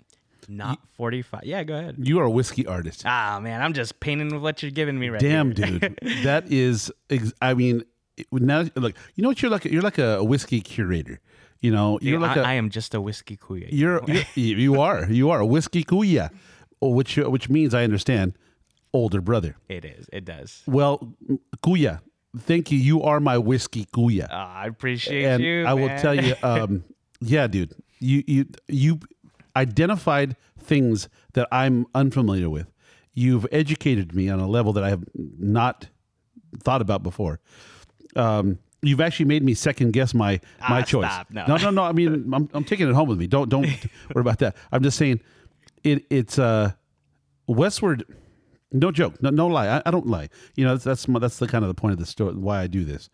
[0.47, 3.03] not 45 yeah go ahead You are a whiskey artist.
[3.05, 5.29] Ah man, I'm just painting with what you're giving me right now.
[5.29, 6.91] Damn, dude, that is.
[7.11, 7.83] Ex- I mean,
[8.17, 8.95] it- now look.
[9.15, 9.41] You know what?
[9.41, 9.65] You're like.
[9.65, 11.19] You're like a whiskey curator.
[11.61, 12.43] You know, you're Dude, like I, a.
[12.43, 13.67] I am just a whiskey kuya.
[13.71, 14.01] you're,
[14.35, 16.31] you're you are you are a whiskey kuya,
[16.81, 18.33] which which means I understand
[18.93, 19.55] older brother.
[19.69, 20.09] It is.
[20.11, 20.63] It does.
[20.65, 21.13] Well,
[21.63, 22.01] kuya,
[22.37, 22.79] thank you.
[22.79, 24.27] You are my whiskey kuya.
[24.31, 25.65] Ah, I appreciate and you.
[25.65, 26.83] I will tell you, um,
[27.21, 28.99] yeah, dude, you you you
[29.55, 32.71] identified things that I'm unfamiliar with.
[33.13, 35.89] You've educated me on a level that I have not
[36.63, 37.39] thought about before.
[38.15, 40.39] Um, you've actually made me second guess my
[40.69, 41.05] my Ah, choice.
[41.11, 41.31] stop.
[41.31, 41.45] No.
[41.45, 41.83] no, no, no.
[41.83, 43.27] I mean, I'm, I'm taking it home with me.
[43.27, 43.65] Don't don't
[44.13, 44.55] worry about that.
[44.71, 45.21] I'm just saying,
[45.83, 46.71] it it's uh,
[47.47, 48.03] Westward.
[48.73, 49.21] No joke.
[49.21, 49.67] No, no lie.
[49.67, 50.29] I, I don't lie.
[50.55, 52.33] You know, that's that's, my, that's the kind of the point of the story.
[52.35, 53.09] Why I do this,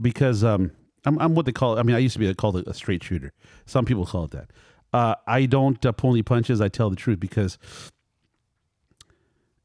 [0.00, 0.70] because um,
[1.04, 1.78] I'm, I'm what they call.
[1.78, 3.32] I mean, I used to be called a, a straight shooter.
[3.66, 4.50] Some people call it that.
[4.94, 6.60] Uh, I don't uh, pull any punches.
[6.62, 7.58] I tell the truth because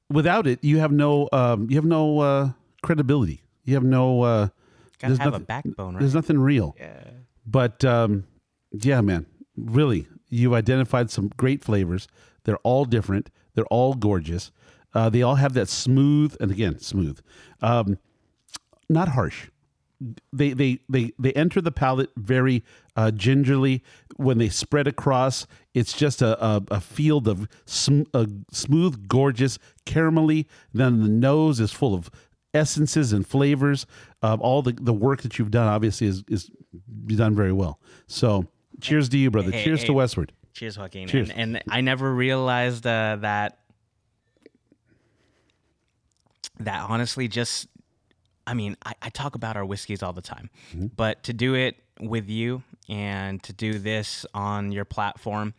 [0.10, 2.50] without it, you have no um, you have no uh,
[2.84, 3.42] credibility.
[3.64, 4.52] You have no.
[5.00, 6.00] Gotta there's have nothing- a backbone, right?
[6.00, 6.76] There's nothing real.
[6.80, 7.04] yeah.
[7.46, 8.26] But um,
[8.72, 9.26] yeah, man,
[9.56, 12.08] really, you've identified some great flavors.
[12.44, 13.30] They're all different.
[13.56, 14.52] They're all gorgeous.
[14.94, 17.20] Uh, they all have that smooth, and again, smooth,
[17.62, 17.98] um,
[18.90, 19.50] not harsh.
[20.32, 22.64] They they they they enter the palate very
[22.96, 23.84] uh, gingerly.
[24.18, 29.58] When they spread across, it's just a a, a field of sm- a smooth, gorgeous,
[29.86, 30.46] caramelly.
[30.74, 32.12] Then the nose is full of
[32.58, 33.86] essences and flavors.
[34.22, 36.52] of all the, the work that you've done obviously is is
[37.08, 37.80] done very well.
[38.08, 38.48] So
[38.82, 39.52] cheers to you, brother.
[39.52, 39.88] Hey, cheers hey.
[39.88, 40.34] to Westward.
[40.54, 41.08] Cheers, Joaquin.
[41.08, 41.30] Cheers.
[41.30, 43.60] And, and I never realized uh, that
[46.60, 47.68] that honestly just
[48.48, 50.50] I mean, I, I talk about our whiskeys all the time,
[50.96, 55.54] but to do it with you and to do this on your platform,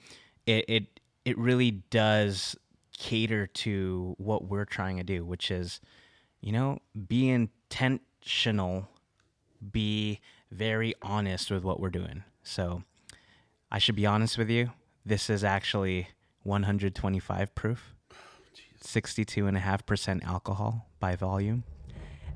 [0.46, 2.56] it it, it really does
[2.98, 5.80] cater to what we're trying to do, which is,
[6.40, 8.88] you know, be intentional,
[9.72, 10.20] be
[10.50, 12.24] very honest with what we're doing.
[12.42, 12.82] So
[13.70, 14.70] I should be honest with you.
[15.04, 16.08] This is actually
[16.42, 17.94] 125 proof,
[18.82, 21.64] 62.5% alcohol by volume.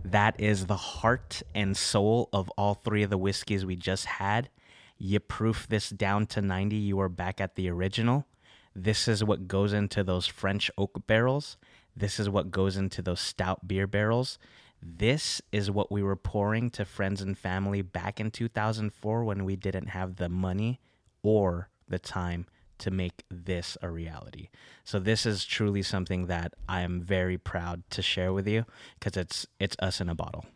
[0.04, 4.50] That is the heart and soul of all three of the whiskeys we just had.
[4.98, 8.26] You proof this down to 90, you are back at the original.
[8.74, 11.56] This is what goes into those French oak barrels.
[11.96, 14.38] This is what goes into those stout beer barrels.
[14.80, 19.54] This is what we were pouring to friends and family back in 2004 when we
[19.54, 20.80] didn't have the money
[21.22, 22.46] or the time
[22.78, 24.48] to make this a reality.
[24.82, 28.64] So this is truly something that I am very proud to share with you
[28.98, 30.46] because it's it's us in a bottle.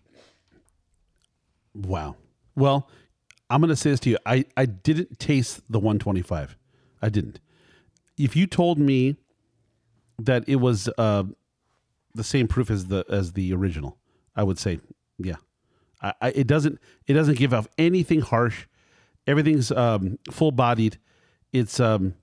[1.72, 2.16] Wow.
[2.56, 2.88] Well,
[3.48, 4.18] I'm going to say this to you.
[4.26, 6.56] I, I didn't taste the 125.
[7.00, 7.38] I didn't.
[8.18, 9.16] If you told me
[10.18, 11.24] that it was uh,
[12.14, 13.98] the same proof as the as the original,
[14.34, 14.80] I would say,
[15.18, 15.36] yeah.
[16.00, 18.66] I, I, it doesn't it doesn't give off anything harsh.
[19.26, 20.98] Everything's um, full bodied.
[21.52, 22.14] It's um,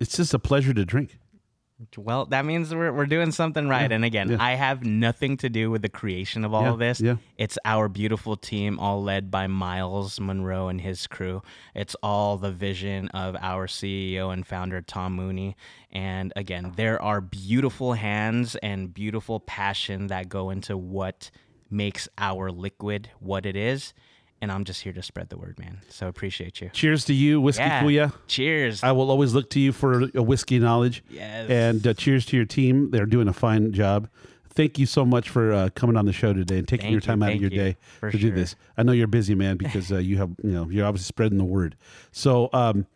[0.00, 1.18] it's just a pleasure to drink.
[1.96, 3.90] Well, that means we're, we're doing something right.
[3.90, 4.36] and again, yeah.
[4.40, 7.00] I have nothing to do with the creation of all Yeah, of this.
[7.00, 7.16] yeah.
[7.38, 11.42] It's our beautiful team, all led by Miles Munroe and his crew.
[11.74, 15.56] It's all the vision of our CEO and founder, Tom Mooney.
[15.92, 21.30] And again, there are beautiful hands and beautiful passion that go into what
[21.70, 23.94] makes our liquid what it is.
[24.44, 25.78] And I'm just here to spread the word, man.
[25.88, 26.68] So appreciate you.
[26.74, 27.82] Cheers to you, whiskey Yeah.
[27.82, 28.12] kuya.
[28.26, 28.82] Cheers.
[28.82, 31.02] I will always look to you for a whiskey knowledge.
[31.08, 31.48] Yes.
[31.48, 32.90] And uh, cheers to your team.
[32.90, 34.06] They're doing a fine job.
[34.50, 36.98] Thank you so much for uh, coming on the show today and taking Thank your
[37.00, 38.54] you, time out of your you, day to do this.
[38.76, 41.44] I know you're busy, man, because uh, you have you know you're obviously spreading the
[41.44, 41.74] word.
[42.12, 42.86] So um,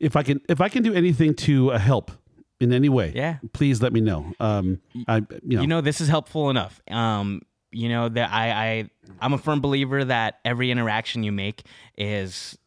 [0.00, 2.10] if I can if I can do anything to uh, help
[2.58, 3.36] in any way, Yeah.
[3.52, 4.32] please let me know.
[4.40, 7.42] Um, I you know, you know this is helpful enough um
[7.74, 8.90] you know that i i
[9.20, 11.64] i'm a firm believer that every interaction you make
[11.96, 12.58] is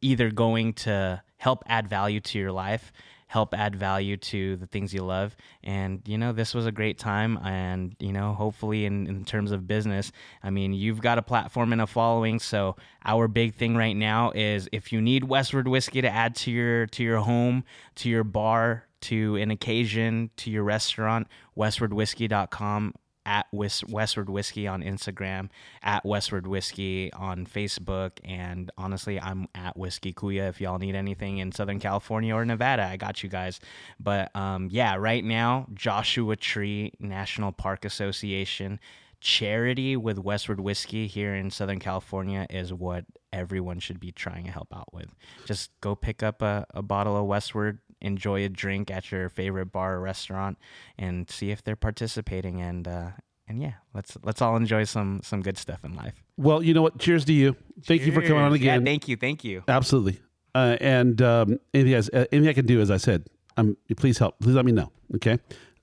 [0.00, 2.92] either going to help add value to your life
[3.28, 5.36] help add value to the things you love.
[5.62, 7.38] And you know this was a great time.
[7.44, 10.10] And you know hopefully in, in terms of business
[10.42, 12.40] i mean you've got a platform and a following.
[12.40, 16.50] So our big thing right now is if you need westward whiskey to add to
[16.50, 17.64] your to your home
[17.96, 22.94] to your bar to an occasion to your restaurant westwardwhiskey.com
[23.28, 25.50] at Wis- Westward Whiskey on Instagram,
[25.82, 31.36] at Westward Whiskey on Facebook, and honestly, I'm at Whiskey Kuya if y'all need anything
[31.36, 32.84] in Southern California or Nevada.
[32.84, 33.60] I got you guys.
[34.00, 38.80] But um, yeah, right now, Joshua Tree National Park Association
[39.20, 44.50] charity with Westward Whiskey here in Southern California is what everyone should be trying to
[44.50, 45.08] help out with.
[45.44, 49.66] Just go pick up a, a bottle of Westward, enjoy a drink at your favorite
[49.66, 50.58] bar or restaurant,
[50.96, 52.60] and see if they're participating.
[52.60, 53.10] And uh,
[53.48, 56.22] and yeah, let's let's all enjoy some some good stuff in life.
[56.36, 56.98] well, you know what?
[56.98, 57.56] Cheers to you.
[57.84, 58.80] Thank you for coming on again.
[58.80, 59.64] Yeah, thank you, thank you.
[59.68, 60.20] Absolutely.
[60.54, 63.26] Uh, and um, anything, else, uh, anything I can do, as I said,
[63.56, 64.40] um, please help.
[64.40, 64.90] Please let me know.
[65.16, 65.38] Okay.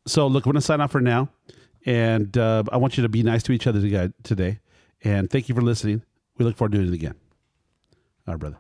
[0.08, 1.30] So look, we're gonna sign off for now,
[1.86, 4.10] and uh, I want you to be nice to each other today.
[4.24, 4.60] today.
[5.04, 6.02] And thank you for listening.
[6.38, 7.16] We look forward to doing it again.
[8.28, 8.58] All right, brother.